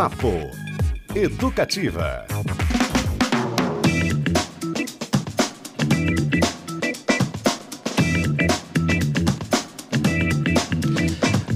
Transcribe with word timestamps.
Papo 0.00 0.50
Educativa. 1.14 2.24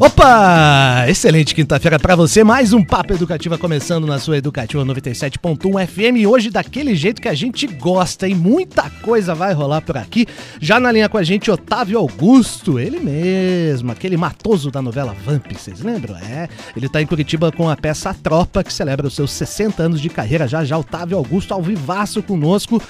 Opa! 0.05 1.07
Excelente 1.09 1.55
quinta-feira 1.55 1.99
para 1.99 2.15
você. 2.15 2.45
Mais 2.45 2.75
um 2.75 2.85
Papo 2.85 3.15
Educativa 3.15 3.57
começando 3.57 4.07
na 4.07 4.19
sua 4.19 4.37
Educativa 4.37 4.85
97.1 4.85 5.87
FM. 5.87 6.29
Hoje, 6.29 6.51
daquele 6.51 6.95
jeito 6.95 7.23
que 7.23 7.29
a 7.29 7.33
gente 7.33 7.67
gosta, 7.67 8.29
e 8.29 8.35
muita 8.35 8.91
coisa 9.01 9.35
vai 9.35 9.55
rolar 9.55 9.81
por 9.81 9.97
aqui. 9.97 10.27
Já 10.61 10.79
na 10.79 10.93
linha 10.93 11.09
com 11.09 11.17
a 11.17 11.23
gente, 11.23 11.51
Otávio 11.51 11.99
Augusto, 11.99 12.79
ele 12.79 13.01
mesmo, 13.01 13.93
aquele 13.93 14.19
matoso 14.19 14.71
da 14.71 14.83
novela 14.83 15.17
Vamp, 15.25 15.51
vocês 15.51 15.81
lembram? 15.81 16.19
É, 16.19 16.51
ele 16.77 16.87
tá 16.87 17.01
em 17.01 17.07
Curitiba 17.07 17.51
com 17.51 17.71
a 17.71 17.75
peça 17.75 18.11
A 18.11 18.15
Tropa, 18.15 18.63
que 18.63 18.75
celebra 18.75 19.07
os 19.07 19.15
seus 19.15 19.31
60 19.31 19.83
anos 19.83 20.03
de 20.03 20.11
carreira. 20.11 20.47
Já 20.47 20.63
já, 20.67 20.77
Otávio 20.77 21.17
Augusto 21.17 21.55
ao 21.55 21.63
vivaço 21.63 22.23
conosco. 22.23 22.83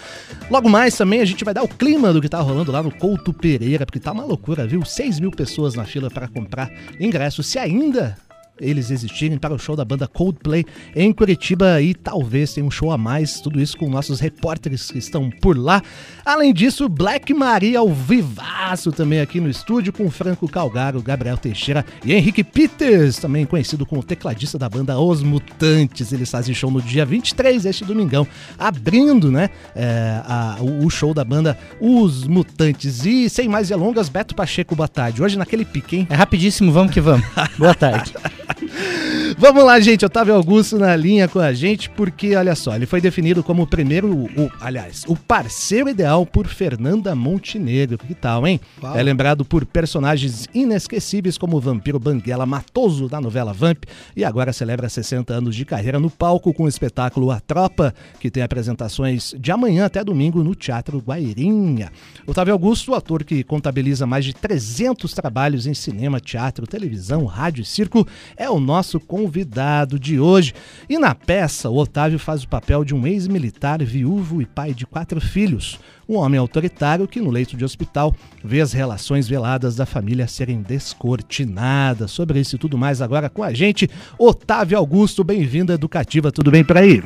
Logo 0.50 0.68
mais 0.68 0.96
também 0.96 1.20
a 1.20 1.24
gente 1.24 1.44
vai 1.44 1.54
dar 1.54 1.62
o 1.62 1.68
clima 1.68 2.12
do 2.12 2.20
que 2.20 2.28
tá 2.28 2.40
rolando 2.40 2.72
lá 2.72 2.82
no 2.82 2.90
Couto 2.90 3.32
Pereira, 3.32 3.86
porque 3.86 4.00
tá 4.00 4.10
uma 4.10 4.24
loucura, 4.24 4.66
viu? 4.66 4.84
6 4.84 5.20
mil 5.20 5.30
pessoas 5.30 5.76
na 5.76 5.84
fila 5.84 6.10
para 6.10 6.26
comprar 6.26 6.68
ingressos, 7.04 7.46
se 7.46 7.58
ainda 7.58 8.16
eles 8.60 8.90
existirem 8.90 9.36
para 9.36 9.54
o 9.54 9.58
show 9.58 9.74
da 9.74 9.84
banda 9.84 10.06
Coldplay 10.06 10.64
em 10.94 11.12
Curitiba 11.12 11.80
e 11.80 11.94
talvez 11.94 12.54
tenha 12.54 12.66
um 12.66 12.70
show 12.70 12.92
a 12.92 12.98
mais, 12.98 13.40
tudo 13.40 13.60
isso 13.60 13.76
com 13.76 13.88
nossos 13.88 14.20
repórteres 14.20 14.90
que 14.90 14.98
estão 14.98 15.28
por 15.30 15.58
lá. 15.58 15.82
Além 16.24 16.52
disso, 16.52 16.88
Black 16.88 17.34
Maria 17.34 17.80
ao 17.80 17.92
vivaço 17.92 18.92
também 18.92 19.20
aqui 19.20 19.40
no 19.40 19.48
estúdio 19.48 19.92
com 19.92 20.08
Franco 20.10 20.48
Calgaro, 20.48 21.02
Gabriel 21.02 21.36
Teixeira 21.36 21.84
e 22.04 22.12
Henrique 22.12 22.44
Peters, 22.44 23.18
também 23.18 23.44
conhecido 23.44 23.84
como 23.84 24.02
tecladista 24.02 24.58
da 24.58 24.68
banda 24.68 24.98
Os 24.98 25.22
Mutantes. 25.22 26.12
Eles 26.12 26.30
fazem 26.30 26.54
show 26.54 26.70
no 26.70 26.80
dia 26.80 27.04
23, 27.04 27.66
este 27.66 27.84
domingão, 27.84 28.26
abrindo, 28.58 29.30
né, 29.30 29.50
é, 29.74 30.22
a, 30.24 30.58
o, 30.60 30.86
o 30.86 30.90
show 30.90 31.12
da 31.12 31.24
banda 31.24 31.58
Os 31.80 32.24
Mutantes. 32.24 33.04
E 33.04 33.28
sem 33.28 33.48
mais 33.48 33.68
delongas, 33.68 34.08
Beto 34.08 34.34
Pacheco, 34.34 34.76
boa 34.76 34.88
tarde. 34.88 35.22
Hoje 35.22 35.36
naquele 35.36 35.64
pique, 35.64 35.96
hein? 35.96 36.06
É 36.08 36.14
rapidíssimo, 36.14 36.70
vamos 36.70 36.92
que 36.92 37.00
vamos. 37.00 37.26
boa 37.58 37.74
tarde. 37.74 38.14
Vamos 39.38 39.64
lá, 39.64 39.80
gente. 39.80 40.04
Otávio 40.04 40.34
Augusto 40.34 40.78
na 40.78 40.94
linha 40.96 41.28
com 41.28 41.38
a 41.38 41.52
gente, 41.52 41.90
porque 41.90 42.34
olha 42.36 42.54
só, 42.54 42.74
ele 42.74 42.86
foi 42.86 43.00
definido 43.00 43.42
como 43.42 43.62
o 43.62 43.66
primeiro, 43.66 44.12
o, 44.12 44.50
aliás, 44.60 45.04
o 45.06 45.16
parceiro 45.16 45.88
ideal 45.88 46.24
por 46.26 46.46
Fernanda 46.46 47.14
Montenegro. 47.14 47.98
Que 47.98 48.14
tal, 48.14 48.46
hein? 48.46 48.60
Uau. 48.82 48.96
É 48.96 49.02
lembrado 49.02 49.44
por 49.44 49.64
personagens 49.64 50.48
inesquecíveis 50.54 51.38
como 51.38 51.56
o 51.56 51.60
vampiro 51.60 51.98
Banguela 51.98 52.46
Matoso 52.46 53.08
da 53.08 53.20
novela 53.20 53.52
Vamp 53.52 53.84
e 54.16 54.24
agora 54.24 54.52
celebra 54.52 54.88
60 54.88 55.32
anos 55.32 55.56
de 55.56 55.64
carreira 55.64 55.98
no 55.98 56.10
palco 56.10 56.52
com 56.52 56.64
o 56.64 56.68
espetáculo 56.68 57.30
A 57.30 57.40
Tropa, 57.40 57.94
que 58.20 58.30
tem 58.30 58.42
apresentações 58.42 59.34
de 59.38 59.50
amanhã 59.50 59.86
até 59.86 60.02
domingo 60.04 60.42
no 60.42 60.54
Teatro 60.54 60.98
Guairinha. 60.98 61.90
Otávio 62.26 62.52
Augusto, 62.52 62.94
ator 62.94 63.24
que 63.24 63.42
contabiliza 63.42 64.06
mais 64.06 64.24
de 64.24 64.32
300 64.32 65.12
trabalhos 65.12 65.66
em 65.66 65.74
cinema, 65.74 66.20
teatro, 66.20 66.66
televisão, 66.66 67.24
rádio 67.24 67.62
e 67.62 67.64
circo, 67.64 68.06
é 68.36 68.48
o 68.48 68.60
nosso 68.60 68.98
convidado 68.98 69.98
de 69.98 70.18
hoje. 70.18 70.54
E 70.88 70.98
na 70.98 71.14
peça, 71.14 71.70
o 71.70 71.76
Otávio 71.76 72.18
faz 72.18 72.42
o 72.42 72.48
papel 72.48 72.84
de 72.84 72.94
um 72.94 73.06
ex-militar 73.06 73.82
viúvo 73.82 74.40
e 74.42 74.46
pai 74.46 74.74
de 74.74 74.86
quatro 74.86 75.20
filhos. 75.20 75.78
Um 76.08 76.16
homem 76.16 76.38
autoritário 76.38 77.08
que, 77.08 77.20
no 77.20 77.30
leito 77.30 77.56
de 77.56 77.64
hospital, 77.64 78.14
vê 78.42 78.60
as 78.60 78.72
relações 78.72 79.26
veladas 79.26 79.76
da 79.76 79.86
família 79.86 80.28
serem 80.28 80.60
descortinadas. 80.60 82.10
Sobre 82.10 82.40
isso 82.40 82.56
e 82.56 82.58
tudo 82.58 82.76
mais 82.76 83.00
agora 83.00 83.30
com 83.30 83.42
a 83.42 83.52
gente, 83.52 83.88
Otávio 84.18 84.76
Augusto. 84.76 85.24
Bem-vindo 85.24 85.72
à 85.72 85.74
Educativa. 85.74 86.30
Tudo 86.30 86.50
bem 86.50 86.64
por 86.64 86.76
aí? 86.76 87.02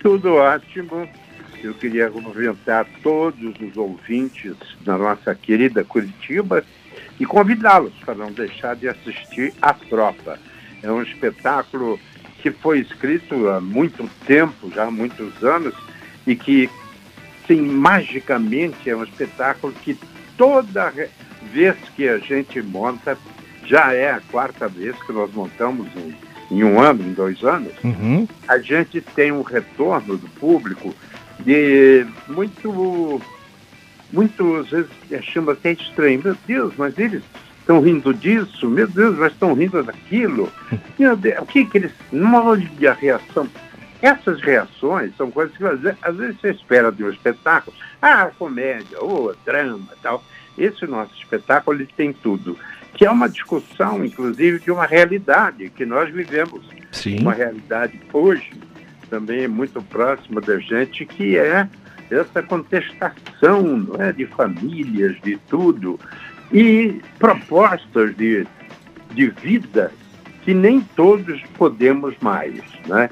Tudo 0.00 0.34
ótimo. 0.34 1.08
Eu 1.62 1.74
queria 1.74 2.08
cumprimentar 2.10 2.86
todos 3.02 3.54
os 3.60 3.76
ouvintes 3.76 4.56
da 4.82 4.96
nossa 4.96 5.34
querida 5.34 5.84
Curitiba 5.84 6.64
e 7.20 7.26
convidá-los 7.26 7.92
para 8.04 8.14
não 8.14 8.32
deixar 8.32 8.74
de 8.74 8.88
assistir 8.88 9.52
A 9.60 9.74
Tropa. 9.74 10.38
É 10.82 10.90
um 10.90 11.02
espetáculo 11.02 12.00
que 12.40 12.50
foi 12.50 12.80
escrito 12.80 13.50
há 13.50 13.60
muito 13.60 14.08
tempo, 14.26 14.72
já 14.74 14.86
há 14.86 14.90
muitos 14.90 15.44
anos, 15.44 15.74
e 16.26 16.34
que, 16.34 16.70
sim, 17.46 17.60
magicamente 17.60 18.88
é 18.88 18.96
um 18.96 19.04
espetáculo 19.04 19.74
que 19.74 19.98
toda 20.38 20.90
vez 21.52 21.76
que 21.94 22.08
a 22.08 22.16
gente 22.16 22.62
monta, 22.62 23.18
já 23.66 23.92
é 23.92 24.10
a 24.10 24.20
quarta 24.32 24.66
vez 24.66 24.96
que 25.02 25.12
nós 25.12 25.30
montamos 25.34 25.86
em, 25.94 26.14
em 26.50 26.64
um 26.64 26.80
ano, 26.80 27.02
em 27.02 27.12
dois 27.12 27.44
anos, 27.44 27.72
uhum. 27.84 28.26
a 28.48 28.58
gente 28.58 29.02
tem 29.02 29.30
um 29.30 29.42
retorno 29.42 30.16
do 30.16 30.28
público 30.30 30.94
de 31.40 32.06
muito 32.26 33.20
muitas 34.12 34.70
vezes 34.70 34.90
achamos 35.12 35.54
até 35.54 35.72
estranho. 35.72 36.20
Meu 36.22 36.36
Deus, 36.46 36.74
mas 36.76 36.98
eles 36.98 37.22
estão 37.60 37.80
rindo 37.80 38.12
disso? 38.12 38.68
Meu 38.68 38.86
Deus, 38.86 39.16
mas 39.18 39.32
estão 39.32 39.54
rindo 39.54 39.82
daquilo? 39.82 40.52
Deus, 40.98 41.18
o 41.40 41.46
que 41.46 41.64
que 41.64 41.78
eles... 41.78 41.92
Não 42.12 42.46
olha 42.46 42.90
a 42.90 42.94
reação. 42.94 43.48
Essas 44.02 44.40
reações 44.40 45.14
são 45.16 45.30
coisas 45.30 45.56
que 45.56 45.64
às 45.64 46.16
vezes, 46.16 46.40
você 46.40 46.50
espera 46.50 46.90
de 46.90 47.04
um 47.04 47.10
espetáculo. 47.10 47.76
Ah, 48.00 48.30
comédia, 48.38 48.98
ou 49.00 49.34
drama 49.44 49.88
tal. 50.02 50.24
Esse 50.56 50.86
nosso 50.86 51.14
espetáculo 51.14 51.76
ele 51.76 51.88
tem 51.96 52.12
tudo. 52.12 52.56
Que 52.94 53.04
é 53.04 53.10
uma 53.10 53.28
discussão, 53.28 54.04
inclusive, 54.04 54.58
de 54.58 54.70
uma 54.70 54.86
realidade 54.86 55.68
que 55.70 55.84
nós 55.84 56.10
vivemos. 56.10 56.64
Sim. 56.92 57.20
Uma 57.20 57.34
realidade 57.34 58.00
hoje 58.12 58.52
também 59.10 59.48
muito 59.48 59.82
próxima 59.82 60.40
da 60.40 60.58
gente, 60.58 61.04
que 61.04 61.36
é 61.36 61.68
essa 62.10 62.42
contestação 62.42 63.62
não 63.62 64.02
é, 64.02 64.12
de 64.12 64.26
famílias, 64.26 65.16
de 65.22 65.36
tudo, 65.48 65.98
e 66.52 67.00
propostas 67.18 68.16
de, 68.16 68.46
de 69.12 69.28
vida 69.30 69.92
que 70.42 70.54
nem 70.54 70.80
todos 70.80 71.40
podemos 71.56 72.14
mais. 72.20 72.60
Né? 72.86 73.08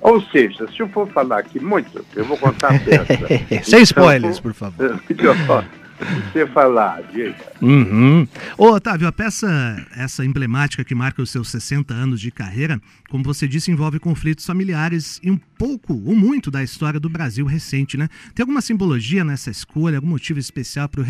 Ou 0.00 0.20
seja, 0.22 0.66
se 0.68 0.80
eu 0.80 0.88
for 0.88 1.08
falar 1.08 1.38
aqui 1.38 1.58
muito, 1.58 2.04
eu 2.14 2.24
vou 2.24 2.36
contar 2.36 2.74
a 2.74 2.78
peça. 2.78 3.64
Sem 3.64 3.82
spoilers, 3.82 4.38
por 4.38 4.54
favor. 4.54 5.00
você 5.98 6.46
falar, 6.46 7.02
diga. 7.12 7.34
Uhum. 7.60 8.26
Ô, 8.56 8.70
Otávio, 8.70 9.08
a 9.08 9.12
peça, 9.12 9.48
essa 9.96 10.24
emblemática 10.24 10.84
que 10.84 10.94
marca 10.94 11.20
os 11.20 11.30
seus 11.30 11.50
60 11.50 11.92
anos 11.92 12.20
de 12.20 12.30
carreira, 12.30 12.80
como 13.10 13.24
você 13.24 13.48
disse, 13.48 13.70
envolve 13.70 13.98
conflitos 13.98 14.46
familiares 14.46 15.18
e 15.22 15.30
um 15.30 15.36
pouco, 15.36 15.94
ou 15.94 16.14
muito, 16.14 16.50
da 16.50 16.62
história 16.62 17.00
do 17.00 17.08
Brasil 17.08 17.46
recente, 17.46 17.96
né? 17.96 18.08
Tem 18.34 18.42
alguma 18.42 18.60
simbologia 18.60 19.24
nessa 19.24 19.50
escolha, 19.50 19.98
algum 19.98 20.08
motivo 20.08 20.38
especial 20.38 20.88
para 20.88 21.02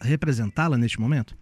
representá-la 0.00 0.78
neste 0.78 1.00
momento? 1.00 1.36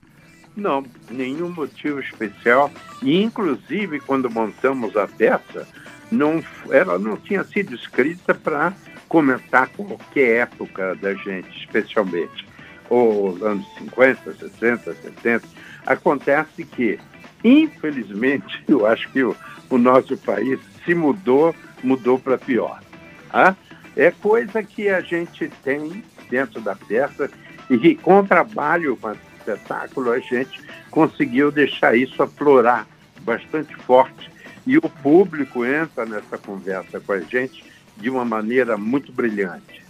Não, 0.56 0.84
nenhum 1.11 1.50
motivo 1.50 2.00
especial. 2.00 2.71
E, 3.03 3.22
inclusive, 3.22 4.00
quando 4.00 4.31
montamos 4.31 4.97
a 4.97 5.06
peça, 5.06 5.66
não, 6.11 6.43
ela 6.71 6.99
não 6.99 7.16
tinha 7.16 7.43
sido 7.44 7.75
escrita 7.75 8.34
para 8.34 8.72
comentar 9.09 9.69
qualquer 9.69 10.43
época 10.43 10.94
da 10.97 11.15
gente, 11.15 11.59
especialmente 11.59 12.51
ou 12.92 13.38
anos 13.42 13.66
50, 13.78 14.34
60, 14.34 14.94
70. 14.94 15.48
Acontece 15.86 16.62
que, 16.62 16.98
infelizmente, 17.42 18.62
eu 18.69 18.86
acho 18.86 19.10
que 19.10 19.22
o, 19.22 19.34
o 19.70 19.78
nosso 19.78 20.14
país 20.19 20.60
se 20.84 20.94
mudou, 20.94 21.54
mudou 21.82 22.19
para 22.19 22.36
pior. 22.36 22.82
Tá? 23.31 23.56
É 23.97 24.10
coisa 24.10 24.62
que 24.62 24.91
a 24.91 25.00
gente 25.00 25.50
tem 25.64 26.04
dentro 26.28 26.60
da 26.60 26.76
peça 26.76 27.31
e 27.70 27.78
que, 27.78 27.94
com 27.94 28.20
o 28.20 28.26
trabalho, 28.26 28.94
com 28.98 29.08
o 29.08 29.16
espetáculo, 29.38 30.12
a 30.12 30.19
gente 30.19 30.60
conseguiu 30.91 31.50
deixar 31.50 31.97
isso 31.97 32.22
aflorar 32.22 32.86
bastante 33.22 33.75
forte. 33.75 34.31
E 34.66 34.76
o 34.76 34.82
público 34.82 35.64
entra 35.64 36.05
nessa 36.05 36.37
conversa 36.37 37.00
com 37.00 37.12
a 37.12 37.20
gente 37.20 37.64
de 37.96 38.11
uma 38.11 38.25
maneira 38.25 38.76
muito 38.76 39.11
brilhante. 39.11 39.82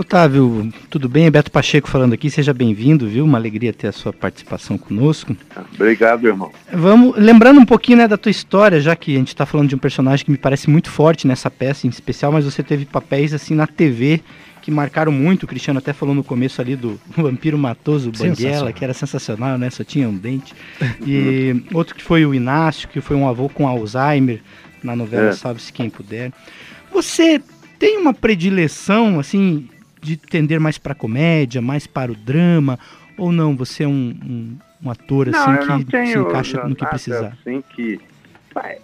Otávio, 0.00 0.72
tudo 0.88 1.10
bem? 1.10 1.30
Beto 1.30 1.50
Pacheco 1.50 1.86
falando 1.86 2.14
aqui, 2.14 2.30
seja 2.30 2.54
bem-vindo, 2.54 3.06
viu? 3.06 3.22
Uma 3.22 3.36
alegria 3.36 3.70
ter 3.70 3.88
a 3.88 3.92
sua 3.92 4.14
participação 4.14 4.78
conosco. 4.78 5.36
Obrigado, 5.74 6.26
irmão. 6.26 6.50
Vamos, 6.72 7.14
lembrando 7.18 7.60
um 7.60 7.66
pouquinho 7.66 7.98
né, 7.98 8.08
da 8.08 8.16
tua 8.16 8.30
história, 8.30 8.80
já 8.80 8.96
que 8.96 9.14
a 9.14 9.18
gente 9.18 9.28
está 9.28 9.44
falando 9.44 9.68
de 9.68 9.74
um 9.74 9.78
personagem 9.78 10.24
que 10.24 10.30
me 10.30 10.38
parece 10.38 10.70
muito 10.70 10.88
forte 10.88 11.26
nessa 11.26 11.50
peça 11.50 11.86
em 11.86 11.90
especial, 11.90 12.32
mas 12.32 12.46
você 12.46 12.62
teve 12.62 12.86
papéis 12.86 13.34
assim 13.34 13.54
na 13.54 13.66
TV 13.66 14.22
que 14.62 14.70
marcaram 14.70 15.12
muito, 15.12 15.42
o 15.42 15.46
Cristiano 15.46 15.78
até 15.80 15.92
falou 15.92 16.14
no 16.14 16.24
começo 16.24 16.62
ali 16.62 16.76
do 16.76 16.98
Vampiro 17.14 17.58
Matoso 17.58 18.10
Banguela, 18.10 18.72
que 18.72 18.82
era 18.82 18.94
sensacional, 18.94 19.58
né? 19.58 19.68
Só 19.68 19.84
tinha 19.84 20.08
um 20.08 20.16
dente. 20.16 20.54
E 21.06 21.62
outro 21.76 21.94
que 21.94 22.02
foi 22.02 22.24
o 22.24 22.34
Inácio, 22.34 22.88
que 22.88 23.02
foi 23.02 23.16
um 23.16 23.28
avô 23.28 23.50
com 23.50 23.68
Alzheimer 23.68 24.40
na 24.82 24.96
novela 24.96 25.28
é. 25.28 25.32
Salve-se 25.32 25.70
Quem 25.70 25.90
Puder. 25.90 26.32
Você 26.90 27.38
tem 27.78 27.98
uma 27.98 28.14
predileção, 28.14 29.20
assim, 29.20 29.68
de 30.00 30.16
tender 30.16 30.60
mais 30.60 30.78
para 30.78 30.94
comédia, 30.94 31.60
mais 31.60 31.86
para 31.86 32.12
o 32.12 32.14
drama, 32.14 32.78
ou 33.16 33.30
não? 33.30 33.56
Você 33.56 33.84
é 33.84 33.88
um, 33.88 34.14
um, 34.24 34.58
um 34.82 34.90
ator 34.90 35.28
não, 35.28 35.50
assim 35.50 35.84
que 35.84 36.06
se 36.06 36.18
encaixa 36.18 36.64
no 36.66 36.74
que 36.74 36.86
precisar? 36.86 37.36
Assim 37.40 37.62
que 37.74 38.00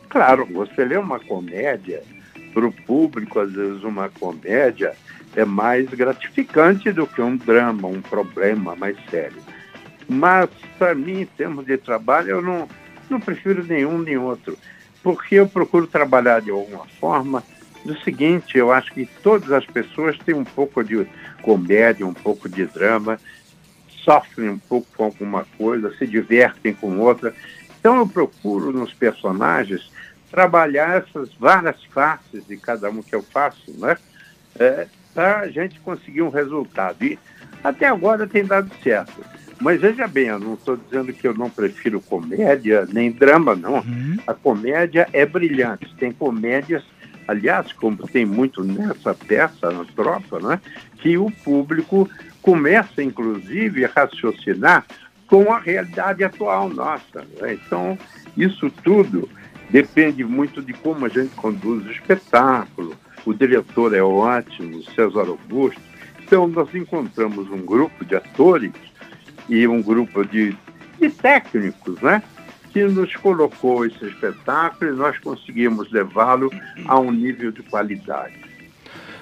claro, 0.08 0.46
você 0.46 0.84
lê 0.84 0.96
uma 0.96 1.18
comédia, 1.18 2.02
para 2.56 2.66
o 2.66 2.72
público, 2.72 3.38
às 3.38 3.52
vezes, 3.52 3.82
uma 3.82 4.08
comédia 4.08 4.94
é 5.34 5.44
mais 5.44 5.86
gratificante 5.90 6.90
do 6.90 7.06
que 7.06 7.20
um 7.20 7.36
drama, 7.36 7.86
um 7.86 8.00
problema 8.00 8.74
mais 8.74 8.96
sério. 9.10 9.36
Mas, 10.08 10.48
para 10.78 10.94
mim, 10.94 11.20
em 11.20 11.26
termos 11.26 11.66
de 11.66 11.76
trabalho, 11.76 12.30
eu 12.30 12.40
não, 12.40 12.66
não 13.10 13.20
prefiro 13.20 13.62
nenhum 13.62 13.98
nem 13.98 14.16
outro, 14.16 14.56
porque 15.02 15.34
eu 15.34 15.46
procuro 15.46 15.86
trabalhar 15.86 16.40
de 16.40 16.50
alguma 16.50 16.86
forma 16.98 17.44
do 17.86 17.98
seguinte: 18.00 18.58
eu 18.58 18.72
acho 18.72 18.92
que 18.92 19.06
todas 19.22 19.50
as 19.52 19.64
pessoas 19.64 20.18
têm 20.18 20.34
um 20.34 20.44
pouco 20.44 20.82
de 20.82 21.06
comédia, 21.42 22.06
um 22.06 22.14
pouco 22.14 22.48
de 22.48 22.66
drama, 22.66 23.18
sofrem 24.04 24.48
um 24.48 24.58
pouco 24.58 24.86
com 24.96 25.04
alguma 25.04 25.46
coisa, 25.56 25.94
se 25.96 26.06
divertem 26.06 26.74
com 26.74 26.98
outra. 26.98 27.34
Então, 27.80 27.96
eu 27.96 28.06
procuro 28.08 28.72
nos 28.72 28.92
personagens 28.92 29.90
trabalhar 30.30 31.02
essas 31.02 31.32
várias 31.34 31.82
faces 31.84 32.46
de 32.46 32.56
cada 32.56 32.90
um 32.90 33.02
que 33.02 33.14
eu 33.14 33.22
faço, 33.22 33.72
né? 33.78 33.96
É, 34.58 34.86
para 35.14 35.40
a 35.40 35.48
gente 35.48 35.80
conseguir 35.80 36.22
um 36.22 36.28
resultado. 36.28 37.02
E 37.02 37.18
até 37.64 37.86
agora 37.86 38.26
tem 38.26 38.44
dado 38.44 38.70
certo. 38.82 39.24
Mas 39.58 39.80
veja 39.80 40.06
bem, 40.06 40.26
eu 40.26 40.38
não 40.38 40.54
estou 40.54 40.76
dizendo 40.76 41.12
que 41.12 41.26
eu 41.26 41.32
não 41.32 41.48
prefiro 41.48 42.00
comédia, 42.00 42.86
nem 42.92 43.10
drama, 43.10 43.56
não. 43.56 43.76
Uhum. 43.76 44.18
A 44.26 44.34
comédia 44.34 45.08
é 45.12 45.24
brilhante. 45.24 45.94
Tem 45.96 46.12
comédias, 46.12 46.84
aliás, 47.26 47.72
como 47.72 48.06
tem 48.08 48.24
muito 48.24 48.62
nessa 48.62 49.14
peça, 49.14 49.70
na 49.70 49.84
tropa, 49.84 50.38
né? 50.40 50.60
que 50.96 51.18
o 51.18 51.30
público 51.30 52.08
começa, 52.40 53.02
inclusive, 53.02 53.84
a 53.84 53.90
raciocinar 53.94 54.86
com 55.26 55.52
a 55.52 55.58
realidade 55.58 56.22
atual 56.22 56.68
nossa. 56.68 57.26
Né? 57.40 57.54
Então, 57.54 57.98
isso 58.36 58.70
tudo 58.82 59.28
depende 59.70 60.22
muito 60.24 60.62
de 60.62 60.72
como 60.72 61.06
a 61.06 61.08
gente 61.08 61.34
conduz 61.34 61.84
o 61.86 61.90
espetáculo. 61.90 62.94
O 63.24 63.34
diretor 63.34 63.94
é 63.94 64.02
ótimo, 64.02 64.82
César 64.94 65.26
Augusto. 65.26 65.80
Então, 66.22 66.46
nós 66.46 66.72
encontramos 66.74 67.50
um 67.50 67.64
grupo 67.64 68.04
de 68.04 68.14
atores 68.14 68.72
e 69.48 69.66
um 69.66 69.82
grupo 69.82 70.24
de, 70.24 70.56
de 71.00 71.10
técnicos, 71.10 72.00
né? 72.00 72.22
Que 72.76 72.84
nos 72.84 73.16
colocou 73.16 73.86
esse 73.86 74.04
espetáculo 74.04 74.92
e 74.92 74.96
nós 74.96 75.18
conseguimos 75.20 75.90
levá-lo 75.90 76.50
a 76.86 77.00
um 77.00 77.10
nível 77.10 77.50
de 77.50 77.62
qualidade. 77.62 78.34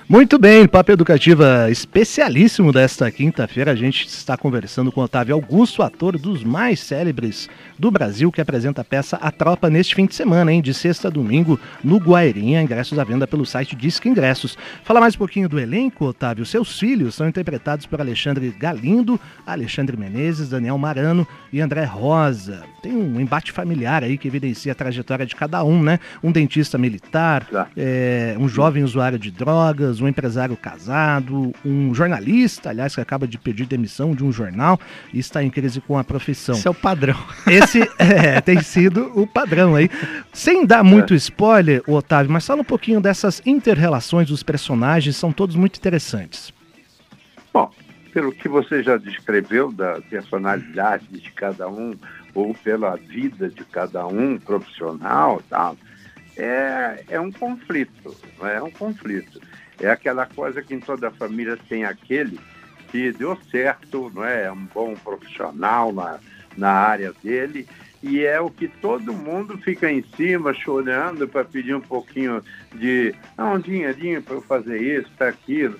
Muito 0.06 0.38
bem, 0.38 0.68
Papo 0.68 0.92
Educativa 0.92 1.70
especialíssimo 1.70 2.70
desta 2.70 3.10
quinta-feira. 3.10 3.72
A 3.72 3.74
gente 3.74 4.06
está 4.06 4.36
conversando 4.36 4.92
com 4.92 5.00
Otávio 5.00 5.34
Augusto, 5.34 5.82
ator 5.82 6.18
dos 6.18 6.44
mais 6.44 6.78
célebres 6.80 7.48
do 7.78 7.90
Brasil, 7.90 8.30
que 8.30 8.40
apresenta 8.40 8.82
a 8.82 8.84
peça 8.84 9.16
A 9.16 9.30
Tropa 9.30 9.70
neste 9.70 9.94
fim 9.94 10.04
de 10.04 10.14
semana, 10.14 10.52
hein? 10.52 10.60
De 10.60 10.74
sexta 10.74 11.08
a 11.08 11.10
domingo, 11.10 11.58
no 11.82 11.96
Guairinha. 11.96 12.60
Ingressos 12.60 12.98
à 12.98 13.04
venda 13.04 13.26
pelo 13.26 13.46
site 13.46 13.74
Disque 13.74 14.06
Ingressos. 14.06 14.58
Fala 14.84 15.00
mais 15.00 15.14
um 15.14 15.18
pouquinho 15.18 15.48
do 15.48 15.58
elenco, 15.58 16.04
Otávio. 16.04 16.44
Seus 16.44 16.78
filhos 16.78 17.14
são 17.14 17.26
interpretados 17.26 17.86
por 17.86 17.98
Alexandre 17.98 18.54
Galindo, 18.58 19.18
Alexandre 19.46 19.96
Menezes, 19.96 20.50
Daniel 20.50 20.76
Marano 20.76 21.26
e 21.50 21.62
André 21.62 21.84
Rosa. 21.84 22.62
Tem 22.82 22.92
um 22.92 23.18
embate 23.18 23.52
familiar 23.52 24.04
aí 24.04 24.18
que 24.18 24.28
evidencia 24.28 24.72
a 24.72 24.74
trajetória 24.74 25.24
de 25.24 25.34
cada 25.34 25.64
um, 25.64 25.82
né? 25.82 25.98
Um 26.22 26.30
dentista 26.30 26.76
militar, 26.76 27.48
é, 27.74 28.36
um 28.38 28.46
jovem 28.46 28.84
usuário 28.84 29.18
de 29.18 29.30
drogas 29.30 29.93
um 30.00 30.08
empresário 30.08 30.56
casado, 30.56 31.52
um 31.64 31.94
jornalista, 31.94 32.70
aliás, 32.70 32.94
que 32.94 33.00
acaba 33.00 33.26
de 33.26 33.38
pedir 33.38 33.66
demissão 33.66 34.14
de 34.14 34.24
um 34.24 34.32
jornal 34.32 34.78
e 35.12 35.18
está 35.18 35.42
em 35.42 35.50
crise 35.50 35.80
com 35.80 35.98
a 35.98 36.04
profissão. 36.04 36.54
Esse 36.54 36.66
é 36.66 36.70
o 36.70 36.74
padrão. 36.74 37.16
Esse 37.46 37.80
é, 37.98 38.40
tem 38.40 38.60
sido 38.62 39.12
o 39.14 39.26
padrão 39.26 39.74
aí. 39.74 39.90
Sem 40.32 40.66
dar 40.66 40.82
muito 40.82 41.14
é. 41.14 41.16
spoiler, 41.16 41.82
Otávio, 41.86 42.32
mas 42.32 42.46
fala 42.46 42.62
um 42.62 42.64
pouquinho 42.64 43.00
dessas 43.00 43.42
inter-relações 43.44 44.28
dos 44.28 44.42
personagens, 44.42 45.16
são 45.16 45.32
todos 45.32 45.56
muito 45.56 45.76
interessantes. 45.78 46.52
Bom, 47.52 47.70
pelo 48.12 48.32
que 48.32 48.48
você 48.48 48.82
já 48.82 48.96
descreveu 48.96 49.72
da 49.72 50.00
personalidade 50.02 51.06
de 51.08 51.30
cada 51.32 51.68
um, 51.68 51.94
ou 52.34 52.54
pela 52.54 52.96
vida 52.96 53.48
de 53.48 53.64
cada 53.64 54.06
um 54.06 54.38
profissional, 54.38 55.42
tal, 55.48 55.76
é, 56.36 57.04
é 57.08 57.20
um 57.20 57.30
conflito, 57.30 58.16
é 58.42 58.62
um 58.62 58.70
conflito. 58.70 59.40
É 59.80 59.90
aquela 59.90 60.26
coisa 60.26 60.62
que 60.62 60.74
em 60.74 60.80
toda 60.80 61.10
família 61.10 61.58
tem 61.68 61.84
aquele 61.84 62.38
que 62.90 63.12
deu 63.12 63.36
certo, 63.50 64.10
não 64.14 64.24
é? 64.24 64.44
é 64.44 64.52
um 64.52 64.66
bom 64.66 64.94
profissional 64.94 65.92
na, 65.92 66.20
na 66.56 66.70
área 66.70 67.12
dele, 67.22 67.66
e 68.02 68.24
é 68.24 68.40
o 68.40 68.50
que 68.50 68.68
todo 68.68 69.12
mundo 69.12 69.58
fica 69.58 69.90
em 69.90 70.02
cima 70.16 70.52
chorando 70.52 71.26
para 71.26 71.44
pedir 71.44 71.74
um 71.74 71.80
pouquinho 71.80 72.42
de 72.74 73.14
ah, 73.36 73.52
um 73.52 73.58
dinheirinho 73.58 74.22
para 74.22 74.34
eu 74.34 74.42
fazer 74.42 74.80
isso, 74.80 75.10
para 75.16 75.30
aquilo. 75.30 75.78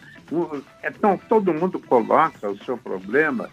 Então 0.83 1.21
todo 1.29 1.55
mundo 1.55 1.79
coloca 1.79 2.49
o 2.49 2.59
seu 2.65 2.79
problema, 2.79 3.51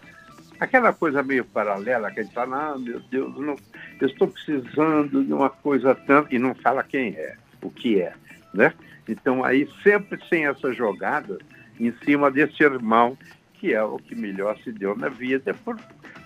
aquela 0.58 0.92
coisa 0.92 1.22
meio 1.22 1.44
paralela 1.44 2.10
que 2.10 2.20
a 2.20 2.22
gente 2.22 2.34
fala, 2.34 2.72
ah, 2.72 2.78
meu 2.78 2.98
Deus, 2.98 3.36
não, 3.36 3.56
eu 4.00 4.08
estou 4.08 4.28
precisando 4.28 5.22
de 5.22 5.32
uma 5.32 5.50
coisa 5.50 5.94
tanto, 5.94 6.34
e 6.34 6.38
não 6.38 6.54
fala 6.54 6.82
quem 6.82 7.10
é, 7.10 7.36
o 7.60 7.70
que 7.70 8.00
é, 8.00 8.14
né? 8.54 8.72
Então, 9.08 9.44
aí 9.44 9.68
sempre 9.82 10.18
sem 10.28 10.46
essa 10.46 10.72
jogada 10.72 11.38
em 11.78 11.92
cima 12.04 12.30
desse 12.30 12.62
irmão, 12.62 13.16
que 13.54 13.74
é 13.74 13.82
o 13.82 13.96
que 13.96 14.14
melhor 14.14 14.56
se 14.58 14.72
deu 14.72 14.96
na 14.96 15.08
vida, 15.08 15.54
por 15.64 15.76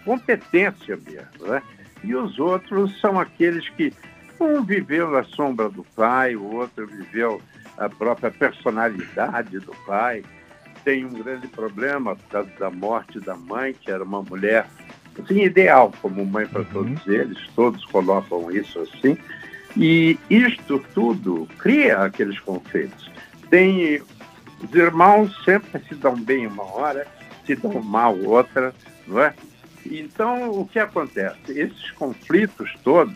competência 0.04 0.96
mesmo. 0.96 1.48
Né? 1.48 1.62
E 2.04 2.14
os 2.14 2.38
outros 2.38 2.98
são 3.00 3.18
aqueles 3.18 3.68
que 3.70 3.92
um 4.38 4.62
viveu 4.62 5.10
na 5.10 5.24
sombra 5.24 5.68
do 5.68 5.82
pai, 5.94 6.36
o 6.36 6.44
outro 6.44 6.86
viveu 6.86 7.40
a 7.76 7.88
própria 7.88 8.30
personalidade 8.30 9.58
do 9.60 9.74
pai. 9.86 10.22
Tem 10.84 11.04
um 11.04 11.12
grande 11.12 11.48
problema 11.48 12.14
por 12.14 12.28
causa 12.28 12.50
da 12.58 12.70
morte 12.70 13.18
da 13.18 13.34
mãe, 13.34 13.74
que 13.74 13.90
era 13.90 14.04
uma 14.04 14.22
mulher 14.22 14.66
assim, 15.22 15.42
ideal 15.42 15.92
como 16.00 16.24
mãe 16.24 16.46
para 16.46 16.60
uhum. 16.60 16.66
todos 16.72 17.06
eles, 17.06 17.38
todos 17.54 17.84
colocam 17.86 18.50
isso 18.50 18.78
assim. 18.80 19.16
E 19.76 20.18
isto 20.30 20.82
tudo 20.94 21.46
cria 21.58 21.98
aqueles 21.98 22.38
conflitos. 22.40 23.10
Tem 23.50 24.00
os 24.62 24.74
irmãos 24.74 25.44
sempre 25.44 25.82
se 25.86 25.94
dão 25.94 26.16
bem 26.16 26.46
uma 26.46 26.64
hora, 26.64 27.06
se 27.44 27.54
dão 27.54 27.82
mal 27.82 28.16
outra, 28.18 28.74
não 29.06 29.20
é? 29.20 29.34
Então, 29.84 30.50
o 30.50 30.66
que 30.66 30.78
acontece? 30.78 31.36
Esses 31.48 31.90
conflitos 31.92 32.74
todos 32.82 33.14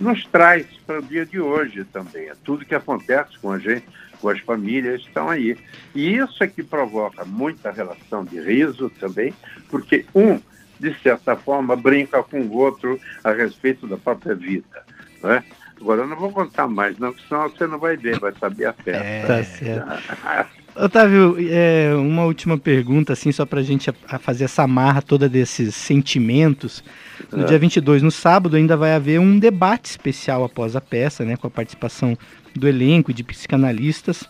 nos 0.00 0.26
traz 0.26 0.66
para 0.86 0.98
o 0.98 1.02
dia 1.02 1.24
de 1.24 1.38
hoje 1.38 1.84
também. 1.84 2.28
É 2.28 2.34
tudo 2.42 2.64
que 2.64 2.74
acontece 2.74 3.38
com 3.38 3.52
a 3.52 3.58
gente, 3.58 3.86
com 4.20 4.28
as 4.28 4.40
famílias, 4.40 5.02
estão 5.02 5.28
aí. 5.28 5.56
E 5.94 6.16
isso 6.16 6.42
é 6.42 6.48
que 6.48 6.62
provoca 6.62 7.24
muita 7.24 7.70
relação 7.70 8.24
de 8.24 8.40
riso 8.40 8.90
também, 8.98 9.32
porque 9.68 10.04
um, 10.14 10.40
de 10.80 10.92
certa 11.02 11.36
forma, 11.36 11.76
brinca 11.76 12.22
com 12.22 12.40
o 12.40 12.56
outro 12.56 12.98
a 13.22 13.30
respeito 13.32 13.86
da 13.86 13.96
própria 13.96 14.34
vida. 14.34 14.84
Não 15.22 15.32
é? 15.32 15.44
Agora 15.82 16.02
eu 16.02 16.06
não 16.06 16.16
vou 16.16 16.30
contar 16.30 16.68
mais, 16.68 16.96
não, 16.96 17.12
senão 17.28 17.48
você 17.48 17.66
não 17.66 17.76
vai 17.76 17.96
ver, 17.96 18.16
vai 18.20 18.32
saber 18.38 18.66
a 18.66 18.72
festa. 18.72 19.04
É, 19.04 19.26
tá 19.26 19.42
certo. 19.42 20.46
Otávio, 20.76 21.36
é, 21.50 21.92
uma 21.96 22.24
última 22.24 22.56
pergunta, 22.56 23.12
assim, 23.12 23.32
só 23.32 23.44
para 23.44 23.58
a 23.58 23.62
gente 23.64 23.90
fazer 24.20 24.44
essa 24.44 24.64
marra 24.64 25.02
toda 25.02 25.28
desses 25.28 25.74
sentimentos. 25.74 26.84
No 27.32 27.42
é. 27.42 27.46
dia 27.46 27.58
22, 27.58 28.00
no 28.00 28.12
sábado, 28.12 28.54
ainda 28.56 28.76
vai 28.76 28.94
haver 28.94 29.18
um 29.18 29.40
debate 29.40 29.86
especial 29.86 30.44
após 30.44 30.76
a 30.76 30.80
peça, 30.80 31.24
né, 31.24 31.36
com 31.36 31.48
a 31.48 31.50
participação 31.50 32.16
do 32.54 32.68
elenco 32.68 33.10
e 33.10 33.14
de 33.14 33.24
psicanalistas. 33.24 34.22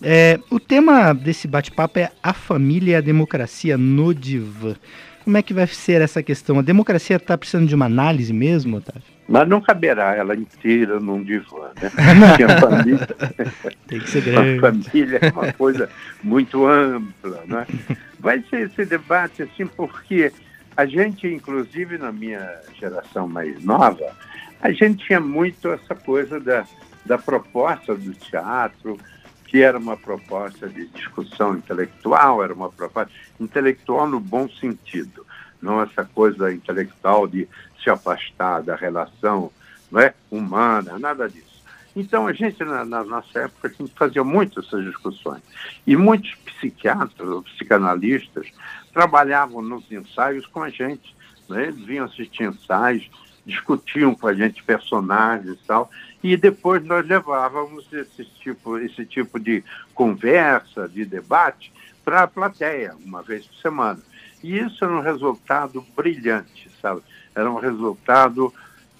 É, 0.00 0.38
o 0.48 0.60
tema 0.60 1.12
desse 1.12 1.48
bate-papo 1.48 1.98
é 1.98 2.12
a 2.22 2.32
família 2.32 2.92
e 2.92 2.96
a 2.96 3.00
democracia 3.00 3.76
no 3.76 4.14
divã. 4.14 4.76
Como 5.24 5.36
é 5.36 5.42
que 5.42 5.52
vai 5.52 5.66
ser 5.66 6.00
essa 6.00 6.22
questão? 6.22 6.60
A 6.60 6.62
democracia 6.62 7.16
está 7.16 7.36
precisando 7.36 7.66
de 7.66 7.74
uma 7.74 7.86
análise 7.86 8.32
mesmo, 8.32 8.76
Otávio? 8.76 9.13
Mas 9.26 9.48
não 9.48 9.60
caberá 9.60 10.14
ela 10.14 10.34
inteira 10.34 11.00
num 11.00 11.22
divã, 11.22 11.70
né? 11.80 11.90
Porque 12.28 12.42
a 12.44 12.60
família, 12.60 13.08
Tem 13.88 14.00
que 14.00 14.10
ser 14.10 14.22
grande. 14.22 14.58
A 14.58 14.72
família 14.72 15.18
é 15.22 15.30
uma 15.30 15.52
coisa 15.52 15.88
muito 16.22 16.66
ampla, 16.66 17.42
né? 17.46 17.66
Vai 18.18 18.42
ser 18.50 18.66
esse 18.66 18.84
debate 18.84 19.42
assim 19.42 19.66
porque 19.66 20.32
a 20.76 20.86
gente, 20.86 21.26
inclusive 21.26 21.98
na 21.98 22.12
minha 22.12 22.60
geração 22.78 23.28
mais 23.28 23.62
nova, 23.64 24.14
a 24.60 24.72
gente 24.72 25.06
tinha 25.06 25.20
muito 25.20 25.68
essa 25.68 25.94
coisa 25.94 26.40
da, 26.40 26.66
da 27.04 27.18
proposta 27.18 27.94
do 27.94 28.12
teatro, 28.12 28.98
que 29.46 29.62
era 29.62 29.78
uma 29.78 29.96
proposta 29.96 30.68
de 30.68 30.86
discussão 30.88 31.56
intelectual, 31.56 32.42
era 32.42 32.52
uma 32.52 32.70
proposta 32.70 33.12
intelectual 33.38 34.08
no 34.08 34.18
bom 34.18 34.48
sentido, 34.48 35.24
não 35.62 35.80
essa 35.80 36.04
coisa 36.04 36.52
intelectual 36.52 37.26
de 37.26 37.48
se 37.84 37.90
afastar 37.90 38.62
da 38.62 38.74
relação 38.74 39.52
não 39.92 40.00
é, 40.00 40.14
humana, 40.30 40.98
nada 40.98 41.28
disso. 41.28 41.62
Então, 41.94 42.26
a 42.26 42.32
gente, 42.32 42.64
na, 42.64 42.84
na, 42.84 43.04
nossa 43.04 43.40
época, 43.40 43.68
a 43.68 43.70
gente 43.70 43.92
fazia 43.94 44.24
muito 44.24 44.58
essas 44.58 44.84
discussões. 44.84 45.42
E 45.86 45.94
muitos 45.94 46.34
psiquiatras, 46.34 47.44
psicanalistas, 47.44 48.48
trabalhavam 48.92 49.62
nos 49.62 49.90
ensaios 49.92 50.44
com 50.46 50.62
a 50.62 50.70
gente. 50.70 51.14
Né? 51.48 51.68
Eles 51.68 51.84
vinham 51.84 52.06
assistir 52.06 52.42
ensaios, 52.44 53.08
discutiam 53.46 54.14
com 54.14 54.26
a 54.26 54.34
gente 54.34 54.64
personagens 54.64 55.54
e 55.54 55.66
tal, 55.66 55.88
e 56.22 56.36
depois 56.36 56.82
nós 56.84 57.06
levávamos 57.06 57.86
esse 57.92 58.24
tipo, 58.24 58.78
esse 58.78 59.04
tipo 59.04 59.38
de 59.38 59.62
conversa, 59.94 60.88
de 60.88 61.04
debate, 61.04 61.72
para 62.04 62.22
a 62.22 62.26
plateia, 62.26 62.94
uma 63.04 63.22
vez 63.22 63.46
por 63.46 63.56
semana. 63.56 64.00
E 64.42 64.58
isso 64.58 64.84
era 64.84 64.92
um 64.92 65.00
resultado 65.00 65.84
brilhante, 65.94 66.70
sabe? 66.80 67.02
Era 67.34 67.50
um 67.50 67.58
resultado 67.58 68.52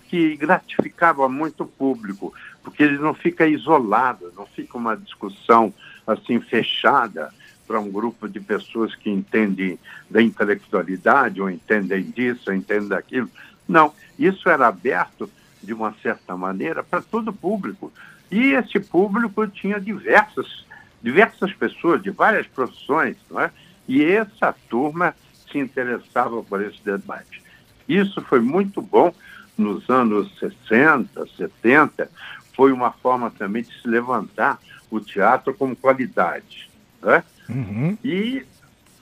que 0.09 0.37
gratificava 0.37 1.29
muito 1.29 1.65
o 1.65 1.67
público, 1.67 2.33
porque 2.63 2.83
ele 2.83 2.99
não 2.99 3.15
fica 3.15 3.47
isolado, 3.47 4.33
não 4.37 4.47
fica 4.47 4.77
uma 4.77 4.97
discussão 4.97 5.73
assim 6.07 6.41
fechada 6.41 7.33
para 7.67 7.81
um 7.81 7.91
grupo 7.91 8.29
de 8.29 8.41
pessoas 8.41 8.95
que 8.95 9.11
entendem 9.11 9.79
da 10.11 10.23
intelectualidade, 10.23 11.41
ou 11.41 11.51
entendem 11.51 12.03
disso, 12.03 12.45
ou 12.49 12.55
entendem 12.55 12.89
daquilo. 12.89 13.31
Não, 13.67 13.93
isso 14.19 14.49
era 14.49 14.69
aberto 14.69 15.31
de 15.63 15.73
uma 15.73 15.95
certa 16.03 16.37
maneira 16.37 16.85
para 16.85 17.01
todo 17.01 17.29
o 17.29 17.33
público. 17.33 17.93
E 18.31 18.53
esse 18.53 18.79
público 18.79 19.47
tinha 19.47 19.81
diversas, 19.81 20.67
diversas 21.03 21.53
pessoas 21.55 22.03
de 22.03 22.11
várias 22.11 22.47
profissões, 22.47 23.17
não 23.31 23.41
é? 23.41 23.51
E 23.89 24.03
essa 24.05 24.55
turma 24.69 25.15
se 25.51 25.59
interessava 25.59 26.43
por 26.43 26.63
esse 26.63 26.83
debate. 26.85 27.44
Isso 27.89 28.21
foi 28.23 28.41
muito 28.41 28.81
bom 28.81 29.13
nos 29.57 29.89
anos 29.89 30.37
60, 30.39 31.27
70, 31.37 32.11
foi 32.55 32.73
uma 32.73 32.91
forma 32.91 33.31
também 33.31 33.63
de 33.63 33.81
se 33.81 33.89
levantar 33.89 34.59
o 34.91 35.01
teatro 35.01 35.55
como 35.55 35.77
qualidade. 35.77 36.71
Né? 37.03 37.23
Uhum. 37.49 37.99
E 38.03 38.45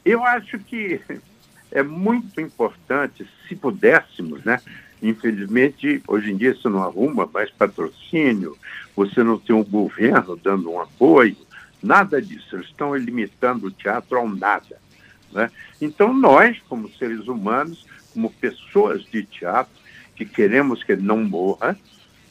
eu 0.04 0.24
acho 0.24 0.58
que 0.58 1.00
é 1.70 1.82
muito 1.82 2.40
importante, 2.40 3.26
se 3.48 3.56
pudéssemos, 3.56 4.44
né? 4.44 4.60
Infelizmente, 5.02 6.02
hoje 6.06 6.30
em 6.30 6.36
dia 6.36 6.52
isso 6.52 6.70
não 6.70 6.82
arruma 6.82 7.28
mais 7.32 7.50
patrocínio, 7.50 8.56
você 8.94 9.22
não 9.22 9.38
tem 9.38 9.54
um 9.54 9.64
governo 9.64 10.36
dando 10.36 10.70
um 10.70 10.80
apoio, 10.80 11.36
nada 11.82 12.22
disso. 12.22 12.54
Eles 12.54 12.66
estão 12.66 12.94
limitando 12.94 13.66
o 13.66 13.70
teatro 13.70 14.18
ao 14.18 14.28
nada. 14.28 14.80
Né? 15.32 15.50
Então, 15.80 16.14
nós, 16.14 16.60
como 16.68 16.90
seres 16.92 17.26
humanos, 17.26 17.84
como 18.12 18.30
pessoas 18.30 19.04
de 19.04 19.24
teatro, 19.24 19.72
que 20.14 20.24
queremos 20.24 20.82
que 20.82 20.92
ele 20.92 21.02
não 21.02 21.22
morra, 21.22 21.76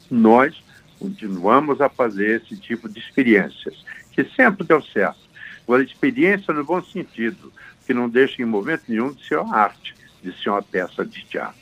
nós 0.10 0.62
continuamos 1.00 1.82
a 1.82 1.90
fazer 1.90 2.42
esse 2.42 2.56
tipo 2.56 2.88
de 2.88 3.00
experiências, 3.00 3.84
que 4.12 4.24
sempre 4.36 4.66
deu 4.66 4.82
certo. 4.82 5.20
Agora, 5.64 5.84
experiência 5.84 6.54
no 6.54 6.64
bom 6.64 6.84
sentido, 6.84 7.52
que 7.86 7.94
não 7.94 8.10
deixa 8.10 8.42
em 8.42 8.46
momento 8.46 8.84
nenhum 8.88 9.14
de 9.14 9.26
ser 9.26 9.40
uma 9.40 9.56
arte, 9.56 9.96
de 10.24 10.32
ser 10.42 10.50
uma 10.50 10.62
peça 10.62 11.06
de 11.06 11.24
teatro 11.26 11.61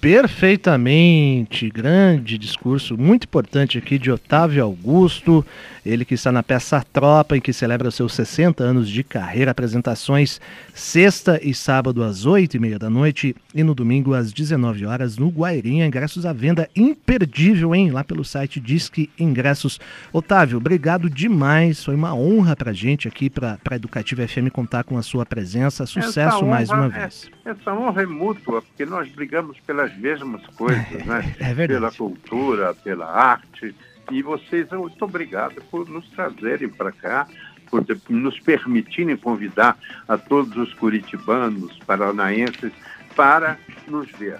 perfeitamente. 0.00 1.68
Grande 1.68 2.38
discurso, 2.38 2.96
muito 2.96 3.24
importante 3.24 3.78
aqui 3.78 3.98
de 3.98 4.10
Otávio 4.10 4.62
Augusto, 4.62 5.44
ele 5.84 6.04
que 6.04 6.14
está 6.14 6.30
na 6.30 6.42
peça 6.42 6.84
Tropa, 6.92 7.36
em 7.36 7.40
que 7.40 7.52
celebra 7.52 7.90
seus 7.90 8.12
60 8.14 8.62
anos 8.62 8.88
de 8.88 9.02
carreira. 9.02 9.50
Apresentações 9.50 10.40
sexta 10.74 11.40
e 11.42 11.54
sábado 11.54 12.02
às 12.02 12.26
8 12.26 12.56
e 12.56 12.60
meia 12.60 12.78
da 12.78 12.90
noite 12.90 13.34
e 13.54 13.62
no 13.62 13.74
domingo 13.74 14.14
às 14.14 14.32
19 14.32 14.86
horas 14.86 15.16
no 15.16 15.28
Guairinha. 15.28 15.86
Ingressos 15.86 16.26
à 16.26 16.32
venda 16.32 16.68
imperdível, 16.76 17.74
hein? 17.74 17.90
Lá 17.90 18.04
pelo 18.04 18.24
site 18.24 18.60
Disque 18.60 19.10
Ingressos. 19.18 19.80
Otávio, 20.12 20.58
obrigado 20.58 21.08
demais. 21.08 21.84
Foi 21.84 21.94
uma 21.94 22.14
honra 22.14 22.54
pra 22.54 22.72
gente 22.72 23.08
aqui, 23.08 23.30
pra, 23.30 23.58
pra 23.64 23.76
Educativa 23.76 24.26
FM, 24.26 24.50
contar 24.52 24.84
com 24.84 24.98
a 24.98 25.02
sua 25.02 25.24
presença. 25.24 25.86
Sucesso 25.86 26.38
honra, 26.38 26.46
mais 26.46 26.70
uma 26.70 26.86
é, 26.86 26.88
vez. 26.88 27.30
Essa 27.44 27.72
honra 27.72 28.02
é 28.02 28.06
mútua, 28.06 28.62
porque 28.62 28.84
nós 28.84 29.08
brigamos 29.08 29.58
pelas 29.88 29.96
mesmas 29.96 30.46
coisas, 30.48 31.06
né? 31.06 31.34
É 31.40 31.54
verdade. 31.54 31.66
Pela 31.66 31.92
cultura, 31.92 32.74
pela 32.74 33.06
arte 33.06 33.74
e 34.10 34.22
vocês, 34.22 34.70
muito 34.70 35.04
obrigado 35.04 35.62
por 35.70 35.88
nos 35.88 36.08
trazerem 36.10 36.68
para 36.68 36.92
cá, 36.92 37.26
por 37.70 37.84
nos 38.08 38.40
permitirem 38.40 39.16
convidar 39.16 39.78
a 40.06 40.16
todos 40.16 40.56
os 40.56 40.72
curitibanos, 40.74 41.78
paranaenses, 41.86 42.72
para 43.14 43.58
nos 43.86 44.10
ver. 44.12 44.38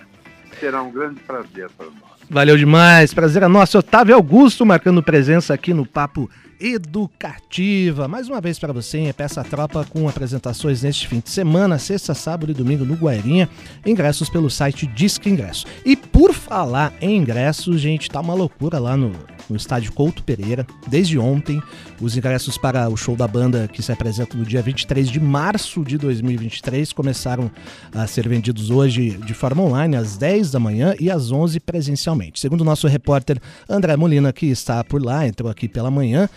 Será 0.58 0.82
um 0.82 0.90
grande 0.90 1.20
prazer 1.20 1.68
para 1.76 1.86
nós. 1.86 2.17
Valeu 2.30 2.58
demais, 2.58 3.14
prazer 3.14 3.42
é 3.42 3.48
nosso. 3.48 3.78
Otávio 3.78 4.14
Augusto 4.14 4.66
marcando 4.66 5.02
presença 5.02 5.54
aqui 5.54 5.72
no 5.72 5.86
Papo 5.86 6.28
educativa. 6.60 8.06
Mais 8.06 8.28
uma 8.28 8.38
vez 8.38 8.58
para 8.58 8.70
você, 8.70 8.98
em 8.98 9.12
Peça 9.14 9.42
Tropa, 9.42 9.86
com 9.88 10.06
apresentações 10.06 10.82
neste 10.82 11.08
fim 11.08 11.20
de 11.20 11.30
semana, 11.30 11.78
sexta, 11.78 12.12
sábado 12.12 12.50
e 12.50 12.54
domingo 12.54 12.84
no 12.84 12.96
Guairinha. 12.96 13.48
Ingressos 13.86 14.28
pelo 14.28 14.50
site 14.50 14.86
Disque 14.86 15.30
Ingresso. 15.30 15.66
E 15.86 15.96
por 15.96 16.34
falar 16.34 16.92
em 17.00 17.16
ingressos, 17.16 17.80
gente, 17.80 18.10
tá 18.10 18.20
uma 18.20 18.34
loucura 18.34 18.78
lá 18.78 18.94
no, 18.94 19.12
no 19.48 19.56
estádio 19.56 19.92
Couto 19.92 20.22
Pereira. 20.22 20.66
Desde 20.86 21.18
ontem, 21.18 21.62
os 22.00 22.16
ingressos 22.16 22.58
para 22.58 22.88
o 22.88 22.96
show 22.96 23.16
da 23.16 23.26
banda 23.26 23.68
que 23.68 23.82
se 23.82 23.92
apresenta 23.92 24.36
no 24.36 24.44
dia 24.44 24.62
23 24.62 25.10
de 25.10 25.20
março 25.20 25.84
de 25.84 25.98
2023 25.98 26.92
começaram 26.92 27.50
a 27.94 28.06
ser 28.06 28.28
vendidos 28.28 28.70
hoje 28.70 29.10
de 29.10 29.34
forma 29.34 29.62
online, 29.62 29.96
às 29.96 30.16
10 30.16 30.50
da 30.50 30.60
manhã 30.60 30.94
e 30.98 31.10
às 31.10 31.30
11 31.30 31.60
presencialmente. 31.60 32.40
Segundo 32.40 32.60
o 32.62 32.64
nosso 32.64 32.86
repórter 32.86 33.40
André 33.68 33.96
Molina, 33.96 34.32
que 34.32 34.46
está 34.46 34.82
por 34.84 35.02
lá, 35.02 35.26
entrou 35.26 35.50
aqui 35.50 35.68
pela 35.68 35.90
manhã, 35.90 36.28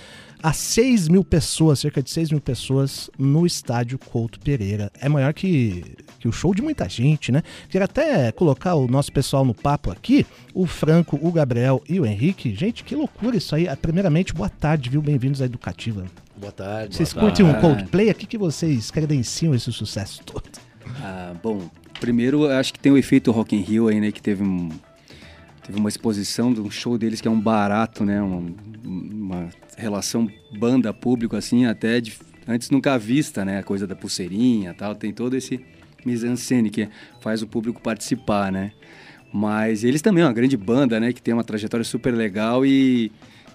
a 0.43 0.53
6 0.53 1.07
mil 1.07 1.23
pessoas, 1.23 1.79
cerca 1.79 2.01
de 2.01 2.09
6 2.09 2.31
mil 2.31 2.41
pessoas 2.41 3.09
no 3.17 3.45
estádio 3.45 3.99
Couto 3.99 4.39
Pereira. 4.39 4.91
É 4.99 5.07
maior 5.07 5.33
que, 5.33 5.83
que 6.19 6.27
o 6.27 6.31
show 6.31 6.53
de 6.53 6.61
muita 6.61 6.89
gente, 6.89 7.31
né? 7.31 7.43
Queria 7.69 7.85
até 7.85 8.31
colocar 8.31 8.75
o 8.75 8.87
nosso 8.87 9.11
pessoal 9.11 9.45
no 9.45 9.53
papo 9.53 9.91
aqui, 9.91 10.25
o 10.53 10.65
Franco, 10.65 11.19
o 11.21 11.31
Gabriel 11.31 11.81
e 11.87 11.99
o 11.99 12.05
Henrique. 12.05 12.55
Gente, 12.55 12.83
que 12.83 12.95
loucura 12.95 13.37
isso 13.37 13.55
aí. 13.55 13.67
Primeiramente, 13.81 14.33
boa 14.33 14.49
tarde, 14.49 14.89
viu? 14.89 15.01
Bem-vindos 15.01 15.41
à 15.41 15.45
Educativa. 15.45 16.05
Boa 16.35 16.51
tarde. 16.51 16.95
Vocês 16.95 17.13
boa 17.13 17.27
curtem 17.27 17.45
tarde. 17.45 17.59
um 17.59 17.61
Coldplay? 17.61 18.13
Que, 18.13 18.25
que 18.25 18.37
vocês 18.37 18.89
credenciam 18.89 19.53
esse 19.53 19.71
sucesso 19.71 20.23
todo? 20.23 20.43
Ah, 20.99 21.33
bom, 21.41 21.69
primeiro 21.99 22.47
acho 22.49 22.73
que 22.73 22.79
tem 22.79 22.91
o 22.91 22.97
efeito 22.97 23.31
Rock 23.31 23.55
in 23.55 23.61
Rio 23.61 23.87
aí, 23.87 24.01
né? 24.01 24.11
Que 24.11 24.21
teve 24.21 24.43
um 24.43 24.69
teve 25.63 25.77
uma 25.79 25.89
exposição 25.89 26.53
de 26.53 26.59
um 26.59 26.69
show 26.69 26.97
deles 26.97 27.21
que 27.21 27.27
é 27.27 27.31
um 27.31 27.39
barato, 27.39 28.03
né? 28.03 28.21
Uma, 28.21 28.53
uma 28.83 29.49
relação 29.77 30.29
banda-público, 30.57 31.35
assim, 31.35 31.65
até 31.65 31.99
de, 31.99 32.13
antes 32.47 32.69
nunca 32.69 32.97
vista, 32.97 33.45
né? 33.45 33.59
A 33.59 33.63
coisa 33.63 33.85
da 33.85 33.95
pulseirinha 33.95 34.73
tal, 34.73 34.95
tem 34.95 35.13
todo 35.13 35.35
esse 35.35 35.59
mise-en-scène 36.05 36.69
que 36.69 36.89
faz 37.19 37.41
o 37.41 37.47
público 37.47 37.81
participar, 37.81 38.51
né? 38.51 38.71
Mas 39.33 39.83
eles 39.83 40.01
também 40.01 40.23
é 40.23 40.27
uma 40.27 40.33
grande 40.33 40.57
banda, 40.57 40.99
né? 40.99 41.13
Que 41.13 41.21
tem 41.21 41.33
uma 41.33 41.43
trajetória 41.43 41.83
super 41.83 42.11
legal 42.11 42.65
e, 42.65 43.11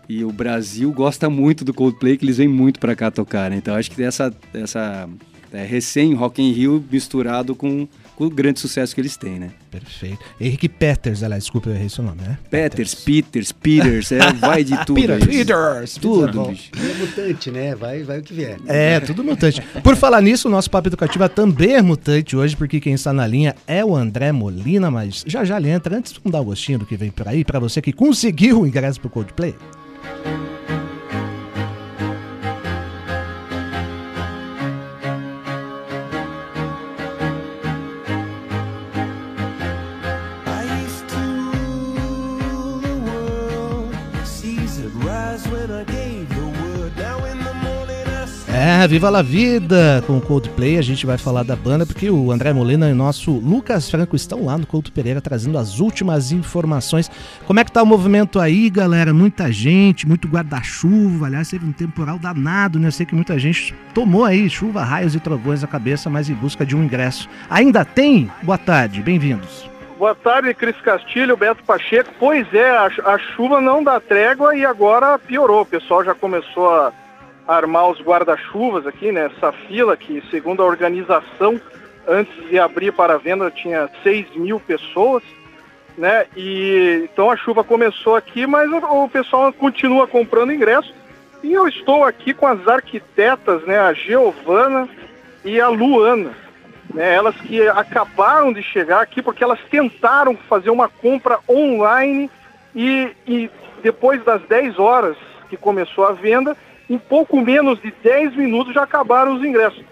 e 0.08 0.24
o 0.24 0.32
Brasil 0.32 0.90
gosta 0.92 1.28
muito 1.28 1.64
do 1.64 1.74
Coldplay, 1.74 2.16
que 2.16 2.24
eles 2.24 2.38
vêm 2.38 2.48
muito 2.48 2.80
para 2.80 2.96
cá 2.96 3.10
tocar, 3.10 3.50
né? 3.50 3.56
Então 3.56 3.74
acho 3.74 3.90
que 3.90 4.02
essa, 4.02 4.34
essa 4.54 5.08
é, 5.52 5.64
recém 5.64 6.14
Rock 6.14 6.42
in 6.42 6.52
Rio 6.52 6.84
misturado 6.90 7.54
com 7.54 7.86
o 8.24 8.30
grande 8.30 8.60
sucesso 8.60 8.94
que 8.94 9.00
eles 9.00 9.16
têm, 9.16 9.38
né? 9.38 9.50
Perfeito. 9.70 10.18
Henrique 10.40 10.68
Peters, 10.68 11.22
aliás, 11.22 11.44
desculpa, 11.44 11.68
eu 11.68 11.74
errei 11.74 11.88
seu 11.88 12.02
nome, 12.02 12.22
né? 12.22 12.38
Peters, 12.50 12.94
Peters, 12.94 13.52
Peters, 13.52 14.12
é, 14.12 14.32
vai 14.32 14.64
de 14.64 14.76
tudo. 14.84 15.00
Peter, 15.00 15.26
Peters, 15.26 15.94
tudo, 15.94 16.46
bicho. 16.46 16.70
É 16.76 16.94
mutante, 16.94 17.50
né? 17.50 17.74
Vai, 17.74 18.02
vai 18.02 18.18
o 18.20 18.22
que 18.22 18.32
vier. 18.32 18.58
É, 18.66 19.00
tudo 19.00 19.22
mutante. 19.22 19.60
Por 19.82 19.96
falar 19.96 20.20
nisso, 20.22 20.48
o 20.48 20.50
nosso 20.50 20.70
Papo 20.70 20.88
Educativa 20.88 21.28
também 21.28 21.74
é 21.74 21.82
mutante 21.82 22.36
hoje, 22.36 22.56
porque 22.56 22.80
quem 22.80 22.94
está 22.94 23.12
na 23.12 23.26
linha 23.26 23.54
é 23.66 23.84
o 23.84 23.94
André 23.94 24.32
Molina, 24.32 24.90
mas 24.90 25.24
já 25.26 25.44
já 25.44 25.58
ele 25.58 25.68
entra. 25.68 25.96
Antes, 25.96 26.12
vamos 26.12 26.32
dar 26.32 26.38
o 26.40 26.42
um 26.42 26.46
gostinho 26.46 26.78
do 26.78 26.86
que 26.86 26.96
vem 26.96 27.10
por 27.10 27.28
aí, 27.28 27.44
para 27.44 27.58
você 27.58 27.82
que 27.82 27.92
conseguiu 27.92 28.62
o 28.62 28.66
ingresso 28.66 29.00
pro 29.00 29.10
Coldplay. 29.10 29.54
É, 48.58 48.88
Viva 48.88 49.10
la 49.10 49.20
Vida 49.20 50.02
com 50.06 50.16
o 50.16 50.20
Coldplay. 50.20 50.78
A 50.78 50.82
gente 50.82 51.04
vai 51.04 51.18
falar 51.18 51.42
da 51.42 51.54
banda 51.54 51.84
porque 51.84 52.08
o 52.08 52.32
André 52.32 52.54
Molina 52.54 52.88
e 52.88 52.92
o 52.92 52.96
nosso 52.96 53.30
Lucas 53.30 53.90
Franco 53.90 54.16
estão 54.16 54.46
lá 54.46 54.56
no 54.56 54.66
Couto 54.66 54.90
Pereira 54.90 55.20
trazendo 55.20 55.58
as 55.58 55.78
últimas 55.78 56.32
informações. 56.32 57.10
Como 57.46 57.60
é 57.60 57.64
que 57.64 57.70
tá 57.70 57.82
o 57.82 57.86
movimento 57.86 58.40
aí, 58.40 58.70
galera? 58.70 59.12
Muita 59.12 59.52
gente, 59.52 60.08
muito 60.08 60.26
guarda-chuva. 60.26 61.26
Aliás, 61.26 61.50
teve 61.50 61.66
um 61.66 61.72
temporal 61.72 62.18
danado, 62.18 62.78
né? 62.78 62.88
Eu 62.88 62.92
sei 62.92 63.04
que 63.04 63.14
muita 63.14 63.38
gente 63.38 63.74
tomou 63.92 64.24
aí 64.24 64.48
chuva, 64.48 64.82
raios 64.82 65.14
e 65.14 65.20
trovões 65.20 65.60
na 65.60 65.68
cabeça, 65.68 66.08
mas 66.08 66.30
em 66.30 66.34
busca 66.34 66.64
de 66.64 66.74
um 66.74 66.82
ingresso. 66.82 67.28
Ainda 67.50 67.84
tem? 67.84 68.30
Boa 68.42 68.56
tarde, 68.56 69.02
bem-vindos. 69.02 69.75
Boa 69.98 70.14
tarde, 70.14 70.52
Cris 70.52 70.78
Castilho, 70.82 71.38
Beto 71.38 71.64
Pacheco. 71.64 72.10
Pois 72.18 72.52
é, 72.52 72.68
a, 72.68 72.90
a 73.04 73.18
chuva 73.18 73.62
não 73.62 73.82
dá 73.82 73.98
trégua 73.98 74.54
e 74.54 74.64
agora 74.64 75.18
piorou. 75.18 75.62
O 75.62 75.66
pessoal 75.66 76.04
já 76.04 76.14
começou 76.14 76.68
a 76.68 76.92
armar 77.48 77.88
os 77.88 78.00
guarda-chuvas 78.02 78.86
aqui, 78.86 79.10
né? 79.10 79.30
Essa 79.34 79.52
fila 79.52 79.96
que, 79.96 80.22
segundo 80.30 80.62
a 80.62 80.66
organização, 80.66 81.58
antes 82.06 82.34
de 82.50 82.58
abrir 82.58 82.92
para 82.92 83.16
venda 83.16 83.50
tinha 83.50 83.88
6 84.02 84.36
mil 84.36 84.60
pessoas. 84.60 85.22
né? 85.96 86.26
E 86.36 87.08
então 87.10 87.30
a 87.30 87.36
chuva 87.36 87.64
começou 87.64 88.16
aqui, 88.16 88.46
mas 88.46 88.70
o, 88.70 89.04
o 89.04 89.08
pessoal 89.08 89.50
continua 89.50 90.06
comprando 90.06 90.52
ingresso. 90.52 90.94
E 91.42 91.54
eu 91.54 91.66
estou 91.66 92.04
aqui 92.04 92.34
com 92.34 92.46
as 92.46 92.68
arquitetas, 92.68 93.62
né? 93.64 93.78
A 93.78 93.94
Giovana 93.94 94.86
e 95.42 95.58
a 95.58 95.68
Luana, 95.68 96.32
né? 96.96 97.14
Elas 97.14 97.36
que 97.36 97.60
acabaram 97.68 98.52
de 98.52 98.62
chegar 98.62 99.02
aqui 99.02 99.20
porque 99.20 99.44
elas 99.44 99.60
tentaram 99.70 100.34
fazer 100.34 100.70
uma 100.70 100.88
compra 100.88 101.38
online 101.48 102.30
e, 102.74 103.14
e 103.26 103.50
depois 103.82 104.24
das 104.24 104.42
10 104.42 104.78
horas 104.78 105.16
que 105.50 105.56
começou 105.56 106.04
a 106.04 106.12
venda, 106.12 106.56
em 106.88 106.98
pouco 106.98 107.40
menos 107.40 107.80
de 107.80 107.92
10 108.02 108.34
minutos 108.34 108.74
já 108.74 108.82
acabaram 108.82 109.36
os 109.36 109.44
ingressos. 109.44 109.84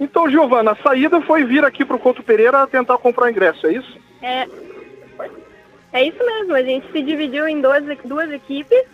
Então, 0.00 0.28
Giovana, 0.28 0.72
a 0.72 0.76
saída 0.76 1.20
foi 1.20 1.44
vir 1.44 1.64
aqui 1.64 1.84
para 1.84 1.96
o 1.96 1.98
Couto 1.98 2.22
Pereira 2.22 2.66
tentar 2.66 2.98
comprar 2.98 3.30
ingresso, 3.30 3.66
é 3.66 3.72
isso? 3.72 3.98
É, 4.20 4.46
é 5.92 6.04
isso 6.04 6.24
mesmo, 6.24 6.54
a 6.54 6.62
gente 6.62 6.90
se 6.90 7.02
dividiu 7.02 7.48
em 7.48 7.60
duas, 7.60 7.84
duas 8.04 8.30
equipes. 8.32 8.84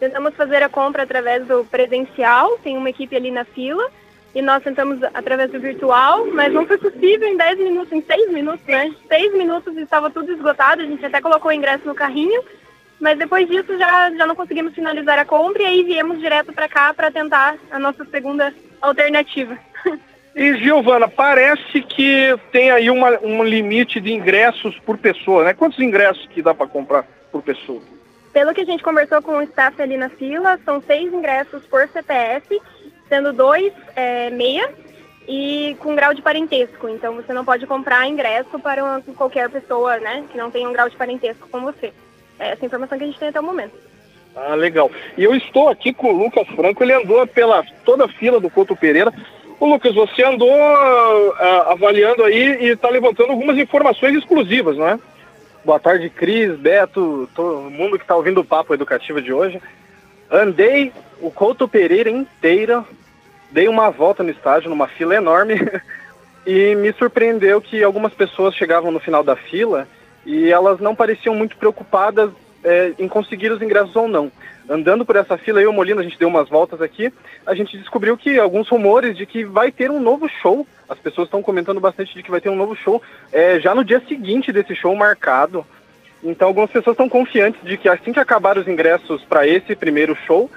Tentamos 0.00 0.34
fazer 0.36 0.62
a 0.62 0.68
compra 0.68 1.02
através 1.02 1.44
do 1.46 1.64
presencial, 1.64 2.56
tem 2.58 2.76
uma 2.76 2.90
equipe 2.90 3.14
ali 3.16 3.32
na 3.32 3.44
fila, 3.44 3.90
e 4.38 4.42
nós 4.42 4.62
tentamos 4.62 5.02
através 5.02 5.50
do 5.50 5.58
virtual, 5.58 6.24
mas 6.26 6.52
não 6.52 6.64
foi 6.64 6.78
possível 6.78 7.26
em 7.26 7.36
10 7.36 7.58
minutos, 7.58 7.92
em 7.92 8.00
6 8.00 8.32
minutos, 8.32 8.64
né? 8.68 8.94
6 9.08 9.32
minutos 9.32 9.76
estava 9.76 10.10
tudo 10.10 10.32
esgotado, 10.32 10.80
a 10.80 10.84
gente 10.84 11.04
até 11.04 11.20
colocou 11.20 11.50
o 11.50 11.54
ingresso 11.54 11.84
no 11.84 11.94
carrinho, 11.94 12.40
mas 13.00 13.18
depois 13.18 13.48
disso 13.48 13.76
já, 13.76 14.12
já 14.12 14.24
não 14.26 14.36
conseguimos 14.36 14.76
finalizar 14.76 15.18
a 15.18 15.24
compra 15.24 15.64
e 15.64 15.66
aí 15.66 15.82
viemos 15.82 16.20
direto 16.20 16.52
para 16.52 16.68
cá 16.68 16.94
para 16.94 17.10
tentar 17.10 17.56
a 17.68 17.80
nossa 17.80 18.04
segunda 18.04 18.54
alternativa. 18.80 19.58
E 20.36 20.56
Giovana, 20.58 21.08
parece 21.08 21.82
que 21.82 22.32
tem 22.52 22.70
aí 22.70 22.88
uma, 22.90 23.18
um 23.24 23.42
limite 23.42 24.00
de 24.00 24.12
ingressos 24.12 24.78
por 24.86 24.96
pessoa, 24.96 25.42
né? 25.42 25.52
Quantos 25.52 25.80
ingressos 25.80 26.24
que 26.28 26.40
dá 26.40 26.54
para 26.54 26.68
comprar 26.68 27.04
por 27.32 27.42
pessoa? 27.42 27.82
Pelo 28.32 28.54
que 28.54 28.60
a 28.60 28.64
gente 28.64 28.84
conversou 28.84 29.20
com 29.20 29.38
o 29.38 29.42
staff 29.42 29.82
ali 29.82 29.96
na 29.96 30.08
fila, 30.10 30.56
são 30.64 30.80
seis 30.80 31.12
ingressos 31.12 31.64
por 31.66 31.88
CPF, 31.88 32.60
sendo 33.08 33.32
dois 33.32 33.72
é, 33.96 34.30
meia 34.30 34.70
e 35.26 35.76
com 35.80 35.94
grau 35.94 36.14
de 36.14 36.22
parentesco. 36.22 36.88
Então 36.88 37.14
você 37.14 37.32
não 37.32 37.44
pode 37.44 37.66
comprar 37.66 38.06
ingresso 38.06 38.58
para 38.58 38.84
uma, 38.84 39.02
qualquer 39.16 39.48
pessoa, 39.50 39.98
né, 39.98 40.24
que 40.30 40.38
não 40.38 40.50
tenha 40.50 40.68
um 40.68 40.72
grau 40.72 40.88
de 40.88 40.96
parentesco 40.96 41.48
com 41.48 41.60
você. 41.60 41.92
É 42.38 42.50
essa 42.50 42.64
informação 42.64 42.96
que 42.96 43.04
a 43.04 43.06
gente 43.06 43.18
tem 43.18 43.28
até 43.28 43.40
o 43.40 43.44
momento. 43.44 43.74
Ah, 44.36 44.54
legal. 44.54 44.90
E 45.16 45.24
eu 45.24 45.34
estou 45.34 45.68
aqui 45.68 45.92
com 45.92 46.12
o 46.12 46.16
Lucas 46.16 46.46
Franco, 46.48 46.82
ele 46.82 46.92
andou 46.92 47.26
pela 47.26 47.64
toda 47.84 48.04
a 48.04 48.08
fila 48.08 48.38
do 48.38 48.48
Couto 48.48 48.76
Pereira 48.76 49.12
Ô 49.60 49.66
Lucas, 49.66 49.92
você 49.92 50.22
andou 50.22 50.48
uh, 50.48 51.32
avaliando 51.66 52.22
aí 52.22 52.58
e 52.60 52.68
está 52.68 52.88
levantando 52.88 53.32
algumas 53.32 53.58
informações 53.58 54.16
exclusivas, 54.16 54.76
não 54.76 54.86
é? 54.86 54.98
Boa 55.64 55.80
tarde, 55.80 56.08
Cris, 56.08 56.56
Beto, 56.56 57.28
todo 57.34 57.68
mundo 57.68 57.98
que 57.98 58.04
está 58.04 58.14
ouvindo 58.14 58.40
o 58.40 58.44
papo 58.44 58.72
educativo 58.72 59.20
de 59.20 59.32
hoje. 59.32 59.60
Andei 60.30 60.92
o 61.20 61.28
Couto 61.28 61.66
Pereira 61.66 62.08
inteira, 62.08 62.84
dei 63.50 63.68
uma 63.68 63.90
volta 63.90 64.22
no 64.22 64.30
estádio, 64.30 64.70
numa 64.70 64.88
fila 64.88 65.14
enorme, 65.14 65.54
e 66.46 66.74
me 66.74 66.92
surpreendeu 66.92 67.60
que 67.60 67.82
algumas 67.82 68.12
pessoas 68.12 68.54
chegavam 68.54 68.90
no 68.90 69.00
final 69.00 69.22
da 69.22 69.36
fila 69.36 69.86
e 70.24 70.50
elas 70.50 70.80
não 70.80 70.94
pareciam 70.94 71.34
muito 71.34 71.56
preocupadas 71.56 72.30
é, 72.64 72.92
em 72.98 73.08
conseguir 73.08 73.50
os 73.50 73.62
ingressos 73.62 73.94
ou 73.96 74.08
não 74.08 74.30
andando 74.68 75.04
por 75.04 75.16
essa 75.16 75.38
fila, 75.38 75.60
eu 75.60 75.64
e 75.64 75.66
o 75.66 75.72
Molina, 75.72 76.00
a 76.00 76.04
gente 76.04 76.18
deu 76.18 76.28
umas 76.28 76.48
voltas 76.48 76.82
aqui, 76.82 77.12
a 77.46 77.54
gente 77.54 77.78
descobriu 77.78 78.16
que 78.16 78.38
alguns 78.38 78.68
rumores 78.68 79.16
de 79.16 79.24
que 79.24 79.44
vai 79.44 79.72
ter 79.72 79.90
um 79.90 80.00
novo 80.00 80.28
show. 80.28 80.66
As 80.88 80.98
pessoas 80.98 81.26
estão 81.26 81.42
comentando 81.42 81.80
bastante 81.80 82.14
de 82.14 82.22
que 82.22 82.30
vai 82.30 82.40
ter 82.40 82.50
um 82.50 82.56
novo 82.56 82.76
show 82.76 83.02
é, 83.32 83.58
já 83.58 83.74
no 83.74 83.84
dia 83.84 84.02
seguinte 84.06 84.52
desse 84.52 84.74
show 84.74 84.94
marcado. 84.94 85.64
Então, 86.22 86.48
algumas 86.48 86.70
pessoas 86.70 86.94
estão 86.94 87.08
confiantes 87.08 87.60
de 87.62 87.76
que 87.76 87.88
assim 87.88 88.12
que 88.12 88.20
acabar 88.20 88.58
os 88.58 88.66
ingressos 88.68 89.24
para 89.24 89.46
esse 89.46 89.74
primeiro 89.74 90.16
show, 90.26 90.50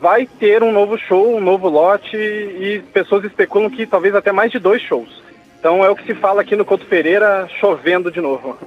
vai 0.00 0.26
ter 0.26 0.62
um 0.62 0.72
novo 0.72 0.98
show, 0.98 1.36
um 1.36 1.40
novo 1.40 1.68
lote 1.68 2.16
e 2.16 2.82
pessoas 2.92 3.24
especulam 3.24 3.70
que 3.70 3.86
talvez 3.86 4.14
até 4.14 4.32
mais 4.32 4.50
de 4.50 4.58
dois 4.58 4.82
shows. 4.82 5.22
Então, 5.58 5.84
é 5.84 5.88
o 5.88 5.96
que 5.96 6.04
se 6.04 6.14
fala 6.14 6.42
aqui 6.42 6.54
no 6.54 6.64
Couto 6.64 6.84
Pereira, 6.84 7.48
chovendo 7.58 8.10
de 8.10 8.20
novo. 8.20 8.58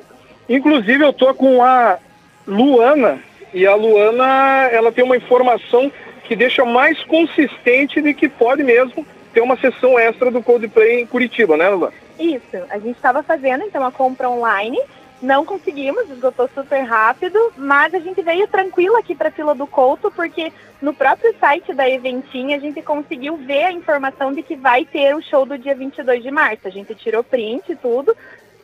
Inclusive, 0.49 1.03
eu 1.03 1.13
tô 1.13 1.33
com 1.33 1.63
a 1.63 1.99
Luana, 2.47 3.19
e 3.53 3.67
a 3.67 3.75
Luana, 3.75 4.67
ela 4.71 4.91
tem 4.91 5.03
uma 5.03 5.17
informação 5.17 5.91
que 6.23 6.35
deixa 6.35 6.65
mais 6.65 7.01
consistente 7.03 8.01
de 8.01 8.13
que 8.13 8.27
pode 8.27 8.63
mesmo 8.63 9.05
ter 9.33 9.41
uma 9.41 9.57
sessão 9.57 9.97
extra 9.99 10.31
do 10.31 10.41
Coldplay 10.41 11.01
em 11.01 11.05
Curitiba, 11.05 11.55
né, 11.55 11.69
Luana? 11.69 11.93
Isso, 12.19 12.57
a 12.69 12.79
gente 12.79 12.95
estava 12.95 13.21
fazendo 13.21 13.63
então 13.63 13.85
a 13.85 13.91
compra 13.91 14.29
online, 14.29 14.79
não 15.21 15.45
conseguimos, 15.45 16.09
esgotou 16.09 16.49
super 16.53 16.81
rápido, 16.83 17.39
mas 17.57 17.93
a 17.93 17.99
gente 17.99 18.21
veio 18.21 18.47
tranquilo 18.47 18.95
aqui 18.97 19.15
para 19.15 19.29
a 19.29 19.31
fila 19.31 19.55
do 19.55 19.65
Couto, 19.65 20.11
porque 20.11 20.51
no 20.81 20.93
próprio 20.93 21.35
site 21.39 21.73
da 21.73 21.89
Eventinha 21.89 22.57
a 22.57 22.59
gente 22.59 22.81
conseguiu 22.81 23.35
ver 23.37 23.63
a 23.63 23.71
informação 23.71 24.31
de 24.31 24.43
que 24.43 24.55
vai 24.55 24.85
ter 24.85 25.15
o 25.15 25.21
show 25.21 25.45
do 25.45 25.57
dia 25.57 25.73
22 25.73 26.21
de 26.21 26.29
março. 26.29 26.67
A 26.67 26.71
gente 26.71 26.93
tirou 26.93 27.23
print 27.23 27.71
e 27.71 27.75
tudo, 27.75 28.15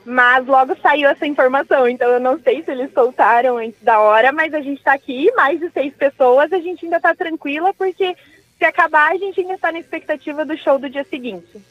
mas 0.05 0.45
logo 0.45 0.75
saiu 0.81 1.09
essa 1.09 1.25
informação, 1.25 1.87
então 1.87 2.09
eu 2.09 2.19
não 2.19 2.39
sei 2.39 2.61
se 2.61 2.71
eles 2.71 2.93
soltaram 2.93 3.57
antes 3.57 3.81
da 3.81 3.99
hora, 3.99 4.31
mas 4.31 4.53
a 4.53 4.61
gente 4.61 4.77
está 4.77 4.93
aqui, 4.93 5.31
mais 5.35 5.59
de 5.59 5.71
seis 5.71 5.93
pessoas, 5.93 6.53
a 6.53 6.59
gente 6.59 6.85
ainda 6.85 6.97
está 6.97 7.15
tranquila, 7.15 7.73
porque 7.73 8.15
se 8.59 8.65
acabar, 8.65 9.11
a 9.11 9.17
gente 9.17 9.41
ainda 9.41 9.55
está 9.55 9.71
na 9.71 9.79
expectativa 9.79 10.45
do 10.45 10.57
show 10.57 10.77
do 10.77 10.89
dia 10.89 11.03
seguinte. 11.03 11.61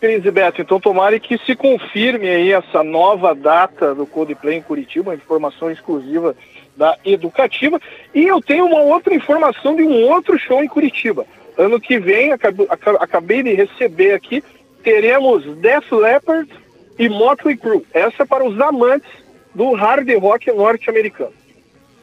Cris 0.00 0.24
e 0.24 0.30
Beto, 0.30 0.62
então 0.62 0.78
tomara 0.78 1.18
que 1.18 1.36
se 1.38 1.56
confirme 1.56 2.28
aí 2.28 2.52
essa 2.52 2.84
nova 2.84 3.34
data 3.34 3.92
do 3.92 4.06
Codeplay 4.06 4.58
em 4.58 4.62
Curitiba, 4.62 5.14
informação 5.14 5.68
exclusiva 5.68 6.36
da 6.76 6.96
Educativa. 7.04 7.80
E 8.14 8.22
eu 8.22 8.40
tenho 8.40 8.66
uma 8.66 8.82
outra 8.82 9.12
informação 9.12 9.74
de 9.74 9.82
um 9.82 10.08
outro 10.08 10.38
show 10.38 10.62
em 10.62 10.68
Curitiba. 10.68 11.26
Ano 11.58 11.80
que 11.80 11.98
vem, 11.98 12.30
acabei 12.32 13.42
de 13.42 13.52
receber 13.52 14.12
aqui, 14.12 14.44
teremos 14.84 15.44
Def 15.56 15.90
Leppard 15.90 16.48
e 16.96 17.08
Motley 17.08 17.56
Crue. 17.56 17.84
Essa 17.92 18.22
é 18.22 18.26
para 18.26 18.46
os 18.46 18.60
amantes 18.60 19.10
do 19.52 19.72
hard 19.72 20.08
rock 20.20 20.52
norte-americano. 20.52 21.32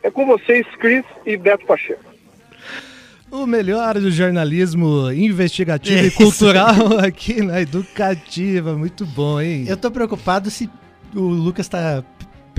É 0.03 0.11
com 0.11 0.25
vocês, 0.25 0.65
Chris 0.77 1.05
e 1.25 1.37
Beto 1.37 1.65
Pacheco. 1.65 2.10
O 3.31 3.47
melhor 3.47 3.93
do 3.95 4.11
jornalismo 4.11 5.09
investigativo 5.11 6.05
e 6.05 6.11
cultural 6.11 6.99
aqui 6.99 7.41
na 7.41 7.61
Educativa. 7.61 8.75
Muito 8.75 9.05
bom, 9.05 9.39
hein? 9.39 9.63
Eu 9.67 9.77
tô 9.77 9.89
preocupado 9.89 10.51
se 10.51 10.69
o 11.15 11.21
Lucas 11.21 11.67
tá 11.67 12.03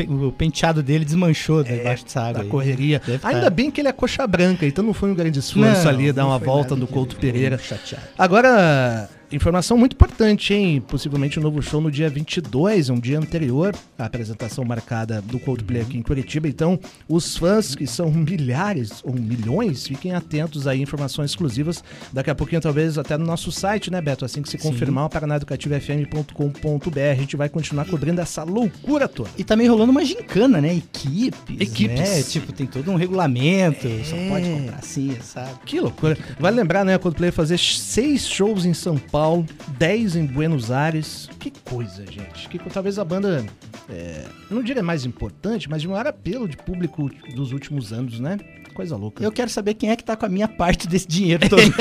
o 0.09 0.33
penteado 0.33 0.83
dele 0.83 1.05
desmanchou 1.05 1.61
é, 1.61 1.65
debaixo 1.65 2.05
dessa 2.05 2.23
água. 2.23 2.43
Da 2.43 2.49
correria. 2.49 3.03
Ainda 3.23 3.43
tá... 3.43 3.51
bem 3.51 3.71
que 3.71 3.81
ele 3.83 3.89
é 3.89 3.93
coxa 3.93 4.27
branca, 4.27 4.65
então 4.65 4.83
não 4.83 4.95
foi 4.95 5.11
um 5.11 5.15
grande 5.15 5.39
esforço 5.39 5.85
não, 5.85 5.91
ali 5.91 6.11
dar 6.13 6.27
uma 6.27 6.39
volta 6.39 6.75
no 6.75 6.87
Couto 6.87 7.17
Pereira. 7.17 7.59
Chateado. 7.59 8.07
Agora, 8.17 9.11
Informação 9.33 9.79
muito 9.79 9.95
importante, 9.95 10.53
hein? 10.53 10.79
Possivelmente 10.87 11.41
um 11.41 11.43
novo 11.43 11.63
show 11.63 11.81
no 11.81 11.91
dia 11.91 12.11
22, 12.11 12.91
um 12.91 13.01
dia 13.01 13.19
anterior 13.19 13.75
à 13.99 14.05
apresentação 14.05 14.63
marcada 14.63 15.23
do 15.23 15.39
Coldplay 15.39 15.81
aqui 15.81 15.97
em 15.97 16.03
Curitiba. 16.03 16.47
Então, 16.49 16.79
os 17.09 17.39
fãs, 17.39 17.75
que 17.75 17.87
são 17.87 18.11
milhares 18.11 19.01
ou 19.03 19.15
milhões, 19.15 19.87
fiquem 19.87 20.13
atentos 20.13 20.67
aí, 20.67 20.83
informações 20.83 21.31
exclusivas. 21.31 21.83
Daqui 22.13 22.29
a 22.29 22.35
pouquinho, 22.35 22.61
talvez 22.61 22.99
até 22.99 23.17
no 23.17 23.25
nosso 23.25 23.51
site, 23.51 23.91
né, 23.91 24.03
Beto? 24.03 24.27
Assim 24.27 24.43
que 24.43 24.51
se 24.51 24.59
confirmar, 24.59 25.09
paranaeducativofm.com.br, 25.09 27.01
a 27.11 27.15
gente 27.15 27.35
vai 27.35 27.49
continuar 27.49 27.87
cobrindo 27.87 28.21
essa 28.21 28.45
loucura 28.45 29.09
toda. 29.09 29.31
E 29.39 29.45
também 29.45 29.67
rolando 29.67 29.93
uma 29.93 30.05
gincana, 30.05 30.61
né? 30.61 30.75
Equipes. 30.77 31.59
Equipes. 31.59 31.99
Né? 31.99 32.23
Tipo, 32.23 32.53
tem 32.53 32.67
todo 32.67 32.91
um 32.91 32.97
regulamento, 32.97 33.87
é... 33.87 34.05
só 34.05 34.15
pode 34.29 34.51
comprar 34.51 34.77
assim, 34.77 35.17
sabe? 35.23 35.53
Que 35.65 35.81
loucura. 35.81 36.19
Vale 36.39 36.57
lembrar, 36.57 36.85
né, 36.85 36.99
Coldplay 36.99 37.31
fazer 37.31 37.59
seis 37.59 38.29
shows 38.29 38.67
em 38.67 38.75
São 38.75 38.99
Paulo 38.99 39.22
Paulo, 39.23 39.47
10 39.79 40.17
em 40.17 40.27
Buenos 40.27 40.73
Aires. 40.73 41.31
Que 41.39 41.53
coisa, 41.65 42.05
gente. 42.11 42.49
Que 42.49 42.59
talvez 42.59 42.99
a 42.99 43.05
banda, 43.05 43.47
é, 43.89 44.25
não 44.51 44.65
diria 44.65 44.83
mais 44.83 45.05
importante, 45.05 45.71
mas 45.71 45.81
de 45.81 45.87
maior 45.87 46.09
apelo 46.09 46.49
de 46.49 46.57
público 46.57 47.09
dos 47.33 47.53
últimos 47.53 47.93
anos, 47.93 48.19
né? 48.19 48.37
Coisa 48.75 48.97
louca. 48.97 49.23
Eu 49.23 49.31
quero 49.31 49.49
saber 49.49 49.75
quem 49.75 49.91
é 49.91 49.97
que 49.97 50.03
tá 50.03 50.17
com 50.17 50.27
a 50.27 50.29
minha 50.29 50.49
parte 50.49 50.89
desse 50.89 51.07
dinheiro 51.07 51.49
todo. 51.49 51.63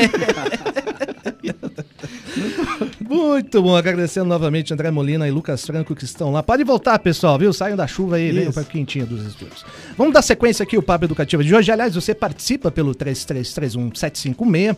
Muito 3.02 3.60
bom, 3.60 3.76
agradecendo 3.76 4.28
novamente 4.28 4.72
André 4.72 4.92
Molina 4.92 5.28
e 5.28 5.32
Lucas 5.32 5.66
Franco 5.66 5.96
que 5.96 6.06
estão 6.06 6.32
lá. 6.32 6.44
Pode 6.44 6.64
voltar, 6.64 7.00
pessoal, 7.00 7.40
viu? 7.40 7.52
Saiam 7.52 7.76
da 7.76 7.88
chuva 7.88 8.18
aí, 8.18 8.32
venham 8.32 8.52
para 8.52 8.64
quentinha 8.66 9.06
dos 9.06 9.26
estúdios. 9.26 9.66
Vamos 9.98 10.14
dar 10.14 10.22
sequência 10.22 10.62
aqui 10.62 10.78
o 10.78 10.84
Papo 10.84 11.06
Educativo 11.06 11.44
de 11.44 11.56
hoje. 11.56 11.72
Aliás, 11.72 11.96
você 11.96 12.14
participa 12.14 12.70
pelo 12.70 12.94
3331 12.94 13.96
756 13.96 14.78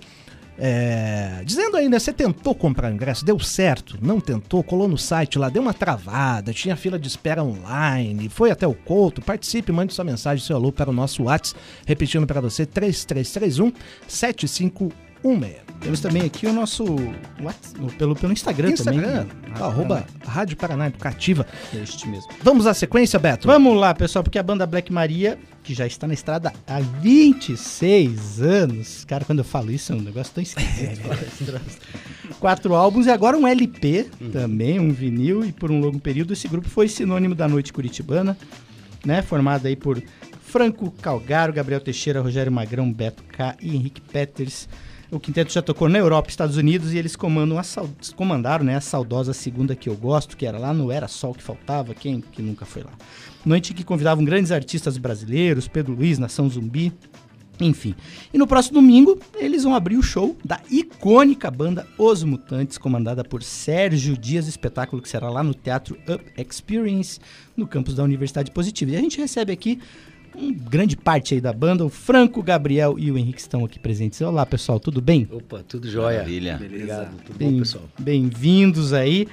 é, 0.57 1.41
dizendo 1.45 1.77
aí, 1.77 1.89
né? 1.89 1.97
Você 1.97 2.13
tentou 2.13 2.53
comprar 2.53 2.91
ingresso, 2.91 3.25
deu 3.25 3.39
certo, 3.39 3.97
não 4.01 4.19
tentou, 4.19 4.63
colou 4.63 4.87
no 4.87 4.97
site 4.97 5.39
lá, 5.39 5.49
deu 5.49 5.61
uma 5.61 5.73
travada, 5.73 6.53
tinha 6.53 6.75
fila 6.75 6.99
de 6.99 7.07
espera 7.07 7.43
online, 7.43 8.29
foi 8.29 8.51
até 8.51 8.67
o 8.67 8.73
Couto, 8.73 9.21
participe, 9.21 9.71
mande 9.71 9.93
sua 9.93 10.05
mensagem, 10.05 10.45
seu 10.45 10.55
alô 10.55 10.71
para 10.71 10.89
o 10.89 10.93
nosso 10.93 11.23
WhatsApp, 11.23 11.59
repetindo 11.85 12.27
para 12.27 12.41
você, 12.41 12.65
3331 12.65 13.73
75 14.07 14.91
16. 15.23 15.63
Temos 15.81 15.99
também 15.99 16.21
aqui 16.21 16.45
o 16.47 16.53
nosso 16.53 16.83
o- 16.85 17.91
pelo, 17.97 18.15
pelo 18.15 18.31
Instagram, 18.31 18.71
Instagram, 18.71 19.25
também. 19.25 19.61
arroba 19.61 20.05
Rádio 20.25 20.55
Paraná 20.55 20.87
Educativa. 20.87 21.45
Este 21.73 22.07
mesmo. 22.07 22.29
Vamos 22.41 22.65
à 22.65 22.73
sequência, 22.73 23.19
Beto? 23.19 23.47
Vamos 23.47 23.77
lá, 23.77 23.93
pessoal, 23.93 24.23
porque 24.23 24.39
a 24.39 24.43
banda 24.43 24.65
Black 24.65 24.93
Maria, 24.93 25.37
que 25.61 25.73
já 25.73 25.85
está 25.85 26.07
na 26.07 26.13
estrada 26.13 26.53
há 26.65 26.79
26 26.79 28.41
anos. 28.41 29.03
Cara, 29.05 29.25
quando 29.25 29.39
eu 29.39 29.43
falo 29.45 29.71
isso, 29.71 29.91
é 29.91 29.95
um 29.95 30.01
negócio 30.01 30.33
tão 30.33 30.41
esquisito. 30.41 31.01
troço. 31.45 31.77
Quatro 32.39 32.73
álbuns 32.75 33.05
e 33.05 33.09
agora 33.11 33.37
um 33.37 33.45
LP 33.47 34.07
também, 34.31 34.79
um 34.79 34.91
vinil, 34.91 35.43
e 35.45 35.51
por 35.51 35.69
um 35.69 35.79
longo 35.81 35.99
período 35.99 36.31
esse 36.33 36.47
grupo 36.47 36.69
foi 36.69 36.87
sinônimo 36.87 37.35
da 37.35 37.47
noite 37.47 37.73
curitibana, 37.73 38.37
né? 39.05 39.21
Formado 39.21 39.65
aí 39.67 39.75
por 39.75 40.01
Franco 40.41 40.91
Calgaro, 41.01 41.51
Gabriel 41.51 41.81
Teixeira, 41.81 42.21
Rogério 42.21 42.51
Magrão, 42.51 42.91
Beto 42.91 43.23
K 43.23 43.55
e 43.61 43.75
Henrique 43.75 43.99
Peters. 44.01 44.67
O 45.13 45.19
quinteto 45.19 45.53
já 45.53 45.61
tocou 45.61 45.87
na 45.87 45.99
Europa, 45.99 46.31
Estados 46.31 46.57
Unidos 46.57 46.91
e 46.91 46.97
eles 46.97 47.15
comandam 47.15 47.59
a 47.59 47.63
comandaram 48.15 48.65
né, 48.65 48.75
a 48.75 48.81
saudosa 48.81 49.31
segunda 49.31 49.75
que 49.75 49.87
eu 49.87 49.95
gosto, 49.95 50.35
que 50.35 50.43
era 50.43 50.57
lá 50.57 50.73
no 50.73 50.91
Era 50.91 51.07
Sol 51.07 51.35
que 51.35 51.43
faltava, 51.43 51.93
quem 51.93 52.19
que 52.19 52.41
nunca 52.41 52.65
foi 52.65 52.81
lá. 52.81 52.89
Noite 53.45 53.75
que 53.75 53.83
convidavam 53.83 54.25
grandes 54.25 54.51
artistas 54.51 54.97
brasileiros, 54.97 55.67
Pedro 55.67 55.93
Luiz, 55.93 56.17
Nação 56.17 56.49
Zumbi, 56.49 56.91
enfim. 57.59 57.93
E 58.33 58.39
no 58.39 58.47
próximo 58.47 58.81
domingo, 58.81 59.19
eles 59.35 59.63
vão 59.63 59.75
abrir 59.75 59.97
o 59.97 60.01
show 60.01 60.35
da 60.43 60.59
icônica 60.71 61.51
banda 61.51 61.85
Os 61.95 62.23
Mutantes, 62.23 62.79
comandada 62.79 63.23
por 63.23 63.43
Sérgio 63.43 64.17
Dias, 64.17 64.47
espetáculo 64.47 64.99
que 64.99 65.07
será 65.07 65.29
lá 65.29 65.43
no 65.43 65.53
Teatro 65.53 65.95
Up 66.09 66.23
Experience, 66.35 67.19
no 67.55 67.67
campus 67.67 67.93
da 67.93 68.03
Universidade 68.03 68.49
Positiva. 68.49 68.91
E 68.91 68.95
a 68.95 69.01
gente 69.01 69.19
recebe 69.19 69.53
aqui 69.53 69.79
um 70.35 70.51
grande 70.53 70.95
parte 70.97 71.33
aí 71.33 71.41
da 71.41 71.53
banda, 71.53 71.85
o 71.85 71.89
Franco, 71.89 72.39
o 72.39 72.43
Gabriel 72.43 72.95
e 72.97 73.11
o 73.11 73.17
Henrique 73.17 73.39
estão 73.39 73.63
aqui 73.63 73.79
presentes. 73.79 74.19
Olá, 74.21 74.45
pessoal, 74.45 74.79
tudo 74.79 75.01
bem? 75.01 75.27
Opa, 75.31 75.61
tudo 75.67 75.89
jóia. 75.89 76.17
Maravilha. 76.19 76.55
Obrigado, 76.63 77.15
tudo 77.25 77.37
Bem- 77.37 77.51
bom, 77.53 77.59
pessoal? 77.59 77.83
Bem-vindos 77.99 78.93
aí. 78.93 79.27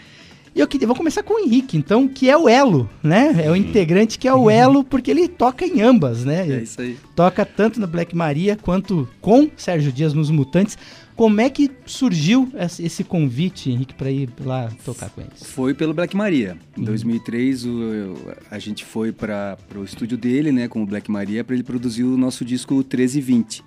E 0.54 0.58
eu 0.60 0.66
queria, 0.66 0.86
vou 0.86 0.96
começar 0.96 1.22
com 1.22 1.34
o 1.34 1.38
Henrique, 1.38 1.76
então, 1.76 2.08
que 2.08 2.28
é 2.28 2.36
o 2.36 2.48
Elo, 2.48 2.90
né? 3.02 3.40
É 3.44 3.50
o 3.50 3.54
integrante 3.54 4.18
que 4.18 4.26
é 4.26 4.34
o 4.34 4.50
Elo, 4.50 4.82
porque 4.84 5.10
ele 5.10 5.28
toca 5.28 5.64
em 5.64 5.80
ambas, 5.80 6.24
né? 6.24 6.48
É 6.50 6.62
isso 6.62 6.80
aí. 6.80 6.96
toca 7.14 7.46
tanto 7.46 7.78
na 7.78 7.86
Black 7.86 8.16
Maria 8.16 8.56
quanto 8.60 9.08
com 9.20 9.48
Sérgio 9.56 9.92
Dias 9.92 10.12
nos 10.12 10.28
Mutantes. 10.28 10.76
Como 11.20 11.38
é 11.38 11.50
que 11.50 11.70
surgiu 11.84 12.50
esse 12.78 13.04
convite, 13.04 13.70
Henrique, 13.70 13.92
para 13.92 14.10
ir 14.10 14.30
lá 14.42 14.70
tocar 14.82 15.10
com 15.10 15.20
eles? 15.20 15.44
Foi 15.44 15.74
pelo 15.74 15.92
Black 15.92 16.16
Maria. 16.16 16.56
Em 16.74 16.82
2003, 16.82 17.66
o- 17.66 18.14
a 18.50 18.58
gente 18.58 18.86
foi 18.86 19.12
para 19.12 19.58
o 19.76 19.84
estúdio 19.84 20.16
dele, 20.16 20.50
né, 20.50 20.66
com 20.66 20.82
o 20.82 20.86
Black 20.86 21.10
Maria, 21.10 21.44
para 21.44 21.54
ele 21.54 21.62
produzir 21.62 22.04
o 22.04 22.16
nosso 22.16 22.42
disco 22.42 22.72
1320. 22.76 23.62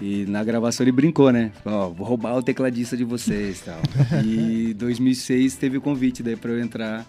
E 0.00 0.24
na 0.26 0.42
gravação 0.42 0.82
ele 0.82 0.90
brincou, 0.90 1.30
né? 1.30 1.52
Ó, 1.64 1.90
vou 1.90 2.04
roubar 2.04 2.36
o 2.36 2.42
tecladista 2.42 2.96
de 2.96 3.04
vocês 3.04 3.60
e 3.62 3.64
tal. 3.64 3.80
e 4.24 4.70
em 4.72 4.74
2006 4.74 5.54
teve 5.54 5.78
o 5.78 5.80
convite 5.80 6.24
daí 6.24 6.34
para 6.34 6.50
eu 6.50 6.58
entrar 6.60 7.06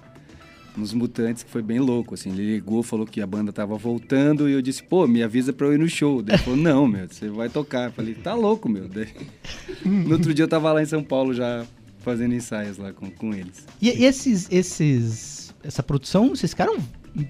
nos 0.77 0.93
Mutantes, 0.93 1.43
que 1.43 1.49
foi 1.49 1.61
bem 1.61 1.79
louco, 1.79 2.13
assim. 2.13 2.29
Ele 2.31 2.55
ligou, 2.55 2.81
falou 2.83 3.05
que 3.05 3.21
a 3.21 3.27
banda 3.27 3.51
tava 3.51 3.75
voltando 3.77 4.47
e 4.49 4.53
eu 4.53 4.61
disse, 4.61 4.81
pô, 4.83 5.07
me 5.07 5.21
avisa 5.23 5.51
pra 5.51 5.67
eu 5.67 5.73
ir 5.73 5.79
no 5.79 5.89
show. 5.89 6.21
Daí 6.21 6.35
ele 6.35 6.43
falou, 6.43 6.59
não, 6.59 6.87
meu, 6.87 7.07
você 7.09 7.27
vai 7.29 7.49
tocar. 7.49 7.85
Eu 7.89 7.91
falei, 7.91 8.13
tá 8.13 8.33
louco, 8.33 8.69
meu. 8.69 8.87
Daí... 8.87 9.07
No 9.85 10.13
outro 10.13 10.33
dia 10.33 10.43
eu 10.43 10.47
tava 10.49 10.71
lá 10.73 10.81
em 10.81 10.85
São 10.85 11.03
Paulo 11.03 11.33
já 11.33 11.65
fazendo 11.99 12.33
ensaios 12.33 12.77
lá 12.77 12.91
com, 12.93 13.09
com 13.11 13.33
eles. 13.33 13.65
E, 13.81 13.89
e 13.89 14.05
esses, 14.05 14.47
esses, 14.51 15.53
essa 15.63 15.83
produção, 15.83 16.29
vocês 16.29 16.51
ficaram 16.51 16.77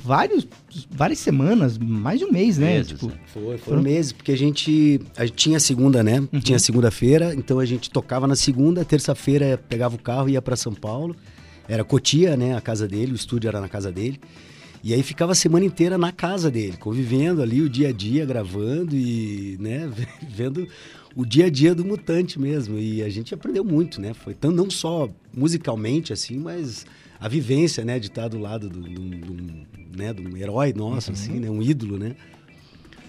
vários, 0.04 0.48
várias 0.92 1.20
semanas, 1.20 1.78
mais 1.78 2.20
de 2.20 2.26
um 2.26 2.32
mês, 2.32 2.58
né? 2.58 2.76
Meses, 2.76 2.92
tipo, 2.92 3.08
né? 3.08 3.14
Foi, 3.28 3.42
Foram- 3.44 3.58
foram 3.60 3.82
meses, 3.82 4.12
porque 4.12 4.32
a 4.32 4.38
gente, 4.38 5.02
a 5.18 5.26
gente 5.26 5.36
tinha 5.36 5.60
segunda, 5.60 6.04
né? 6.04 6.28
Tinha 6.44 6.60
segunda-feira, 6.60 7.34
então 7.36 7.60
a 7.60 7.66
gente 7.66 7.90
tocava 7.90 8.28
na 8.28 8.36
segunda, 8.36 8.84
terça-feira 8.86 9.58
pegava 9.70 9.96
o 9.96 10.00
carro 10.00 10.30
e 10.30 10.34
ia 10.34 10.42
para 10.42 10.56
São 10.56 10.74
Paulo. 10.74 11.16
Era 11.70 11.84
Cotia, 11.86 12.36
né? 12.36 12.58
A 12.58 12.62
casa 12.62 12.88
dele, 12.88 13.14
o 13.14 13.16
estúdio 13.16 13.48
era 13.48 13.62
na 13.62 13.70
casa 13.70 13.92
dele. 13.92 14.20
E 14.84 14.94
aí 14.94 15.04
ficava 15.04 15.34
a 15.34 15.36
semana 15.36 15.66
inteira 15.66 15.98
na 15.98 16.12
casa 16.12 16.50
dele, 16.50 16.76
convivendo 16.78 17.42
ali 17.42 17.62
o 17.62 17.70
dia 17.70 17.90
a 17.90 17.92
dia, 17.92 18.26
gravando 18.26 18.96
e, 18.96 19.58
né, 19.60 19.90
vendo 20.28 20.66
o 21.16 21.26
dia 21.26 21.48
a 21.48 21.50
dia 21.50 21.76
do 21.76 21.84
mutante 21.86 22.40
mesmo. 22.40 22.78
E 22.80 23.04
a 23.04 23.10
gente 23.10 23.34
aprendeu 23.34 23.64
muito, 23.64 24.00
né? 24.02 24.14
Foi 24.14 24.34
tão, 24.34 24.52
não 24.52 24.70
só 24.70 25.10
musicalmente, 25.34 26.14
assim, 26.14 26.38
mas 26.40 26.86
a 27.20 27.28
vivência, 27.28 27.84
né, 27.84 28.00
de 28.00 28.08
estar 28.08 28.30
do 28.30 28.40
lado 28.40 28.70
do, 28.70 28.80
do, 28.80 29.10
do- 29.10 29.68
né, 29.98 30.14
de 30.14 30.26
um 30.26 30.38
herói 30.38 30.72
nosso, 30.74 31.12
assim, 31.12 31.34
né? 31.42 31.50
Um 31.50 31.62
ídolo, 31.62 31.98
né? 31.98 32.16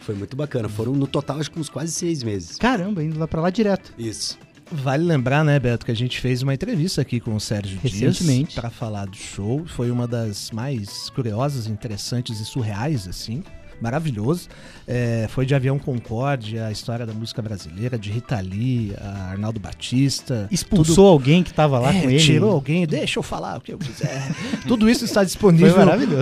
Foi 0.01 0.15
muito 0.17 0.37
bacana. 0.37 0.69
Foram, 0.69 0.93
no 0.95 1.07
total, 1.07 1.39
acho 1.39 1.53
que 1.53 1.61
uns 1.61 1.69
quase 1.69 1.93
seis 1.93 2.23
meses. 2.25 2.57
caramba, 2.57 3.05
indo 3.05 3.17
lá 3.17 3.29
pra 3.29 3.41
lá 3.41 3.49
direto. 3.51 3.95
Isso. 3.97 4.37
Vale 4.73 5.05
lembrar, 5.05 5.45
né, 5.45 5.59
Beto, 5.59 5.85
que 5.85 5.91
a 5.91 5.97
gente 5.97 6.21
fez 6.21 6.43
uma 6.43 6.55
entrevista 6.55 7.03
aqui 7.03 7.19
com 7.19 7.35
o 7.35 7.41
Sérgio 7.41 7.79
Recentemente. 7.83 8.51
Dias 8.51 8.55
para 8.55 8.71
falar 8.71 9.07
do 9.07 9.17
show. 9.17 9.65
Foi 9.67 9.91
uma 9.91 10.07
das 10.07 10.51
mais 10.53 11.11
curiosas, 11.11 11.67
interessantes 11.67 12.41
e 12.41 12.45
surreais, 12.45 13.09
assim. 13.09 13.43
Maravilhoso. 13.81 14.49
É, 14.87 15.27
foi 15.31 15.47
de 15.47 15.55
Avião 15.55 15.79
Concorde, 15.79 16.59
a 16.59 16.71
história 16.71 17.07
da 17.07 17.13
música 17.13 17.41
brasileira, 17.41 17.99
de 17.99 18.11
Rita 18.11 18.41
Lee, 18.41 18.93
Arnaldo 19.31 19.61
Batista. 19.61 20.49
Expulsou 20.51 21.07
alguém 21.09 21.43
que 21.43 21.53
tava 21.53 21.79
lá 21.79 21.95
É, 21.95 22.03
com 22.03 22.11
ele. 22.11 22.19
Tirou 22.19 22.51
alguém, 22.51 22.87
deixa 22.87 23.19
eu 23.19 23.23
falar 23.23 23.59
o 23.59 23.61
que 23.61 23.73
eu 23.73 23.79
quiser. 23.79 24.23
Tudo 24.67 24.89
isso 24.91 25.05
está 25.05 25.23
disponível 25.25 25.75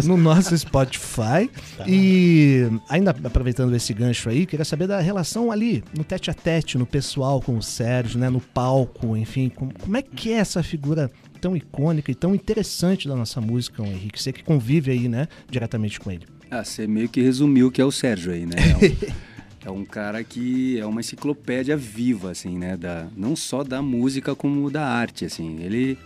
no 0.05 0.17
nosso 0.17 0.57
Spotify. 0.57 1.51
E 1.87 2.69
ainda 2.89 3.11
aproveitando 3.11 3.75
esse 3.75 3.93
gancho 3.93 4.29
aí, 4.29 4.47
queria 4.47 4.65
saber 4.65 4.87
da 4.87 5.01
relação 5.01 5.51
ali, 5.51 5.83
no 5.97 6.05
tete 6.05 6.31
a 6.31 6.35
tete, 6.35 6.77
no 6.79 6.87
pessoal 6.87 7.41
com 7.41 7.57
o 7.57 7.63
Sérgio, 7.63 8.19
né, 8.19 8.29
no 8.31 8.41
palco, 8.41 9.17
enfim, 9.17 9.49
como, 9.49 9.73
como 9.79 9.97
é 9.97 10.03
que 10.03 10.33
é 10.33 10.37
essa 10.37 10.63
figura 10.63 11.11
tão 11.41 11.57
icônica 11.57 12.11
e 12.11 12.15
tão 12.15 12.35
interessante 12.35 13.09
da 13.09 13.15
nossa 13.17 13.41
música, 13.41 13.83
o 13.83 13.87
Henrique? 13.87 14.21
Você 14.21 14.33
que 14.33 14.43
convive 14.43 14.91
aí, 14.91 15.09
né, 15.09 15.29
diretamente 15.51 15.99
com 15.99 16.11
ele. 16.11 16.27
Ah, 16.51 16.65
você 16.65 16.87
meio 16.87 17.09
que 17.09 17.21
resumiu 17.21 17.69
o 17.69 17.71
que 17.71 17.81
é 17.81 17.85
o 17.85 17.91
Sérgio 17.93 18.33
aí, 18.33 18.47
né? 18.47 18.55
É 19.65 19.71
um, 19.71 19.71
é 19.77 19.81
um 19.81 19.85
cara 19.85 20.23
que 20.25 20.79
é 20.79 20.87
uma 20.87 21.01
enciclopédia 21.01 21.77
viva, 21.77 22.31
assim, 22.31 22.57
né? 22.59 22.77
Da, 22.77 23.07
não 23.17 23.37
só 23.37 23.63
da 23.63 23.83
música, 23.83 24.35
como 24.35 24.71
da 24.71 24.87
arte, 24.87 25.25
assim. 25.27 25.59
Ele 25.61 25.99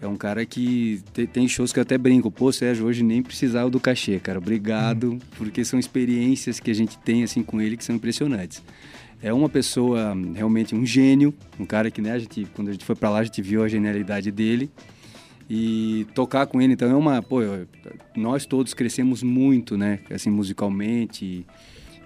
é 0.00 0.06
um 0.06 0.16
cara 0.16 0.46
que 0.46 1.02
te- 1.12 1.26
tem 1.26 1.46
shows 1.46 1.72
que 1.72 1.78
eu 1.78 1.82
até 1.82 1.98
brinco. 1.98 2.30
Pô, 2.30 2.50
Sérgio, 2.52 2.86
hoje 2.86 3.02
nem 3.02 3.22
precisava 3.22 3.68
do 3.68 3.78
cachê, 3.78 4.18
cara. 4.18 4.38
Obrigado, 4.38 5.18
porque 5.36 5.62
são 5.64 5.78
experiências 5.78 6.58
que 6.58 6.70
a 6.70 6.74
gente 6.74 6.98
tem, 7.00 7.22
assim, 7.22 7.42
com 7.42 7.60
ele 7.60 7.76
que 7.76 7.84
são 7.84 7.94
impressionantes. 7.96 8.62
É 9.22 9.32
uma 9.32 9.48
pessoa, 9.48 10.16
realmente, 10.34 10.74
um 10.74 10.84
gênio. 10.86 11.34
Um 11.60 11.66
cara 11.66 11.90
que, 11.90 12.00
né, 12.00 12.12
a 12.12 12.18
gente, 12.18 12.46
quando 12.54 12.68
a 12.68 12.72
gente 12.72 12.84
foi 12.84 12.94
pra 12.94 13.10
lá, 13.10 13.18
a 13.18 13.24
gente 13.24 13.42
viu 13.42 13.62
a 13.62 13.68
genialidade 13.68 14.30
dele 14.30 14.70
e 15.48 16.06
tocar 16.14 16.46
com 16.46 16.60
ele 16.60 16.72
então 16.72 16.90
é 16.90 16.94
uma 16.94 17.22
pô 17.22 17.38
nós 18.16 18.44
todos 18.46 18.74
crescemos 18.74 19.22
muito 19.22 19.76
né 19.76 20.00
assim 20.10 20.30
musicalmente 20.30 21.44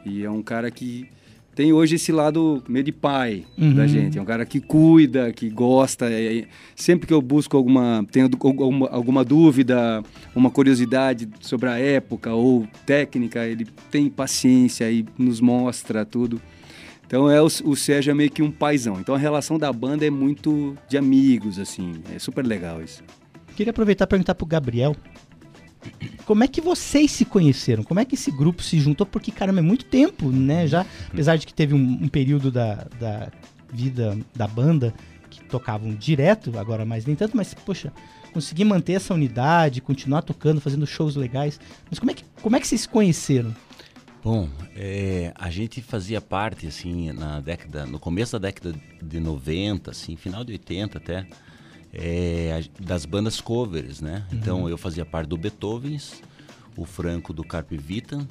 e, 0.05 0.11
e 0.11 0.25
é 0.25 0.31
um 0.31 0.43
cara 0.43 0.71
que 0.71 1.07
tem 1.55 1.73
hoje 1.73 1.97
esse 1.97 2.13
lado 2.13 2.63
meio 2.69 2.85
de 2.85 2.93
pai 2.93 3.45
Uhum. 3.59 3.75
da 3.75 3.87
gente 3.87 4.19
é 4.19 4.23
um 4.23 4.25
cara 4.25 4.45
que 4.47 4.61
cuida 4.61 5.33
que 5.33 5.49
gosta 5.51 6.11
é- 6.11 6.39
é- 6.41 6.47
sempre 6.77 7.07
que 7.07 7.13
eu 7.15 7.21
busco 7.23 7.57
alguma 7.57 8.07
tenho 8.13 8.29
alguma, 8.43 8.89
alguma 8.89 9.25
dúvida 9.25 10.03
uma 10.35 10.51
curiosidade 10.51 11.29
sobre 11.41 11.69
a 11.69 11.79
época 11.79 12.33
ou 12.35 12.67
técnica 12.87 13.47
ele 13.47 13.67
tem 13.91 14.09
paciência 14.11 14.91
e 14.91 15.05
nos 15.19 15.41
mostra 15.41 16.05
tudo 16.05 16.41
então 17.07 17.29
é 17.29 17.43
o, 17.43 17.47
o 17.47 17.75
Sérgio 17.75 18.13
é 18.13 18.15
meio 18.15 18.31
que 18.31 18.41
um 18.41 18.53
paizão. 18.53 19.01
Então 19.01 19.17
a 19.17 19.19
relação 19.19 19.59
da 19.59 19.73
banda 19.73 20.07
é 20.07 20.11
muito 20.11 20.77
de 20.89 20.97
amigos, 20.97 21.59
assim. 21.59 21.95
É 22.15 22.21
super 22.21 22.47
legal 22.47 22.81
isso. 22.81 23.03
Queria 23.61 23.73
aproveitar 23.73 24.07
e 24.07 24.09
perguntar 24.09 24.35
pro 24.35 24.47
Gabriel. 24.47 24.97
Como 26.25 26.43
é 26.43 26.49
que 26.49 26.63
vocês 26.63 27.11
se 27.11 27.27
conheceram? 27.27 27.83
Como 27.83 28.01
é 28.01 28.07
que 28.07 28.15
esse 28.15 28.31
grupo 28.31 28.63
se 28.63 28.81
juntou? 28.81 29.07
Porque, 29.07 29.31
caramba, 29.31 29.59
é 29.59 29.63
muito 29.63 29.85
tempo, 29.85 30.31
né? 30.31 30.67
Já, 30.67 30.87
apesar 31.13 31.37
de 31.37 31.47
que 31.47 31.53
teve 31.53 31.75
um, 31.75 31.99
um 32.05 32.09
período 32.09 32.51
da, 32.51 32.87
da 32.99 33.31
vida 33.71 34.19
da 34.35 34.47
banda 34.47 34.95
que 35.29 35.45
tocavam 35.45 35.95
direto, 35.95 36.59
agora 36.59 36.87
mais 36.87 37.05
nem 37.05 37.15
tanto, 37.15 37.37
mas, 37.37 37.53
poxa, 37.53 37.93
conseguir 38.33 38.65
manter 38.65 38.95
essa 38.95 39.13
unidade, 39.13 39.83
continuar 39.83 40.23
tocando, 40.23 40.59
fazendo 40.59 40.87
shows 40.87 41.15
legais. 41.15 41.61
Mas 41.91 41.99
como 41.99 42.13
é 42.13 42.15
que, 42.15 42.25
como 42.41 42.57
é 42.57 42.61
que 42.61 42.67
vocês 42.67 42.81
se 42.81 42.89
conheceram? 42.89 43.55
Bom, 44.25 44.49
é, 44.75 45.35
a 45.35 45.51
gente 45.51 45.83
fazia 45.83 46.23
parte, 46.23 46.67
assim, 46.67 47.13
na 47.13 47.41
década, 47.41 47.85
no 47.85 47.99
começo 47.99 48.33
da 48.33 48.49
década 48.49 48.75
de 49.03 49.21
90, 49.21 49.91
assim, 49.91 50.17
final 50.17 50.45
de 50.45 50.53
80 50.53 50.97
até, 50.97 51.27
é, 51.93 52.63
das 52.79 53.05
bandas 53.05 53.41
covers, 53.41 54.01
né? 54.01 54.25
Então 54.33 54.69
eu 54.69 54.79
fazia 54.79 55.05
parte 55.05 55.29
do 55.29 55.37
Beethovens, 55.37 56.23
o 56.77 56.85
Franco 56.85 57.33
do 57.33 57.43
Carpe 57.45 57.77
Vita, 57.77 58.27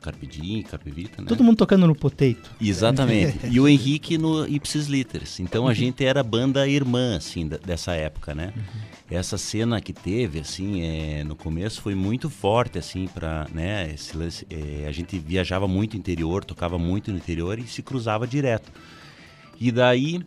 Carpe 0.00 0.26
Diem, 0.26 0.62
Carpe 0.62 0.90
Vita, 0.90 1.20
né? 1.20 1.26
Todo 1.28 1.42
mundo 1.42 1.56
tocando 1.56 1.86
no 1.86 1.94
potato. 1.94 2.50
Exatamente. 2.60 3.38
E 3.50 3.58
o 3.58 3.66
Henrique 3.66 4.16
no 4.16 4.46
Ipsis 4.46 4.86
Litters. 4.86 5.40
Então 5.40 5.66
a 5.66 5.74
gente 5.74 6.04
era 6.04 6.22
banda 6.22 6.66
irmã, 6.68 7.16
assim, 7.16 7.48
da- 7.48 7.56
dessa 7.58 7.92
época, 7.92 8.32
né? 8.34 8.52
Essa 9.10 9.36
cena 9.36 9.80
que 9.80 9.92
teve, 9.92 10.38
assim, 10.40 10.82
é, 10.82 11.24
no 11.24 11.34
começo 11.36 11.80
foi 11.80 11.94
muito 11.94 12.30
forte, 12.30 12.78
assim, 12.78 13.08
pra, 13.08 13.46
né? 13.52 13.90
esse 13.94 14.16
lance- 14.16 14.46
é, 14.50 14.86
a 14.86 14.92
gente 14.92 15.18
viajava 15.18 15.66
muito 15.68 15.96
interior, 15.96 16.44
tocava 16.44 16.78
muito 16.78 17.10
no 17.10 17.16
interior 17.18 17.58
e 17.58 17.66
se 17.66 17.82
cruzava 17.82 18.26
direto. 18.26 18.70
E 19.60 19.72
daí, 19.72 20.20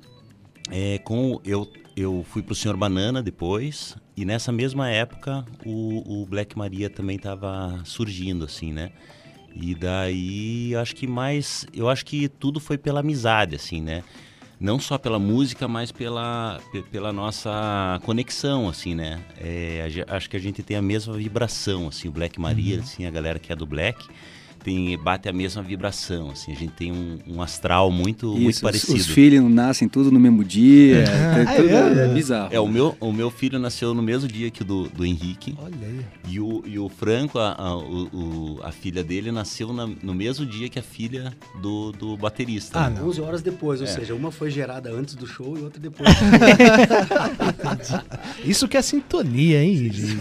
é, 0.71 0.97
com 0.99 1.39
eu, 1.43 1.67
eu 1.95 2.25
fui 2.29 2.41
pro 2.41 2.55
Senhor 2.55 2.77
Banana 2.77 3.21
depois, 3.23 3.95
e 4.15 4.25
nessa 4.25 4.51
mesma 4.51 4.89
época 4.89 5.45
o, 5.65 6.21
o 6.21 6.25
Black 6.25 6.57
Maria 6.57 6.89
também 6.89 7.15
estava 7.17 7.81
surgindo, 7.85 8.45
assim, 8.45 8.71
né? 8.73 8.91
E 9.55 9.73
daí, 9.75 10.75
acho 10.75 10.95
que 10.95 11.07
mais, 11.07 11.65
eu 11.73 11.89
acho 11.89 12.05
que 12.05 12.29
tudo 12.29 12.59
foi 12.59 12.77
pela 12.77 12.99
amizade, 12.99 13.55
assim, 13.55 13.81
né? 13.81 14.03
Não 14.59 14.77
só 14.79 14.97
pela 14.97 15.17
música, 15.17 15.67
mas 15.67 15.91
pela, 15.91 16.59
pe- 16.71 16.83
pela 16.83 17.11
nossa 17.13 17.99
conexão, 18.03 18.67
assim, 18.69 18.93
né? 18.93 19.19
É, 19.37 19.87
acho 20.07 20.29
que 20.29 20.35
a 20.37 20.39
gente 20.39 20.61
tem 20.61 20.75
a 20.77 20.81
mesma 20.81 21.13
vibração, 21.15 21.87
assim, 21.87 22.09
o 22.09 22.11
Black 22.11 22.39
Maria, 22.39 22.75
Uhum. 22.75 22.81
assim, 22.81 23.05
a 23.05 23.09
galera 23.11 23.39
que 23.39 23.51
é 23.51 23.55
do 23.55 23.65
Black 23.65 24.05
tem 24.59 24.97
bate 24.97 25.29
a 25.29 25.33
mesma 25.33 25.61
vibração, 25.63 26.29
assim, 26.31 26.51
a 26.51 26.55
gente 26.55 26.71
tem 26.73 26.91
um, 26.91 27.17
um 27.27 27.41
astral 27.41 27.91
muito, 27.91 28.27
muito 28.27 28.41
Isso, 28.49 28.57
os- 28.57 28.61
parecido. 28.61 28.97
Os, 28.97 29.07
filhos 29.07 29.49
nascem 29.51 29.87
tudo 29.87 30.11
no 30.11 30.19
mesmo 30.19 30.43
dia. 30.43 31.03
Ah, 31.07 31.39
é, 31.41 31.45
tudo- 31.55 31.69
é? 31.69 32.05
é 32.05 32.13
bizarro. 32.13 32.49
É, 32.53 32.59
o 32.59 32.67
meu, 32.67 32.95
o 32.99 33.11
meu 33.11 33.29
filho 33.31 33.57
nasceu 33.59 33.93
no 33.93 34.01
mesmo 34.01 34.27
dia 34.27 34.49
que 34.51 34.61
o 34.61 34.65
do, 34.65 34.89
do 34.89 35.05
Henrique. 35.05 35.55
Olha 35.61 35.75
aí. 35.81 35.99
E 36.27 36.39
o, 36.39 36.63
e 36.65 36.77
o 36.77 36.89
Franco, 36.89 37.39
a, 37.39 37.53
a, 37.53 37.77
o- 37.77 38.59
a 38.63 38.71
filha 38.71 39.03
dele, 39.03 39.31
nasceu 39.31 39.71
na- 39.73 39.87
no 39.87 40.13
mesmo 40.13 40.45
dia 40.45 40.69
que 40.69 40.77
a 40.79 40.83
filha 40.83 41.33
do, 41.61 41.91
do 41.91 42.17
baterista. 42.17 42.79
Ah, 42.79 42.89
né? 42.89 42.99
não. 42.99 43.07
11 43.07 43.21
horas 43.21 43.41
depois, 43.41 43.81
ou 43.81 43.87
É. 43.87 43.89
seja, 43.89 44.13
uma 44.13 44.31
foi 44.31 44.51
gerada 44.51 44.91
antes 44.91 45.15
do 45.15 45.25
show 45.25 45.57
e 45.57 45.61
outra 45.61 45.79
depois. 45.79 46.09
Isso 48.45 48.67
que 48.67 48.77
é 48.77 48.81
sintonia, 48.81 49.63
hein, 49.63 49.89
gente? 49.91 50.17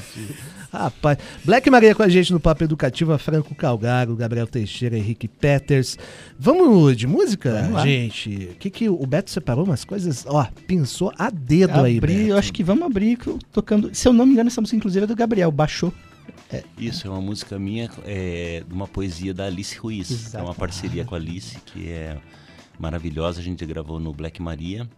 Rapaz, 0.79 1.19
Black 1.45 1.69
Maria 1.69 1.95
com 1.95 2.03
a 2.03 2.09
gente 2.09 2.33
no 2.33 2.39
Papo 2.39 2.63
Educativa, 2.63 3.19
Franco 3.19 3.55
Calgaro, 3.55 4.15
Gabriel 4.15 4.47
Teixeira, 4.47 4.97
Henrique 4.97 5.27
Peters. 5.27 5.99
Vamos 6.39 6.97
de 6.97 7.07
música, 7.07 7.53
Vamos 7.63 7.73
lá. 7.75 7.87
gente? 7.87 8.51
O 8.53 8.55
que, 8.55 8.71
que 8.71 8.89
o 8.89 9.05
Beto 9.07 9.31
separou 9.31 9.65
umas 9.65 9.85
coisas? 9.85 10.25
Ó, 10.27 10.47
pensou 10.67 11.13
a 11.19 11.31
dedo 11.31 11.81
aí, 11.81 11.99
Abrir, 11.99 12.17
Beto. 12.17 12.29
eu 12.31 12.39
acho 12.39 12.53
que 12.53 12.63
vamos 12.63 12.85
abrir 12.85 13.17
que 13.17 13.27
eu 13.27 13.39
tocando. 13.53 13.91
Se 13.93 14.07
eu 14.07 14.13
não 14.13 14.25
me 14.25 14.33
engano, 14.35 14.49
essa 14.49 14.61
música 14.61 14.77
inclusive 14.77 15.05
é 15.05 15.07
do 15.07 15.17
Gabriel, 15.17 15.51
baixou. 15.51 15.93
Isso 16.79 17.07
é 17.07 17.11
uma 17.11 17.21
música 17.21 17.59
minha, 17.59 17.91
é, 18.07 18.63
de 18.67 18.73
uma 18.73 18.87
poesia 18.87 19.35
da 19.35 19.47
Alice 19.47 19.77
Ruiz. 19.77 20.33
É 20.35 20.39
uma 20.39 20.45
Exato. 20.45 20.61
parceria 20.61 21.05
com 21.05 21.15
a 21.15 21.19
Alice, 21.19 21.59
que 21.67 21.91
é 21.91 22.17
maravilhosa. 22.79 23.41
A 23.41 23.43
gente 23.43 23.67
gravou 23.67 23.99
no 24.01 24.13
Black 24.15 24.41
Maria 24.41 24.89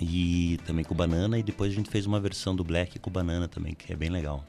e 0.00 0.58
também 0.66 0.84
com 0.84 0.94
o 0.94 0.96
Banana. 0.96 1.38
E 1.38 1.42
depois 1.42 1.72
a 1.72 1.74
gente 1.74 1.90
fez 1.90 2.06
uma 2.06 2.20
versão 2.20 2.54
do 2.54 2.62
Black 2.62 2.98
com 2.98 3.10
o 3.10 3.12
Banana 3.12 3.48
também, 3.48 3.74
que 3.74 3.92
é 3.92 3.96
bem 3.96 4.10
legal. 4.10 4.44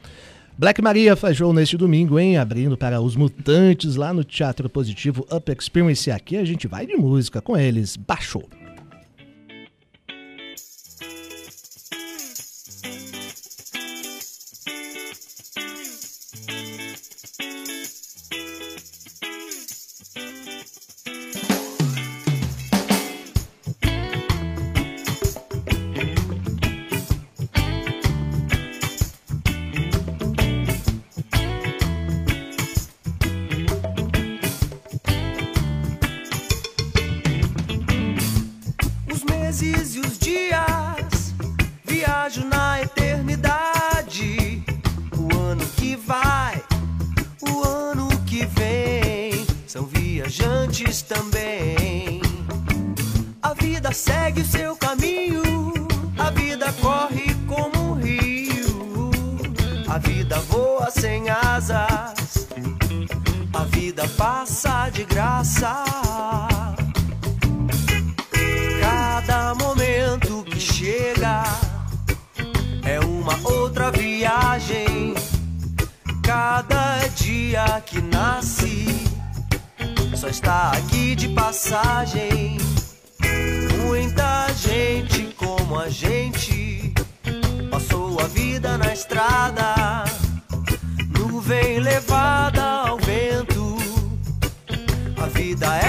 Black 0.59 0.81
Maria 0.81 1.15
faz 1.15 1.37
show 1.37 1.53
neste 1.53 1.77
domingo, 1.77 2.17
hein? 2.17 2.35
Abrindo 2.35 2.75
para 2.75 2.99
os 2.99 3.15
mutantes 3.15 3.95
lá 3.95 4.11
no 4.11 4.23
Teatro 4.23 4.67
Positivo 4.67 5.23
Up 5.31 5.51
Experience. 5.51 6.09
Aqui 6.09 6.35
a 6.35 6.43
gente 6.43 6.67
vai 6.67 6.87
de 6.87 6.95
música 6.95 7.39
com 7.39 7.55
eles. 7.55 7.95
Baixou. 7.95 8.49
A 59.97 59.99
vida 59.99 60.39
voa 60.41 60.91
sem 60.91 61.27
asas. 61.27 62.47
A 63.51 63.63
vida 63.63 64.07
passa 64.09 64.91
de 64.91 65.03
graça. 65.05 65.83
Cada 68.79 69.55
momento 69.55 70.43
que 70.43 70.59
chega 70.59 71.41
é 72.85 72.99
uma 72.99 73.39
outra 73.43 73.89
viagem. 73.89 75.15
Cada 76.21 76.99
dia 77.15 77.81
que 77.83 77.99
nasce 77.99 78.85
só 80.15 80.27
está 80.27 80.73
aqui 80.73 81.15
de 81.15 81.29
passagem. 81.29 82.59
Muita 83.83 84.47
gente 84.53 85.33
como 85.35 85.79
a 85.79 85.89
gente 85.89 86.93
passou 87.69 88.19
a 88.19 88.27
vida 88.27 88.77
na 88.77 88.91
estrada, 88.91 89.76
nuvem 91.47 91.79
levada 91.79 92.61
ao 92.61 92.97
vento. 92.97 93.77
A 95.15 95.27
vida 95.27 95.65
é 95.77 95.86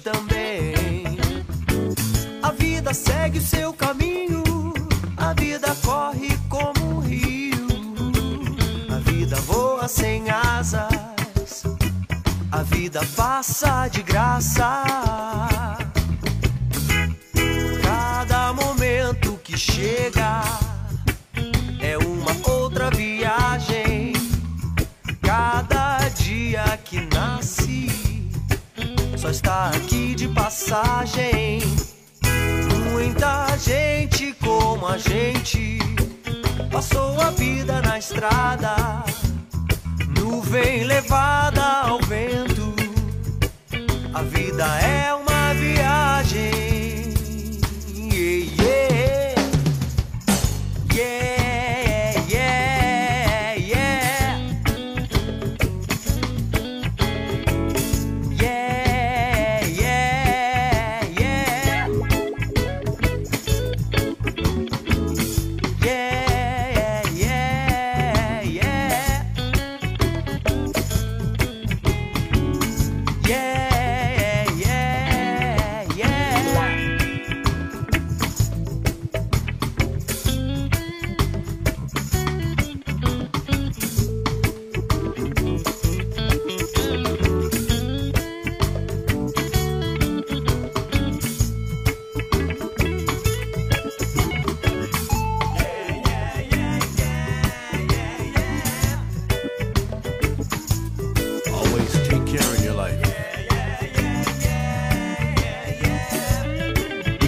também. 0.00 1.04
A 2.42 2.50
vida 2.50 2.92
segue 2.92 3.38
o 3.38 3.42
seu 3.42 3.72
caminho, 3.72 4.42
a 5.16 5.32
vida 5.34 5.74
corre 5.84 6.36
como 6.48 6.96
um 6.96 6.98
rio. 7.00 7.68
A 8.90 8.98
vida 9.10 9.36
voa 9.42 9.86
sem 9.88 10.30
asas, 10.30 11.64
a 12.50 12.62
vida 12.62 13.00
passa 13.16 13.88
de 13.88 14.02
graça. 14.02 15.59
Só 29.20 29.28
está 29.28 29.66
aqui 29.68 30.14
de 30.14 30.28
passagem. 30.28 31.60
Muita 32.90 33.54
gente 33.58 34.34
como 34.42 34.86
a 34.86 34.96
gente 34.96 35.78
passou 36.72 37.20
a 37.20 37.28
vida 37.30 37.82
na 37.82 37.98
estrada, 37.98 39.04
nuvem 40.18 40.84
levada 40.84 41.62
ao 41.82 42.00
vento. 42.00 42.74
A 44.14 44.22
vida 44.22 44.64
é 44.80 45.12
uma 45.12 45.54
viagem. 45.54 46.69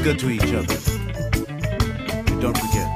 Good 0.02 0.18
to 0.18 0.30
each 0.30 0.52
other. 0.52 0.76
Don't 2.40 2.58
forget, 2.58 2.88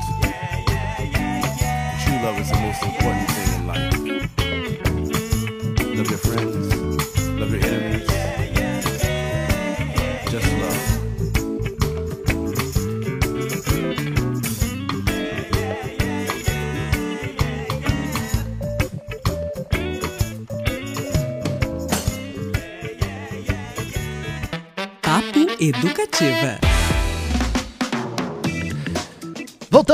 true 2.03 2.19
love 2.25 2.37
is 2.41 2.51
the 2.51 2.59
most 2.61 2.83
important 2.83 3.31
thing 3.31 3.55
in 3.55 3.67
life. 3.69 3.93
Love 5.97 6.11
your 6.11 6.19
friends, 6.19 6.67
love 7.39 7.53
your 7.53 7.65
enemies. 7.65 8.09
Just 10.33 10.53
love. 10.59 10.83
Educativa. 25.59 26.66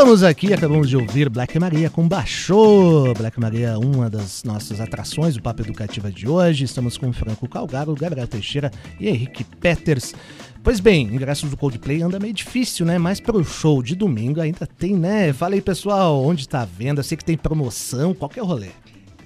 Voltamos 0.03 0.25
aqui, 0.25 0.53
acabamos 0.53 0.89
de 0.89 0.97
ouvir 0.97 1.29
Black 1.29 1.57
Maria 1.61 1.89
com 1.89 2.09
Baixou. 2.09 3.15
Black 3.15 3.39
Maria, 3.39 3.79
uma 3.79 4.11
das 4.11 4.43
nossas 4.43 4.81
atrações 4.81 5.37
do 5.37 5.43
Papo 5.43 5.63
Educativa 5.63 6.11
de 6.11 6.29
hoje. 6.29 6.65
Estamos 6.65 6.99
com 6.99 7.13
Franco 7.13 7.49
Calgaro, 7.49 7.95
Gabriel 7.95 8.27
Teixeira 8.27 8.73
e 8.99 9.09
Henrique 9.09 9.45
Peters. 9.45 10.13
Pois 10.61 10.81
bem, 10.81 11.07
ingressos 11.07 11.49
do 11.51 11.57
Coldplay 11.57 12.03
anda 12.03 12.19
meio 12.19 12.35
difícil, 12.35 12.85
né? 12.85 12.99
Mas 12.99 13.21
para 13.21 13.37
o 13.37 13.45
show 13.45 13.81
de 13.81 13.95
domingo 13.95 14.41
ainda 14.41 14.67
tem, 14.67 14.97
né? 14.97 15.33
Fala 15.33 15.55
aí, 15.55 15.63
pessoal, 15.63 16.21
onde 16.21 16.49
tá 16.49 16.63
a 16.63 16.65
venda? 16.65 17.05
Sei 17.05 17.17
que 17.17 17.25
tem 17.25 17.37
promoção, 17.37 18.13
qual 18.13 18.29
que 18.29 18.41
é 18.41 18.43
o 18.43 18.47
rolê? 18.47 18.71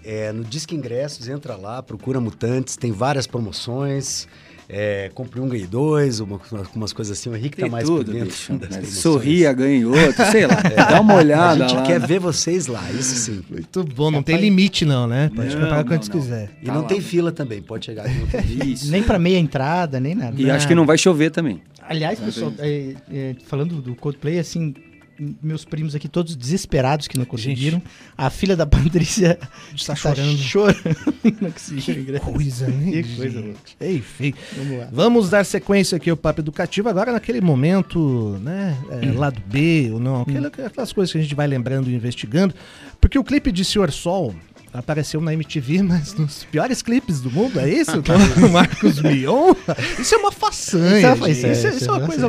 É, 0.04 0.30
no 0.30 0.44
Disque 0.44 0.74
Ingressos, 0.74 1.26
entra 1.26 1.56
lá, 1.56 1.82
procura 1.82 2.20
Mutantes, 2.20 2.76
tem 2.76 2.92
várias 2.92 3.26
promoções. 3.26 4.28
É, 4.68 5.10
compre 5.14 5.40
um, 5.40 5.48
ganhe 5.48 5.64
dois, 5.66 6.18
uma- 6.18 6.40
umas 6.74 6.92
coisas 6.92 7.16
assim. 7.16 7.30
O 7.30 7.36
Henrique 7.36 7.56
Tem 7.56 7.66
tá 7.66 7.70
mais 7.70 7.86
tudo, 7.88 8.04
por 8.06 8.12
dentro 8.14 8.26
bicho. 8.28 8.52
Né? 8.52 8.82
Sorria, 8.84 9.52
ganhe 9.52 9.84
outro, 9.84 10.24
sei 10.32 10.44
lá. 10.46 10.56
Dá 10.90 11.00
uma 11.00 11.14
olhada 11.14 11.64
A 11.64 11.68
gente 11.68 11.76
lá. 11.78 11.82
quer 11.86 12.00
ver 12.00 12.18
vocês 12.18 12.66
lá, 12.66 12.82
isso 12.90 13.14
sim. 13.14 13.42
Muito 13.48 13.84
bom, 13.84 14.10
não 14.10 14.24
tem 14.24 14.36
limite 14.40 14.84
não, 14.84 15.06
né? 15.06 15.30
Pode 15.34 15.54
Não, 15.54 15.60
comprar 15.62 15.78
não, 15.78 15.84
quantos 15.84 16.08
não. 16.08 16.20
quiser. 16.20 16.50
E 16.60 16.66
não 16.66 16.82
tem 16.82 17.00
fila 17.00 17.30
também, 17.30 17.62
pode 17.62 17.84
chegar 17.86 18.06
aqui. 18.06 18.58
Não. 18.58 18.66
Isso. 18.66 18.90
Nem 18.90 19.02
pra 19.04 19.18
meia 19.20 19.38
entrada, 19.38 20.00
nem 20.00 20.14
nada. 20.16 20.34
E 20.40 20.50
acho 20.50 20.66
que 20.66 20.74
não 20.74 20.84
vai 20.84 20.98
chover 20.98 21.30
também. 21.30 21.60
Aliás, 21.88 22.18
pessoal, 22.18 22.52
é, 22.58 22.94
é, 23.12 23.36
falando 23.46 23.76
do 23.80 23.94
Coldplay, 23.94 24.40
assim, 24.40 24.74
meus 25.42 25.64
primos 25.64 25.94
aqui 25.94 26.08
todos 26.08 26.36
desesperados 26.36 27.08
que 27.08 27.18
não 27.18 27.24
conseguiram. 27.24 27.80
A 28.16 28.28
filha 28.30 28.56
da 28.56 28.66
Patrícia 28.66 29.38
Está 29.74 29.94
tá 29.94 29.96
chorando. 30.00 30.36
chorando 30.38 31.14
e 31.24 31.30
não 31.40 31.50
conseguiu 31.50 32.00
ingresso. 32.00 32.24
Coisa, 32.24 32.66
né? 32.68 33.02
Que 33.02 33.16
coisa 33.16 33.40
louca. 33.40 33.58
Ei, 33.80 34.00
feio. 34.00 34.34
Vamos 34.56 34.78
lá. 34.78 34.88
Vamos 34.92 35.30
dar 35.30 35.44
sequência 35.44 35.96
aqui 35.96 36.10
ao 36.10 36.16
Papo 36.16 36.40
Educativo, 36.40 36.88
agora 36.88 37.12
naquele 37.12 37.40
momento, 37.40 38.38
né, 38.42 38.76
é, 38.90 39.06
Hum. 39.06 39.18
lado 39.18 39.40
B 39.46 39.90
ou 39.92 40.00
não, 40.00 40.22
aquela- 40.22 40.48
aquelas 40.48 40.92
coisas 40.92 41.12
que 41.12 41.18
a 41.18 41.22
gente 41.22 41.34
vai 41.34 41.46
lembrando 41.46 41.90
e 41.90 41.94
investigando, 41.94 42.54
porque 43.00 43.18
o 43.18 43.24
clipe 43.24 43.50
de 43.52 43.64
Senhor 43.64 43.90
Sol 43.92 44.34
apareceu 44.78 45.20
na 45.20 45.32
MTV, 45.32 45.82
mas 45.84 46.14
nos 46.14 46.44
piores 46.44 46.82
clipes 46.82 47.20
do 47.20 47.30
mundo, 47.30 47.58
é 47.60 47.68
isso? 47.68 47.96
Então, 47.96 48.16
o 48.46 48.50
Marcos 48.50 49.00
Mion, 49.00 49.54
isso 49.98 50.14
é 50.14 50.18
uma 50.18 50.32
façanha, 50.32 50.98
Isso 51.14 51.24
é- 51.24 51.26
gente. 51.26 51.30
isso 51.30 51.46
é- 51.46 51.52
isso, 51.52 51.66
é, 51.66 51.70
isso 51.70 51.84
é 51.88 51.92
uma 51.92 52.02
é- 52.02 52.06
coisa 52.06 52.28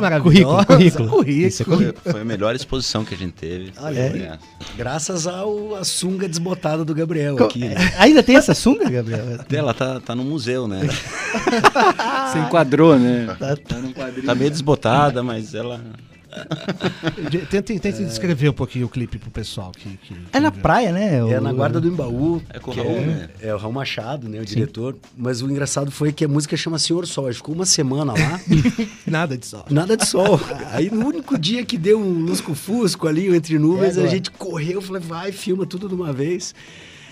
maravilhosa. 0.56 0.66
currículo. 0.66 1.08
currículo. 1.08 1.46
Isso 1.48 1.62
é 1.62 1.64
Foi, 1.64 1.94
foi 2.12 2.20
a 2.20 2.24
melhor 2.24 2.54
exposição 2.54 3.04
que 3.04 3.14
a 3.14 3.16
gente 3.18 3.32
teve. 3.32 3.72
Olha. 3.80 4.38
Graças 4.76 5.26
ao 5.26 5.74
a 5.76 5.84
sunga 5.84 6.28
desbotada 6.28 6.84
do 6.84 6.94
Gabriel 6.94 7.36
Co- 7.36 7.44
aqui. 7.44 7.60
né? 7.60 7.74
Ainda 7.98 8.22
tem 8.22 8.36
essa 8.36 8.54
sunga, 8.54 8.88
Gabriel? 8.88 9.24
Ela 9.52 9.74
tá, 9.74 10.00
tá 10.00 10.14
no 10.14 10.24
museu, 10.24 10.66
né? 10.66 10.80
Você 12.32 12.38
enquadrou, 12.38 12.98
né? 12.98 13.26
Tá- 13.38 13.56
Tá 13.56 13.76
num 13.78 13.92
quadrinho. 13.92 14.26
Tá 14.26 14.34
meio 14.34 14.50
desbotada, 14.50 15.22
mas 15.22 15.54
ela. 15.54 15.80
Tente, 17.50 17.78
tente 17.78 18.04
descrever 18.04 18.48
um 18.50 18.52
pouquinho 18.52 18.86
o 18.86 18.88
clipe 18.88 19.18
pro 19.18 19.30
pessoal. 19.30 19.72
Que, 19.72 19.88
que- 19.98 20.14
É 20.32 20.38
na 20.40 20.50
praia, 20.50 20.92
né? 20.92 21.16
É 21.18 21.22
O- 21.24 21.40
na 21.40 21.52
guarda 21.52 21.80
do 21.80 21.88
Embaú. 21.88 22.42
É 22.50 22.58
com 22.58 22.70
o 22.70 22.74
que 22.74 22.80
Raul, 22.80 22.96
é, 22.96 23.00
né? 23.06 23.28
é 23.40 23.54
o 23.54 23.58
Raul 23.58 23.72
Machado, 23.72 24.28
né? 24.28 24.40
O 24.40 24.44
diretor. 24.44 24.96
Mas 25.16 25.42
o 25.42 25.50
engraçado 25.50 25.90
foi 25.90 26.12
que 26.12 26.24
a 26.24 26.28
música 26.28 26.56
chama 26.56 26.78
Senhor 26.78 27.06
Sol. 27.06 27.26
A 27.26 27.30
gente 27.30 27.38
ficou 27.38 27.54
uma 27.54 27.66
semana 27.66 28.12
lá, 28.12 28.40
Nada 29.06 29.36
de 29.36 29.46
sol. 29.46 29.64
nada 29.70 29.96
de 29.96 30.06
sol. 30.06 30.40
Aí 30.72 30.90
no 30.90 31.06
único 31.06 31.38
dia 31.38 31.64
que 31.64 31.76
deu 31.78 31.98
um 32.00 32.20
lusco-fusco 32.24 33.06
ali, 33.08 33.34
entre 33.34 33.58
nuvens, 33.58 33.96
É 33.96 34.04
a 34.04 34.06
gente 34.06 34.30
correu, 34.30 34.80
falei, 34.80 35.02
vai, 35.02 35.32
filma 35.32 35.66
tudo 35.66 35.88
de 35.88 35.94
uma 35.94 36.12
vez. 36.12 36.54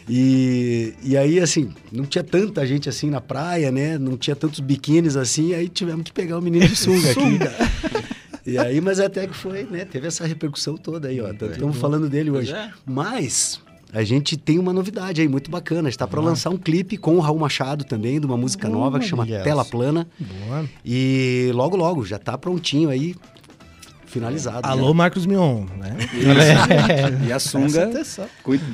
E, 0.09 0.95
e 1.03 1.17
aí, 1.17 1.41
assim, 1.41 1.71
não 1.91 2.05
tinha 2.05 2.23
tanta 2.23 2.65
gente 2.65 2.89
assim 2.89 3.11
na 3.11 3.21
praia, 3.21 3.73
né? 3.73 3.99
Não 3.99 4.17
tinha 4.17 4.37
tantos 4.37 4.61
biquínis 4.61 5.17
assim, 5.17 5.53
aí 5.53 5.69
tivemos 5.69 6.05
que 6.05 6.13
pegar 6.13 6.39
o 6.39 6.43
menino 6.43 6.67
de 6.69 6.77
sunga 6.77 7.11
aqui. 7.11 7.39
E 8.47 8.57
aí, 8.59 8.81
mas 8.81 9.01
até 9.01 9.27
que 9.27 9.35
foi, 9.35 9.65
né? 9.65 9.85
Teve 9.85 10.07
essa 10.07 10.27
repercussão 10.27 10.77
toda 10.77 11.09
aí, 11.09 11.21
ó. 11.21 11.27
Tanto 11.29 11.53
estamos 11.53 11.77
falando 11.77 12.09
dele 12.09 12.31
hoje. 12.31 12.53
é. 12.53 12.71
Mas 12.85 13.61
a 13.93 14.03
gente 14.05 14.37
tem 14.37 14.59
uma 14.59 14.73
novidade 14.73 15.21
aí, 15.21 15.29
muito 15.29 15.51
bacana. 15.51 15.89
A 15.89 15.91
gente 15.91 15.99
tá 15.99 16.07
para 16.07 16.21
lançar 16.21 16.51
um 16.51 16.57
clipe 16.57 16.97
com 16.97 17.17
o 17.17 17.21
Raul 17.21 17.39
Machado 17.39 17.85
também, 17.85 18.21
de 18.21 18.27
uma 18.27 18.37
música 18.37 18.69
nova 18.69 18.99
que 18.99 19.07
chama 19.07 19.27
Tela. 19.27 19.65
Plana. 19.65 20.07
Boa. 20.19 20.65
E 20.85 21.51
logo, 21.55 21.77
logo, 21.77 22.05
já 22.05 22.19
tá 22.19 22.37
prontinho 22.37 22.91
aí, 22.91 23.15
finalizado. 24.19 24.67
Alô, 24.67 24.93
Marcos 24.95 25.27
Mion, 25.27 25.65
né? 25.79 25.97
E 27.27 27.33
a 27.33 27.39
sunga, 27.39 27.91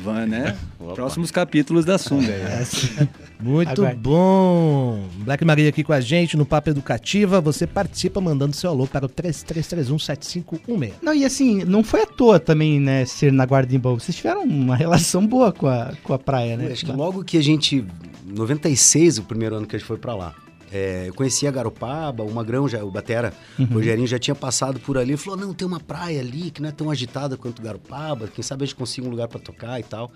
vai, 0.02 0.26
né? 0.26 0.56
Próximos 0.94 1.30
capítulos 1.30 1.84
da 1.84 1.98
sunga. 1.98 2.32
aí. 2.32 3.08
Muito 3.40 3.70
Aguarde. 3.70 4.00
bom. 4.00 5.04
Black 5.18 5.44
Maria 5.44 5.68
aqui 5.68 5.82
com 5.82 5.92
a 5.92 6.00
gente 6.00 6.36
no 6.36 6.46
Papo 6.46 6.70
Educativa. 6.70 7.40
Você 7.40 7.66
participa 7.66 8.20
mandando 8.20 8.54
seu 8.54 8.70
alô 8.70 8.86
para 8.86 9.06
o 9.06 9.08
33317516. 9.08 10.92
Não, 11.02 11.14
e 11.14 11.24
assim, 11.24 11.64
não 11.64 11.82
foi 11.82 12.02
à 12.02 12.06
toa 12.06 12.38
também, 12.38 12.78
né, 12.78 13.04
ser 13.04 13.32
na 13.32 13.44
Guarda 13.44 13.68
de 13.68 13.76
Embaú. 13.76 13.98
Vocês 13.98 14.16
tiveram 14.16 14.42
uma 14.42 14.76
relação 14.76 15.26
boa 15.26 15.52
com 15.52 15.66
a, 15.66 15.92
com 16.02 16.14
a 16.14 16.18
praia, 16.18 16.56
né? 16.56 16.72
Acho 16.72 16.86
que 16.86 16.92
logo 16.92 17.24
que 17.24 17.36
a 17.36 17.42
gente. 17.42 17.84
96, 18.24 19.18
o 19.18 19.22
primeiro 19.24 19.56
ano 19.56 19.66
que 19.66 19.76
a 19.76 19.78
gente 19.78 19.86
foi 19.86 19.98
pra 19.98 20.14
lá. 20.14 20.34
É, 20.72 21.08
eu 21.08 21.14
conhecia 21.14 21.50
Garopaba, 21.50 22.24
o 22.24 22.32
Magrão, 22.32 22.66
já, 22.66 22.82
o 22.82 22.90
Batera, 22.90 23.34
o 23.58 23.64
Rogerinho 23.74 24.06
já 24.06 24.18
tinha 24.18 24.34
passado 24.34 24.80
por 24.80 24.96
ali. 24.96 25.16
Falou: 25.18 25.38
não, 25.38 25.52
tem 25.52 25.68
uma 25.68 25.78
praia 25.78 26.20
ali 26.20 26.50
que 26.50 26.62
não 26.62 26.70
é 26.70 26.72
tão 26.72 26.90
agitada 26.90 27.36
quanto 27.36 27.60
Garopaba. 27.60 28.26
Quem 28.26 28.42
sabe 28.42 28.64
a 28.64 28.66
gente 28.66 28.76
consiga 28.76 29.06
um 29.06 29.10
lugar 29.10 29.28
pra 29.28 29.38
tocar 29.38 29.78
e 29.78 29.82
tal. 29.82 30.10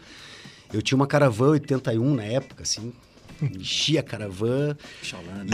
Eu 0.72 0.80
tinha 0.80 0.96
uma 0.96 1.06
Caravan 1.06 1.50
81 1.50 2.14
na 2.14 2.24
época, 2.24 2.62
assim. 2.62 2.92
Enchia 3.42 4.00
a 4.00 4.02
Caravan. 4.02 4.74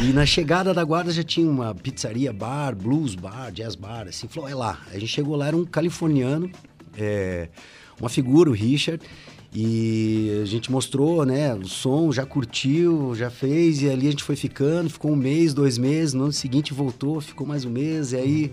E 0.00 0.12
na 0.12 0.24
chegada 0.24 0.72
da 0.72 0.84
guarda 0.84 1.10
já 1.10 1.24
tinha 1.24 1.50
uma 1.50 1.74
pizzaria, 1.74 2.32
bar, 2.32 2.76
blues 2.76 3.16
bar, 3.16 3.50
jazz 3.50 3.74
bar, 3.74 4.06
assim. 4.06 4.28
Falou, 4.28 4.48
é 4.48 4.54
lá. 4.54 4.80
A 4.92 4.94
gente 4.94 5.08
chegou 5.08 5.34
lá, 5.34 5.48
era 5.48 5.56
um 5.56 5.64
californiano, 5.64 6.48
é, 6.96 7.48
uma 8.00 8.08
figura, 8.08 8.48
o 8.50 8.52
Richard. 8.52 9.04
E 9.54 10.40
a 10.42 10.46
gente 10.46 10.72
mostrou, 10.72 11.26
né, 11.26 11.54
o 11.54 11.68
som, 11.68 12.10
já 12.10 12.24
curtiu, 12.24 13.14
já 13.14 13.28
fez, 13.28 13.82
e 13.82 13.90
ali 13.90 14.08
a 14.08 14.10
gente 14.10 14.24
foi 14.24 14.34
ficando, 14.34 14.88
ficou 14.88 15.12
um 15.12 15.16
mês, 15.16 15.52
dois 15.52 15.76
meses, 15.76 16.14
no 16.14 16.24
ano 16.24 16.32
seguinte 16.32 16.72
voltou, 16.72 17.20
ficou 17.20 17.46
mais 17.46 17.66
um 17.66 17.70
mês, 17.70 18.12
e 18.12 18.16
aí, 18.16 18.52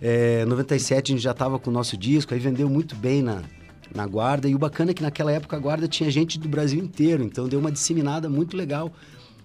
é, 0.00 0.44
97 0.44 1.10
a 1.10 1.16
gente 1.16 1.24
já 1.24 1.34
tava 1.34 1.58
com 1.58 1.70
o 1.70 1.72
nosso 1.72 1.96
disco, 1.96 2.32
aí 2.32 2.38
vendeu 2.38 2.70
muito 2.70 2.94
bem 2.94 3.20
na, 3.20 3.42
na 3.92 4.06
Guarda, 4.06 4.48
e 4.48 4.54
o 4.54 4.58
bacana 4.58 4.92
é 4.92 4.94
que 4.94 5.02
naquela 5.02 5.32
época 5.32 5.56
a 5.56 5.58
Guarda 5.58 5.88
tinha 5.88 6.08
gente 6.08 6.38
do 6.38 6.48
Brasil 6.48 6.78
inteiro, 6.78 7.24
então 7.24 7.48
deu 7.48 7.58
uma 7.58 7.72
disseminada 7.72 8.28
muito 8.28 8.56
legal, 8.56 8.92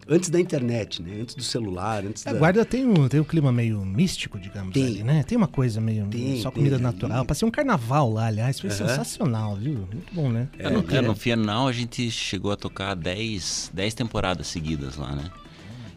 antes 0.08 0.30
da 0.30 0.40
internet, 0.40 1.02
né, 1.02 1.20
antes 1.22 1.36
do 1.36 1.44
celular, 1.44 2.06
antes 2.06 2.26
A 2.26 2.34
da... 2.34 2.40
guarda 2.40 2.66
tem 2.66 2.86
um, 2.86 3.08
tem 3.08 3.20
um 3.20 3.24
clima 3.24 3.52
meio 3.52 3.84
místico, 3.86 4.40
digamos, 4.40 4.74
Tem. 4.74 4.86
ali, 4.86 5.04
né? 5.04 5.24
Tem 5.24 5.38
uma 5.38 5.48
coisa 5.48 5.80
meio 5.82 6.06
Tem, 6.08 6.38
só 6.42 6.50
tem, 6.50 6.58
comida 6.58 6.76
tem. 6.78 6.84
natural. 6.84 7.26
Passei 7.26 7.48
um 7.48 7.52
carnaval 7.52 8.12
lá, 8.12 8.28
aliás, 8.28 8.60
foi 8.60 8.70
Aham. 8.70 8.78
sensacional, 8.88 9.56
viu? 9.56 9.88
Muito 9.92 10.14
bom, 10.14 10.30
né? 10.30 10.48
É, 10.58 10.70
no, 10.70 10.86
é, 10.90 11.02
no 11.02 11.16
final 11.16 11.68
a 11.68 11.72
gente 11.72 12.10
chegou 12.12 12.52
a 12.52 12.56
tocar 12.56 12.96
10, 12.96 13.72
10 13.74 13.94
temporadas 13.94 14.48
seguidas 14.48 14.96
lá, 14.98 15.16
né? 15.16 15.30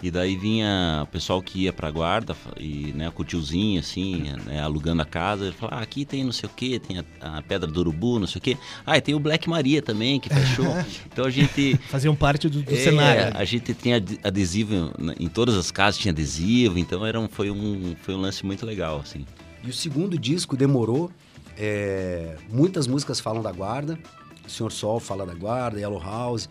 E 0.02 0.10
daí 0.10 0.36
vinha 0.36 1.00
o 1.02 1.06
pessoal 1.06 1.40
que 1.40 1.60
ia 1.64 1.72
pra 1.72 1.90
guarda 1.90 2.36
e, 2.60 2.92
né, 2.94 3.10
com 3.10 3.22
o 3.22 3.24
tiozinho, 3.24 3.80
assim, 3.80 4.24
né, 4.44 4.60
alugando 4.62 5.00
a 5.00 5.04
casa. 5.06 5.44
Ele 5.46 5.52
falava, 5.54 5.80
ah, 5.80 5.82
aqui 5.82 6.04
tem 6.04 6.22
não 6.22 6.32
sei 6.32 6.48
o 6.48 6.52
que, 6.52 6.78
tem 6.78 6.98
a, 6.98 7.04
a 7.38 7.42
Pedra 7.42 7.66
do 7.70 7.80
Urubu, 7.80 8.18
não 8.18 8.26
sei 8.26 8.38
o 8.38 8.42
que. 8.42 8.58
Ah, 8.84 8.98
e 8.98 9.00
tem 9.00 9.14
o 9.14 9.18
Black 9.18 9.48
Maria 9.48 9.80
também, 9.80 10.20
que 10.20 10.28
fechou. 10.28 10.66
então 11.10 11.24
a 11.24 11.30
gente... 11.30 11.76
Faziam 11.88 12.14
parte 12.14 12.48
do, 12.48 12.62
do 12.62 12.72
É, 12.74 12.76
cenário. 12.76 13.36
A 13.36 13.44
gente 13.44 13.72
tinha 13.72 13.96
ade- 13.96 14.20
adesivo, 14.22 14.92
em 15.18 15.28
todas 15.28 15.56
as 15.56 15.70
casas 15.70 15.98
tinha 15.98 16.12
adesivo, 16.12 16.78
então 16.78 17.04
era 17.06 17.18
um, 17.18 17.26
foi, 17.28 17.50
um, 17.50 17.96
foi 18.02 18.14
um 18.14 18.20
lance 18.20 18.44
muito 18.44 18.66
legal, 18.66 19.00
assim. 19.00 19.24
E 19.64 19.70
o 19.70 19.72
segundo 19.72 20.18
disco 20.18 20.56
demorou. 20.56 21.10
é, 21.58 22.36
muitas 22.50 22.86
músicas 22.86 23.18
falam 23.18 23.42
da 23.42 23.50
guarda. 23.50 23.98
O 24.46 24.50
Senhor 24.50 24.70
Sol 24.70 25.00
fala 25.00 25.24
da 25.26 25.34
guarda, 25.34 25.80
Yellow 25.80 26.00
House. 26.02 26.48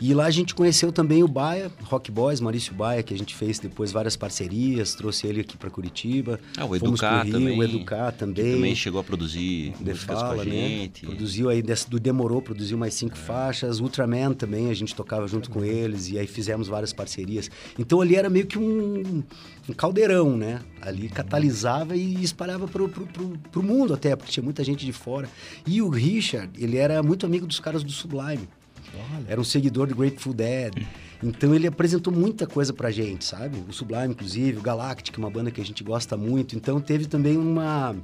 E 0.00 0.14
lá 0.14 0.24
a 0.24 0.30
gente 0.30 0.54
conheceu 0.54 0.90
também 0.90 1.22
o 1.22 1.28
Baia, 1.28 1.70
Rock 1.84 2.10
Boys, 2.10 2.40
Maurício 2.40 2.74
Baia, 2.74 3.02
que 3.02 3.12
a 3.12 3.18
gente 3.18 3.34
fez 3.34 3.58
depois 3.58 3.92
várias 3.92 4.16
parcerias, 4.16 4.94
trouxe 4.94 5.26
ele 5.26 5.42
aqui 5.42 5.58
para 5.58 5.68
Curitiba. 5.68 6.40
Ah, 6.56 6.64
o 6.64 6.68
Fomos 6.78 7.00
Educar 7.00 7.20
pro 7.20 7.24
Rio, 7.24 7.32
também. 7.32 7.58
O 7.58 7.62
Educar 7.62 8.12
também. 8.12 8.54
também 8.54 8.74
chegou 8.74 9.00
a 9.00 9.04
produzir 9.04 9.72
The 9.84 9.92
músicas 9.92 10.18
Fala, 10.18 10.34
com 10.34 10.40
a 10.40 10.44
né? 10.44 10.50
gente. 10.50 11.04
Produziu 11.04 11.50
aí, 11.50 11.62
do 11.62 12.00
Demorou, 12.00 12.40
produziu 12.40 12.78
mais 12.78 12.94
cinco 12.94 13.16
faixas. 13.16 13.78
Ultraman 13.80 14.32
também, 14.32 14.70
a 14.70 14.74
gente 14.74 14.94
tocava 14.94 15.28
junto 15.28 15.50
com 15.50 15.62
eles 15.62 16.08
e 16.08 16.18
aí 16.18 16.26
fizemos 16.26 16.66
várias 16.66 16.92
parcerias. 16.92 17.50
Então 17.78 18.00
ali 18.00 18.16
era 18.16 18.30
meio 18.30 18.46
que 18.46 18.58
um, 18.58 19.22
um 19.68 19.72
caldeirão, 19.74 20.36
né? 20.36 20.60
Ali 20.80 21.10
catalisava 21.10 21.94
e 21.94 22.22
espalhava 22.22 22.66
pro, 22.66 22.88
pro, 22.88 23.06
pro, 23.06 23.38
pro 23.50 23.62
mundo 23.62 23.92
até, 23.92 24.16
porque 24.16 24.32
tinha 24.32 24.44
muita 24.44 24.64
gente 24.64 24.86
de 24.86 24.92
fora. 24.92 25.28
E 25.66 25.82
o 25.82 25.90
Richard, 25.90 26.50
ele 26.58 26.78
era 26.78 27.02
muito 27.02 27.26
amigo 27.26 27.46
dos 27.46 27.60
caras 27.60 27.82
do 27.82 27.92
Sublime. 27.92 28.48
Era 29.28 29.40
um 29.40 29.44
seguidor 29.44 29.86
do 29.86 29.94
Grateful 29.94 30.32
Dead. 30.32 30.74
Então 31.22 31.54
ele 31.54 31.66
apresentou 31.66 32.12
muita 32.12 32.46
coisa 32.46 32.72
pra 32.72 32.90
gente, 32.90 33.24
sabe? 33.24 33.58
O 33.68 33.72
Sublime, 33.72 34.08
inclusive, 34.08 34.58
o 34.58 34.62
Galactic, 34.62 35.16
uma 35.18 35.30
banda 35.30 35.50
que 35.50 35.60
a 35.60 35.64
gente 35.64 35.84
gosta 35.84 36.16
muito. 36.16 36.56
Então 36.56 36.80
teve 36.80 37.06
também 37.06 37.36
uma 37.36 37.94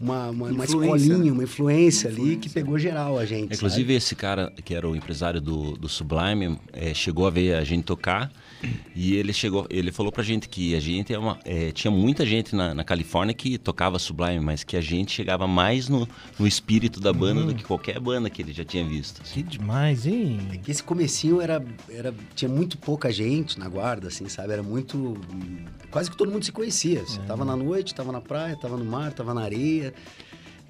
uma, 0.00 0.28
uma, 0.28 0.48
uma 0.50 0.64
Influência, 0.64 0.96
escolinha, 0.96 1.24
né? 1.24 1.32
uma 1.32 1.44
influência, 1.44 2.10
ali 2.10 2.36
que 2.36 2.48
pegou 2.48 2.78
geral 2.78 3.18
a 3.18 3.24
gente. 3.24 3.54
Inclusive, 3.54 3.94
esse 3.94 4.14
cara, 4.14 4.52
que 4.64 4.74
era 4.74 4.88
o 4.88 4.94
empresário 4.94 5.40
do, 5.40 5.76
do 5.76 5.88
Sublime, 5.88 6.58
eh, 6.72 6.92
chegou 6.92 7.26
a 7.26 7.30
ver 7.30 7.54
a 7.54 7.64
gente 7.64 7.84
tocar 7.84 8.30
e 8.94 9.14
ele 9.14 9.32
chegou, 9.32 9.66
ele 9.70 9.92
falou 9.92 10.10
pra 10.10 10.22
gente 10.22 10.48
que 10.48 10.74
a 10.74 10.80
gente 10.80 11.12
é 11.12 11.18
uma, 11.18 11.38
eh, 11.44 11.70
tinha 11.72 11.90
muita 11.90 12.24
gente 12.24 12.54
na, 12.56 12.74
na 12.74 12.82
Califórnia 12.84 13.34
que 13.34 13.58
tocava 13.58 13.98
Sublime, 13.98 14.40
mas 14.40 14.64
que 14.64 14.76
a 14.76 14.80
gente 14.80 15.12
chegava 15.12 15.46
mais 15.46 15.88
no, 15.88 16.08
no 16.38 16.46
espírito 16.46 17.00
da 17.00 17.12
banda 17.12 17.42
Hum. 17.42 17.46
do 17.46 17.54
que 17.54 17.64
qualquer 17.64 18.00
banda 18.00 18.30
que 18.30 18.40
ele 18.40 18.52
já 18.52 18.64
tinha 18.64 18.84
visto. 18.84 19.20
assim. 19.22 19.34
Que 19.34 19.42
demais, 19.42 20.06
hein? 20.06 20.38
sabe? 20.42 20.58
Que 20.58 20.70
esse 20.70 20.82
comecinho 20.82 21.40
era, 21.40 21.64
era 21.90 22.14
tinha 22.34 22.48
muito 22.48 22.78
pouca 22.78 23.12
gente 23.12 23.58
na 23.58 23.68
guarda, 23.68 24.08
assim, 24.08 24.28
sabe? 24.28 24.52
Era 24.52 24.62
muito 24.62 25.16
quase 25.90 26.10
que 26.10 26.16
todo 26.16 26.30
mundo 26.30 26.44
se 26.44 26.52
conhecia. 26.52 27.00
Você 27.04 27.20
tava 27.20 27.44
na 27.44 27.56
noite, 27.56 27.94
tava 27.94 28.10
na 28.12 28.20
praia, 28.20 28.56
tava 28.56 28.76
no 28.76 28.84
mar, 28.84 29.12
tava 29.12 29.34
na 29.34 29.42
areia. 29.42 29.92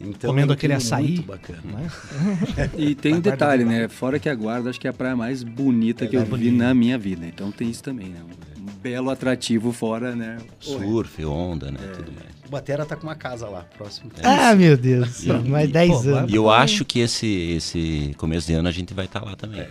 Então, 0.00 0.28
Comendo 0.30 0.52
um 0.52 0.54
aquele 0.54 0.74
açaí. 0.74 1.06
Muito 1.14 1.22
bacana. 1.22 1.60
né? 1.64 1.90
E 2.76 2.94
tem 2.94 3.14
um 3.14 3.20
detalhe, 3.20 3.64
né? 3.64 3.88
Fora 3.88 4.18
que 4.18 4.28
a 4.28 4.34
guarda, 4.34 4.68
acho 4.70 4.78
que 4.80 4.86
é 4.86 4.90
a 4.90 4.92
praia 4.92 5.16
mais 5.16 5.42
bonita 5.42 6.06
que 6.06 6.16
eu 6.16 6.24
vi 6.24 6.50
na 6.50 6.74
minha 6.74 6.98
vida. 6.98 7.26
Então 7.26 7.50
tem 7.50 7.70
isso 7.70 7.82
também, 7.82 8.08
né? 8.08 8.20
Um 8.58 8.66
belo 8.82 9.10
atrativo 9.10 9.72
fora, 9.72 10.14
né? 10.14 10.36
Surf, 10.60 11.24
onda, 11.24 11.70
né? 11.70 11.78
Tudo 11.94 12.12
mais. 12.12 12.26
O 12.46 12.48
Batera 12.50 12.84
tá 12.84 12.94
com 12.94 13.04
uma 13.06 13.14
casa 13.16 13.48
lá, 13.48 13.62
próximo. 13.76 14.10
Ah, 14.22 14.54
meu 14.54 14.76
Deus. 14.76 15.08
do 15.08 15.14
céu, 15.14 15.42
Mais 15.44 15.70
10 15.70 15.90
Pô, 15.90 16.08
anos. 16.10 16.32
E 16.32 16.36
eu 16.36 16.50
acho 16.50 16.84
que 16.84 17.00
esse, 17.00 17.26
esse 17.56 18.14
começo 18.18 18.46
de 18.46 18.52
ano 18.54 18.68
a 18.68 18.72
gente 18.72 18.92
vai 18.94 19.06
estar 19.06 19.24
lá 19.24 19.34
também. 19.34 19.66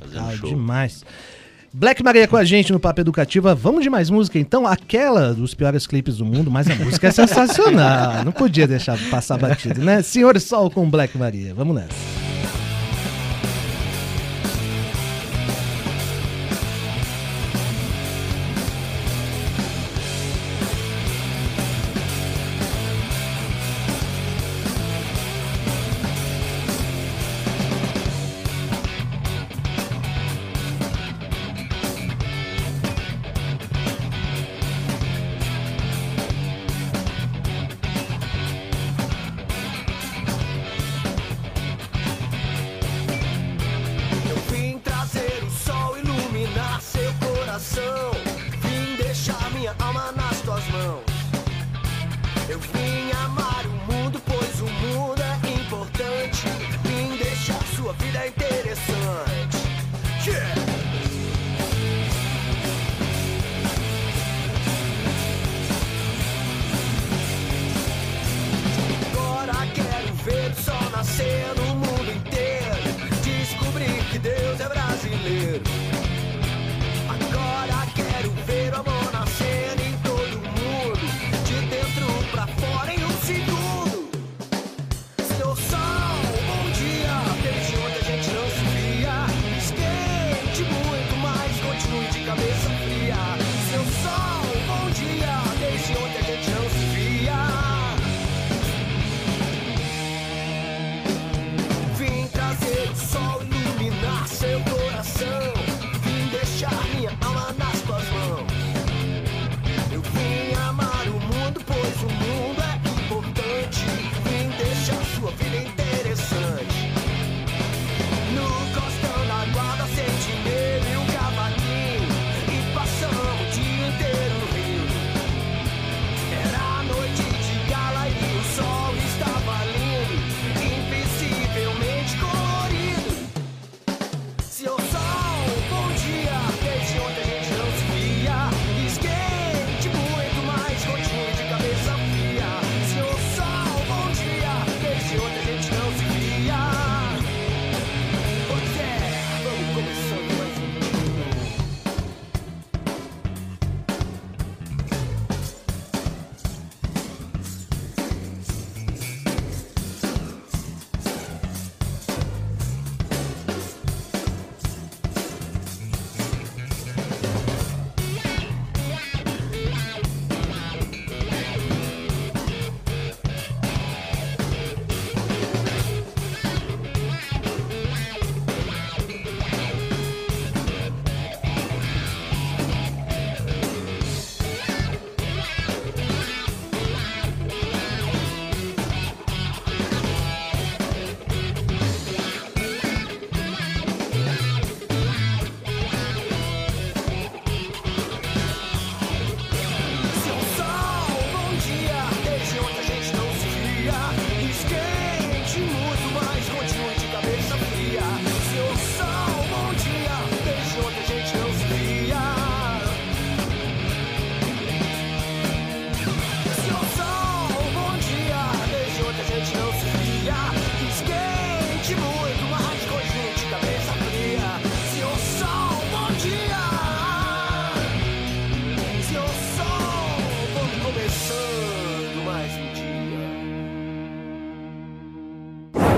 fazendo 0.00 0.14
Legal 0.24 0.36
show. 0.36 0.48
demais. 0.48 1.04
Black 1.78 2.02
Maria 2.02 2.26
com 2.26 2.38
a 2.38 2.44
gente 2.44 2.72
no 2.72 2.80
Papo 2.80 3.02
Educativa. 3.02 3.54
Vamos 3.54 3.82
de 3.82 3.90
mais 3.90 4.08
música, 4.08 4.38
então? 4.38 4.66
Aquela 4.66 5.34
dos 5.34 5.52
piores 5.52 5.86
clipes 5.86 6.16
do 6.16 6.24
mundo, 6.24 6.50
mas 6.50 6.70
a 6.70 6.74
música 6.74 7.08
é 7.08 7.10
sensacional. 7.10 8.24
Não 8.24 8.32
podia 8.32 8.66
deixar 8.66 8.98
passar 9.10 9.36
batido, 9.36 9.82
né? 9.82 10.00
Senhor 10.00 10.40
Sol 10.40 10.70
com 10.70 10.88
Black 10.88 11.18
Maria. 11.18 11.52
Vamos 11.52 11.76
nessa. 11.76 12.25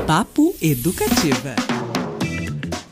Papo 0.09 0.57
Educativa. 0.63 1.55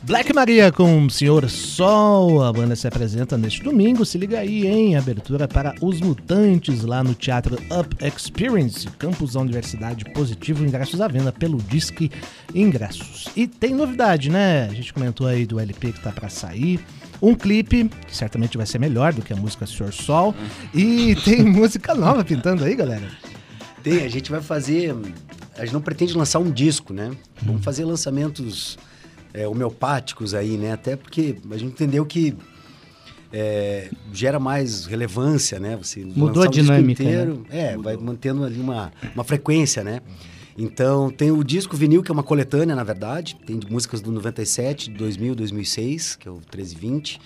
Black 0.03 0.31
Maria 0.35 0.71
com 0.71 1.09
Senhor 1.09 1.49
Sol. 1.49 2.43
A 2.43 2.53
banda 2.53 2.75
se 2.75 2.87
apresenta 2.87 3.35
neste 3.35 3.63
domingo. 3.63 4.05
Se 4.05 4.19
liga 4.19 4.37
aí, 4.37 4.67
hein? 4.67 4.95
Abertura 4.95 5.47
para 5.47 5.73
Os 5.81 5.99
Mutantes 5.99 6.83
lá 6.83 7.03
no 7.03 7.15
Teatro 7.15 7.55
Up 7.75 7.97
Experience, 8.05 8.87
campus 8.99 9.33
da 9.33 9.39
Universidade 9.39 10.05
Positivo. 10.13 10.63
Ingressos 10.63 11.01
à 11.01 11.07
venda 11.07 11.31
pelo 11.31 11.57
Disque 11.57 12.11
Ingressos. 12.53 13.29
E 13.35 13.47
tem 13.47 13.73
novidade, 13.73 14.29
né? 14.29 14.67
A 14.69 14.73
gente 14.75 14.93
comentou 14.93 15.25
aí 15.25 15.43
do 15.43 15.59
LP 15.59 15.93
que 15.93 16.01
tá 16.03 16.11
para 16.11 16.29
sair. 16.29 16.79
Um 17.19 17.33
clipe, 17.33 17.89
que 18.05 18.15
certamente 18.15 18.57
vai 18.57 18.67
ser 18.67 18.77
melhor 18.77 19.11
do 19.11 19.23
que 19.23 19.33
a 19.33 19.35
música 19.35 19.65
Senhor 19.65 19.91
Sol. 19.91 20.35
E 20.71 21.15
tem 21.25 21.41
música 21.49 21.95
nova 21.95 22.23
pintando 22.23 22.63
aí, 22.63 22.75
galera. 22.75 23.09
Tem, 23.81 24.03
a 24.03 24.07
gente 24.07 24.29
vai 24.29 24.39
fazer. 24.39 24.95
A 25.57 25.61
gente 25.65 25.73
não 25.73 25.81
pretende 25.81 26.15
lançar 26.15 26.39
um 26.39 26.51
disco, 26.51 26.93
né? 26.93 27.11
Vamos 27.41 27.63
fazer 27.63 27.83
lançamentos 27.85 28.77
é, 29.33 29.47
homeopáticos 29.47 30.33
aí, 30.33 30.57
né? 30.57 30.73
Até 30.73 30.95
porque 30.95 31.35
a 31.49 31.57
gente 31.57 31.71
entendeu 31.71 32.05
que 32.05 32.35
é, 33.31 33.89
gera 34.13 34.39
mais 34.39 34.85
relevância, 34.85 35.59
né? 35.59 35.75
Você 35.77 36.03
Mudou 36.03 36.43
a 36.43 36.47
dinâmica, 36.47 37.03
né? 37.03 37.09
inteiro, 37.09 37.45
É, 37.49 37.77
vai 37.77 37.97
mantendo 37.97 38.43
ali 38.43 38.59
uma, 38.59 38.91
uma 39.13 39.23
frequência, 39.23 39.83
né? 39.83 40.01
Então, 40.57 41.11
tem 41.11 41.29
o 41.29 41.43
disco 41.43 41.77
vinil, 41.77 42.01
que 42.01 42.09
é 42.09 42.13
uma 42.13 42.23
coletânea, 42.23 42.75
na 42.75 42.83
verdade. 42.83 43.37
Tem 43.45 43.59
músicas 43.69 44.01
do 44.01 44.11
97, 44.11 44.89
2000, 44.89 45.35
2006, 45.35 46.15
que 46.15 46.27
é 46.27 46.31
o 46.31 46.35
1320. 46.35 47.21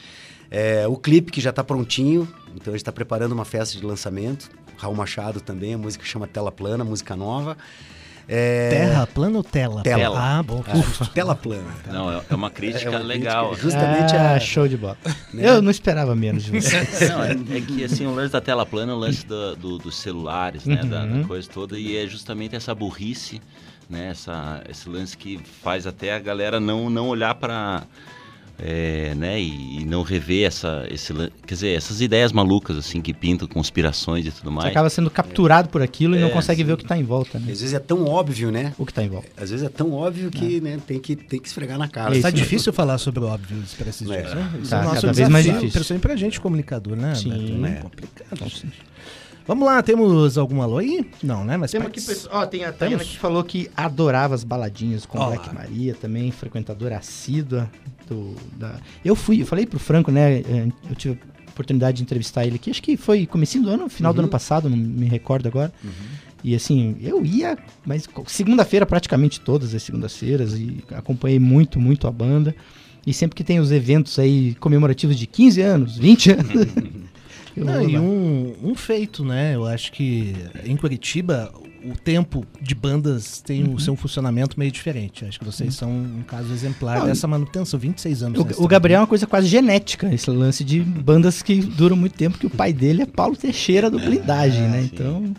É, 0.49 0.85
o 0.85 0.97
clipe, 0.97 1.31
que 1.31 1.39
já 1.39 1.51
está 1.51 1.63
prontinho. 1.63 2.27
Então, 2.55 2.73
a 2.73 2.75
gente 2.75 2.81
está 2.81 2.91
preparando 2.91 3.31
uma 3.31 3.45
festa 3.45 3.77
de 3.77 3.85
lançamento. 3.85 4.49
Raul 4.75 4.95
Machado 4.95 5.39
também, 5.39 5.75
a 5.75 5.77
música 5.77 6.03
chama 6.03 6.27
Tela 6.27 6.51
Plana, 6.51 6.83
música 6.83 7.15
nova. 7.15 7.55
É... 8.27 8.69
Terra 8.69 9.07
plana 9.07 9.37
ou 9.37 9.43
tela? 9.43 9.83
Tela. 9.83 10.17
Ah, 10.39 10.43
bom. 10.43 10.63
Ufa. 10.73 11.05
Tela 11.07 11.35
plana. 11.35 11.67
Não, 11.87 12.11
é- 12.11 12.21
é 12.29 12.35
uma 12.35 12.49
crítica 12.49 12.85
É 12.85 12.89
uma 12.89 12.99
legal. 12.99 13.47
crítica, 13.49 13.63
justamente 13.69 14.15
ah, 14.15 14.33
a- 14.35 14.39
show 14.39 14.67
de 14.67 14.77
bola. 14.77 14.97
né? 15.33 15.49
Eu 15.49 15.61
não 15.61 15.71
esperava 15.71 16.15
menos 16.15 16.43
de 16.43 16.51
você. 16.61 16.77
Não, 17.09 17.23
é, 17.23 17.31
é 17.57 17.61
que 17.61 17.83
assim, 17.83 18.05
o 18.05 18.13
lance 18.15 18.31
da 18.31 18.39
tela 18.41 18.65
plana 18.65 18.91
é 18.91 18.95
o 18.95 18.99
lance 18.99 19.25
do- 19.25 19.55
do- 19.55 19.77
dos 19.79 19.95
celulares, 19.95 20.65
né? 20.65 20.77
Da, 20.77 21.05
da 21.05 21.13
Uhum. 21.13 21.23
coisa 21.23 21.49
toda, 21.49 21.77
e 21.77 21.97
é 21.97 22.07
justamente 22.07 22.55
essa 22.55 22.73
burrice, 22.73 23.41
né? 23.89 24.09
Essa, 24.11 24.61
esse 24.69 24.87
lance 24.87 25.17
que 25.17 25.39
faz 25.61 25.85
até 25.85 26.13
a 26.13 26.19
galera 26.19 26.59
não, 26.59 26.89
não 26.89 27.07
olhar 27.09 27.35
para. 27.35 27.83
Né? 29.15 29.41
E, 29.41 29.79
e 29.81 29.85
não 29.85 30.03
rever 30.03 30.45
essa, 30.47 30.85
esse, 30.91 31.13
quer 31.13 31.53
dizer, 31.55 31.75
essas 31.75 31.99
ideias 32.01 32.31
malucas 32.31 32.77
assim 32.77 33.01
que 33.01 33.13
pintam 33.13 33.47
conspirações 33.47 34.25
e 34.25 34.31
tudo 34.31 34.49
Você 34.51 34.55
mais. 34.55 34.69
acaba 34.71 34.89
sendo 34.89 35.09
capturado 35.09 35.69
por 35.69 35.81
aquilo 35.81 36.15
e 36.15 36.19
não 36.19 36.27
É, 36.27 36.31
consegue 36.31 36.63
ver 36.63 36.73
o 36.73 36.77
que 36.77 36.83
está 36.83 36.97
em 36.97 37.03
volta, 37.03 37.39
né? 37.39 37.51
Às 37.51 37.61
vezes 37.61 37.73
é 37.73 37.79
tão 37.79 38.05
óbvio, 38.05 38.51
né? 38.51 38.73
O 38.77 38.85
que 38.85 38.91
está 38.91 39.03
em 39.03 39.09
volta. 39.09 39.29
Às 39.35 39.49
vezes 39.49 39.65
é 39.65 39.69
tão 39.69 39.91
óbvio 39.93 40.29
que 40.29 40.61
né, 40.61 40.79
tem, 40.85 40.99
que, 40.99 41.15
tem 41.15 41.39
que 41.39 41.47
esfregar 41.47 41.77
na 41.77 41.87
cara. 41.87 42.19
Tá 42.21 42.29
difícil 42.29 42.71
falar 42.71 42.97
sobre 42.97 43.21
o 43.21 43.27
óbvio 43.27 43.57
para 43.77 43.89
esses 43.89 44.09
É. 44.09 44.21
dias, 44.21 44.35
né? 44.35 44.51
Tá, 44.69 44.77
é 44.77 44.81
o 44.81 44.83
nosso 44.85 45.01
cada 45.01 45.13
vez 45.13 45.29
mais 45.29 45.45
difícil. 45.45 45.69
Principalmente 45.71 46.01
pra 46.01 46.15
gente, 46.15 46.39
comunicador, 46.39 46.95
né? 46.95 47.15
Sim. 47.15 47.29
Beto? 47.61 47.65
É 47.65 47.69
É. 47.71 47.81
complicado. 47.81 48.51
Vamos 49.47 49.65
lá, 49.65 49.81
temos 49.81 50.37
algum 50.37 50.61
alô 50.61 50.77
aí? 50.77 51.03
Não, 51.23 51.43
né? 51.43 51.57
Mas 51.57 51.71
Temos 51.71 51.87
pode- 51.87 51.99
aqui, 51.99 52.07
pessoal, 52.07 52.43
ó, 52.43 52.45
tem 52.45 52.63
a 52.63 52.71
Tayana 52.71 53.03
que 53.03 53.17
falou 53.17 53.43
que 53.43 53.69
adorava 53.75 54.35
as 54.35 54.43
baladinhas 54.43 55.05
com 55.05 55.17
Ó 55.17 55.27
Black. 55.27 55.53
Maria 55.53 55.95
também, 55.95 56.31
frequentadora 56.31 56.97
assídua 56.97 57.69
do, 58.13 58.35
da... 58.57 58.79
Eu 59.03 59.15
fui, 59.15 59.41
eu 59.41 59.45
falei 59.45 59.65
pro 59.65 59.79
Franco, 59.79 60.11
né, 60.11 60.39
eh, 60.39 60.67
eu 60.89 60.95
tive 60.95 61.17
a 61.47 61.49
oportunidade 61.51 61.97
de 61.97 62.03
entrevistar 62.03 62.45
ele 62.45 62.55
aqui, 62.55 62.69
acho 62.71 62.81
que 62.81 62.95
foi 62.97 63.25
comecinho 63.25 63.63
do 63.63 63.69
ano, 63.69 63.89
final 63.89 64.13
do 64.13 64.17
Uhum. 64.17 64.23
ano 64.23 64.31
passado, 64.31 64.69
não 64.69 64.77
me 64.77 65.05
recordo 65.07 65.47
agora. 65.47 65.71
E 66.43 66.55
assim, 66.55 66.95
eu 67.01 67.23
ia, 67.25 67.57
mas 67.85 68.07
segunda-feira 68.27 68.85
praticamente 68.85 69.39
todas 69.39 69.73
as 69.75 69.83
segundas-feiras 69.83 70.53
e 70.53 70.83
acompanhei 70.91 71.39
muito, 71.39 71.79
muito 71.79 72.07
a 72.07 72.11
banda. 72.11 72.55
E 73.05 73.13
sempre 73.13 73.35
que 73.35 73.43
tem 73.43 73.59
os 73.59 73.71
eventos 73.71 74.17
aí 74.19 74.55
comemorativos 74.59 75.17
de 75.17 75.25
15 75.27 75.61
anos, 75.61 75.97
20 75.97 76.31
anos, 76.31 76.67
Não, 77.55 77.89
e 77.89 77.97
um, 77.97 78.53
um 78.63 78.75
feito, 78.75 79.23
né? 79.23 79.55
Eu 79.55 79.65
acho 79.65 79.91
que 79.91 80.35
em 80.63 80.75
Curitiba 80.75 81.51
o 81.83 81.97
tempo 81.97 82.45
de 82.61 82.75
bandas 82.75 83.41
tem 83.41 83.63
Uhum. 83.63 83.73
o 83.73 83.79
seu 83.79 83.95
funcionamento 83.95 84.59
meio 84.59 84.71
diferente. 84.71 85.25
Acho 85.25 85.39
que 85.39 85.45
vocês 85.45 85.73
são 85.73 85.89
um 85.89 86.23
caso 86.27 86.53
exemplar 86.53 86.99
Não, 86.99 87.07
dessa 87.07 87.27
manutenção. 87.27 87.79
26 87.79 88.23
anos. 88.23 88.39
O, 88.57 88.63
o 88.63 88.67
Gabriel 88.67 88.99
é 88.99 89.01
uma 89.01 89.07
coisa 89.07 89.25
quase 89.25 89.47
genética, 89.47 90.13
esse 90.13 90.29
lance 90.29 90.63
de 90.63 90.79
bandas 90.79 91.41
que 91.41 91.59
duram 91.61 91.95
muito 91.95 92.13
tempo, 92.13 92.37
que 92.37 92.45
o 92.45 92.49
pai 92.49 92.71
dele 92.71 93.01
é 93.01 93.05
Paulo 93.05 93.35
Teixeira 93.35 93.89
do 93.89 93.99
Blindagem, 93.99 94.67
né? 94.67 94.87
Então 94.91 95.33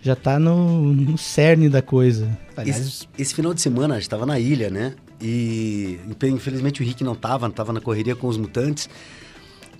já 0.00 0.14
tá 0.16 0.38
no, 0.38 0.92
no 0.92 1.16
cerne 1.18 1.68
da 1.68 1.80
coisa. 1.82 2.28
Esse, 2.66 3.06
esse 3.18 3.34
final 3.34 3.52
de 3.54 3.60
semana 3.60 3.94
a 3.94 3.98
gente 3.98 4.08
tava 4.08 4.26
na 4.26 4.38
ilha, 4.38 4.70
né? 4.70 4.94
E 5.20 5.98
infelizmente 6.22 6.82
o 6.82 6.84
Rick 6.84 7.02
não 7.04 7.14
tava, 7.14 7.46
não 7.46 7.54
tava 7.54 7.72
na 7.72 7.80
correria 7.80 8.14
com 8.16 8.26
os 8.26 8.36
mutantes. 8.36 8.88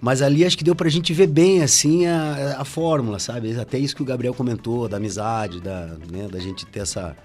Mas 0.00 0.20
ali 0.20 0.44
acho 0.44 0.58
que 0.58 0.64
deu 0.64 0.74
pra 0.74 0.88
gente 0.88 1.12
ver 1.12 1.26
bem, 1.26 1.62
assim, 1.62 2.06
a, 2.06 2.56
a 2.58 2.64
fórmula, 2.64 3.18
sabe? 3.18 3.58
Até 3.58 3.78
isso 3.78 3.96
que 3.96 4.02
o 4.02 4.04
Gabriel 4.04 4.34
comentou, 4.34 4.88
da 4.88 4.98
amizade, 4.98 5.60
da, 5.60 5.96
né, 6.10 6.28
da 6.30 6.38
gente 6.38 6.66
ter 6.66 6.80
essa, 6.80 7.16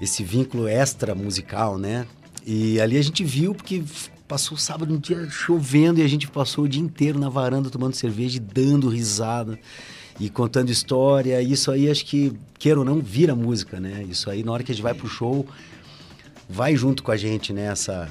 esse 0.00 0.22
vínculo 0.22 0.68
extra 0.68 1.14
musical, 1.14 1.78
né? 1.78 2.06
E 2.44 2.80
ali 2.80 2.98
a 2.98 3.02
gente 3.02 3.22
viu, 3.24 3.54
porque 3.54 3.82
passou 4.26 4.56
o 4.56 4.60
sábado 4.60 4.94
um 4.94 4.98
dia 4.98 5.28
chovendo 5.30 6.00
e 6.00 6.02
a 6.02 6.08
gente 6.08 6.26
passou 6.28 6.64
o 6.64 6.68
dia 6.68 6.82
inteiro 6.82 7.18
na 7.18 7.28
varanda 7.28 7.70
tomando 7.70 7.94
cerveja 7.94 8.38
e 8.38 8.40
dando 8.40 8.88
risada 8.88 9.58
e 10.18 10.28
contando 10.28 10.70
história. 10.70 11.40
Isso 11.42 11.70
aí 11.70 11.90
acho 11.90 12.04
que, 12.04 12.32
queira 12.58 12.78
ou 12.78 12.84
não, 12.84 13.00
vira 13.00 13.34
música, 13.34 13.78
né? 13.78 14.04
Isso 14.08 14.30
aí, 14.30 14.42
na 14.42 14.52
hora 14.52 14.62
que 14.62 14.72
a 14.72 14.74
gente 14.74 14.82
vai 14.82 14.94
pro 14.94 15.08
show, 15.08 15.46
vai 16.48 16.74
junto 16.74 17.02
com 17.02 17.10
a 17.10 17.16
gente, 17.16 17.52
né? 17.52 17.66
Essa, 17.66 18.08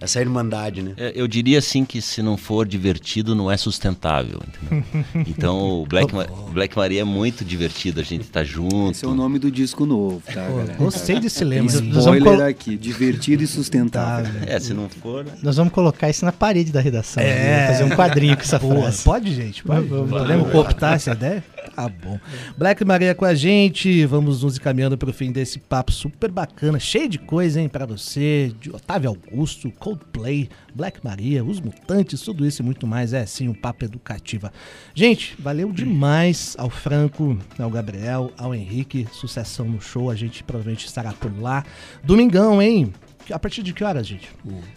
essa 0.00 0.20
irmandade, 0.20 0.82
né? 0.82 0.92
É, 0.96 1.12
Eu 1.14 1.26
diria 1.26 1.58
assim 1.58 1.84
que 1.84 2.00
se 2.02 2.20
não 2.22 2.36
for 2.36 2.66
divertido, 2.66 3.34
não 3.34 3.50
é 3.50 3.56
sustentável. 3.56 4.40
entendeu? 4.46 4.84
Então 5.26 5.82
o 5.82 5.86
Black, 5.86 6.14
Ma- 6.14 6.26
Black 6.52 6.76
Maria 6.76 7.00
é 7.00 7.04
muito 7.04 7.44
divertido, 7.44 8.00
a 8.00 8.04
gente 8.04 8.24
tá 8.24 8.44
junto. 8.44 8.90
Esse 8.92 9.04
é 9.04 9.08
o 9.08 9.14
nome 9.14 9.38
do 9.38 9.50
disco 9.50 9.84
novo, 9.86 10.22
tá, 10.26 10.34
galera? 10.34 10.74
gostei 10.74 11.18
desse 11.20 11.44
lema 11.44 11.68
Spoiler 11.70 12.42
aqui, 12.42 12.76
divertido 12.76 13.42
e 13.42 13.46
sustentável. 13.46 14.32
É, 14.46 14.58
se 14.60 14.72
não 14.74 14.88
for. 14.88 15.26
Nós 15.42 15.56
vamos 15.56 15.72
colocar 15.72 16.08
isso 16.10 16.24
na 16.24 16.32
parede 16.32 16.70
da 16.72 16.80
redação. 16.80 17.22
É. 17.22 17.26
né? 17.26 17.66
Fazer 17.68 17.84
um 17.84 17.90
quadrinho 17.90 18.36
com 18.36 18.42
essa 18.42 18.58
Boa. 18.58 18.82
frase. 18.82 19.02
Pode, 19.02 19.34
gente? 19.34 19.62
Pode. 19.64 19.86
Vamos, 19.86 20.08
vamos. 20.10 20.22
Podemos 20.26 20.50
cooptar 20.52 20.94
essa 20.94 21.12
ideia? 21.12 21.44
Tá 21.74 21.88
bom. 21.88 22.20
Black 22.56 22.84
Maria 22.84 23.16
com 23.16 23.24
a 23.24 23.34
gente. 23.34 24.06
Vamos 24.06 24.42
nos 24.42 24.56
encaminhando 24.56 24.96
para 24.96 25.10
o 25.10 25.12
fim 25.12 25.32
desse 25.32 25.58
papo 25.58 25.90
super 25.90 26.30
bacana, 26.30 26.78
cheio 26.78 27.08
de 27.08 27.18
coisa, 27.18 27.60
hein, 27.60 27.68
para 27.68 27.84
você. 27.84 28.54
De 28.60 28.70
Otávio 28.70 29.10
Augusto, 29.10 29.70
Coldplay, 29.72 30.48
Black 30.72 31.00
Maria, 31.02 31.44
Os 31.44 31.60
Mutantes, 31.60 32.20
tudo 32.20 32.46
isso 32.46 32.62
e 32.62 32.64
muito 32.64 32.86
mais. 32.86 33.12
É 33.12 33.26
sim 33.26 33.48
um 33.48 33.54
papo 33.54 33.84
educativa. 33.84 34.52
Gente, 34.94 35.34
valeu 35.36 35.72
demais 35.72 36.54
ao 36.58 36.70
Franco, 36.70 37.36
ao 37.58 37.70
Gabriel, 37.70 38.30
ao 38.38 38.54
Henrique. 38.54 39.08
Sucessão 39.10 39.66
no 39.66 39.80
show. 39.80 40.10
A 40.10 40.14
gente 40.14 40.44
provavelmente 40.44 40.86
estará 40.86 41.12
por 41.12 41.36
lá. 41.40 41.64
Domingão, 42.04 42.62
hein? 42.62 42.92
A 43.30 43.38
partir 43.38 43.62
de 43.62 43.72
que 43.72 43.84
horas, 43.84 44.06
gente? 44.06 44.28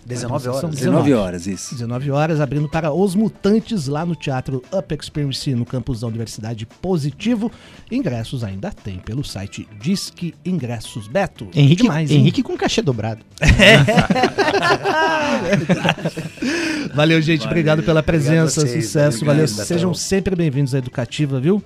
19 0.06 0.48
horas. 0.48 0.62
São 0.62 0.70
19 0.70 1.14
horas, 1.14 1.48
isso. 1.48 1.74
19 1.74 2.12
horas, 2.12 2.40
abrindo 2.40 2.70
para 2.70 2.94
Os 2.94 3.16
Mutantes 3.16 3.88
lá 3.88 4.06
no 4.06 4.16
Teatro 4.16 4.64
Up 4.72 4.96
Experience, 4.96 5.54
no 5.54 5.66
campus 5.66 6.02
da 6.02 6.08
Universidade 6.08 6.66
Positivo. 6.66 7.52
Ingressos 7.92 8.44
ainda 8.44 8.72
tem 8.72 9.00
pelo 9.00 9.24
site 9.24 9.68
Disque 9.82 10.34
Ingressos. 10.46 11.08
Beto, 11.08 11.48
Henrique, 11.54 11.84
demais, 11.84 12.12
hein? 12.12 12.20
Henrique 12.20 12.44
com 12.44 12.58
cachê 12.58 12.82
dobrado. 12.82 13.26
Valeu, 16.94 17.22
gente. 17.22 17.46
Obrigado 17.46 17.84
pela 17.84 18.02
presença. 18.02 18.62
vocês, 18.62 18.86
sucesso. 18.86 19.18
obrigado, 19.24 19.48
Valeu. 19.48 19.66
Sejam 19.66 19.94
sempre 19.94 20.36
bem-vindos 20.36 20.74
à 20.74 20.78
Educativa, 20.78 21.40
viu? 21.40 21.62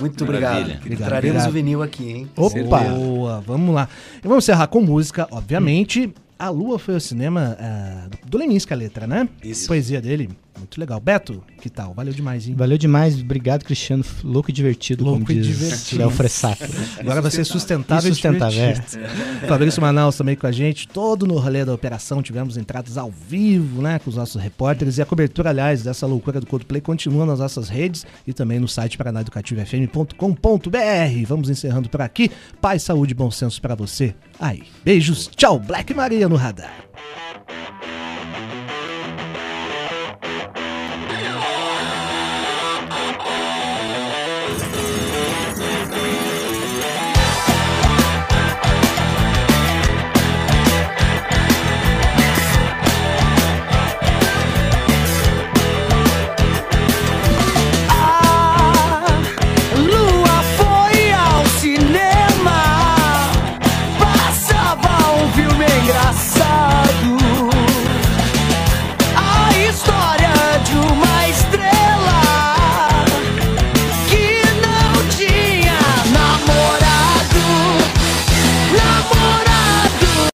Muito 0.00 0.24
Maravilha. 0.24 0.50
obrigado. 0.50 0.80
Obrigado, 0.80 1.08
Traremos 1.08 1.42
obrigado. 1.42 1.48
o 1.50 1.52
vinil 1.52 1.82
aqui, 1.82 2.10
hein? 2.10 2.30
Opa! 2.36 2.80
Boa, 2.80 3.40
vamos 3.46 3.74
lá. 3.74 3.88
E 4.22 4.26
vamos 4.26 4.44
encerrar 4.44 4.66
com 4.68 4.80
música, 4.80 5.26
obviamente. 5.30 6.12
A 6.38 6.50
Lua 6.50 6.78
foi 6.78 6.94
ao 6.94 7.00
cinema 7.00 7.56
ah, 7.58 8.08
do 8.26 8.36
Leminski, 8.36 8.72
a 8.72 8.76
letra, 8.76 9.06
né? 9.06 9.28
Isso. 9.42 9.66
Poesia 9.66 10.00
dele. 10.02 10.28
Muito 10.58 10.80
legal. 10.80 11.00
Beto, 11.00 11.42
que 11.60 11.68
tal? 11.68 11.92
Valeu 11.94 12.12
demais, 12.12 12.48
hein? 12.48 12.54
Valeu 12.56 12.78
demais. 12.78 13.20
Obrigado, 13.20 13.64
Cristiano. 13.64 14.04
Louco 14.24 14.50
e 14.50 14.52
divertido, 14.52 15.04
Louco 15.04 15.24
como 15.24 15.32
e 15.32 15.40
diz 15.40 15.58
divertido. 15.58 16.00
Léo 16.00 16.10
Fressato. 16.10 16.64
Agora 16.98 17.20
vai 17.20 17.30
ser 17.30 17.44
sustentável 17.44 18.10
E 18.10 18.14
sustentável, 18.14 18.58
e 18.58 18.72
divertido. 18.72 19.04
Fabrício 19.46 19.82
Manaus 19.82 20.16
também 20.16 20.36
com 20.36 20.46
a 20.46 20.52
gente, 20.52 20.88
todo 20.88 21.26
no 21.26 21.38
rolê 21.38 21.64
da 21.64 21.74
operação, 21.74 22.22
tivemos 22.22 22.56
entradas 22.56 22.96
ao 22.96 23.10
vivo, 23.10 23.82
né, 23.82 23.98
com 23.98 24.10
os 24.10 24.16
nossos 24.16 24.40
repórteres, 24.40 24.98
e 24.98 25.02
a 25.02 25.06
cobertura, 25.06 25.50
aliás, 25.50 25.82
dessa 25.82 26.06
loucura 26.06 26.40
do 26.40 26.46
Coldplay 26.46 26.80
continua 26.80 27.26
nas 27.26 27.38
nossas 27.38 27.68
redes 27.68 28.06
e 28.26 28.32
também 28.32 28.58
no 28.58 28.68
site 28.68 28.96
paranaeducativofm.com.br. 28.96 31.26
Vamos 31.26 31.50
encerrando 31.50 31.88
por 31.88 32.00
aqui. 32.00 32.30
Paz, 32.60 32.82
saúde 32.82 33.12
e 33.12 33.14
bom 33.14 33.30
senso 33.30 33.60
pra 33.60 33.74
você. 33.74 34.14
Aí, 34.38 34.62
beijos, 34.84 35.28
tchau, 35.34 35.58
Black 35.58 35.92
Maria 35.94 36.28
no 36.28 36.36
radar. 36.36 36.72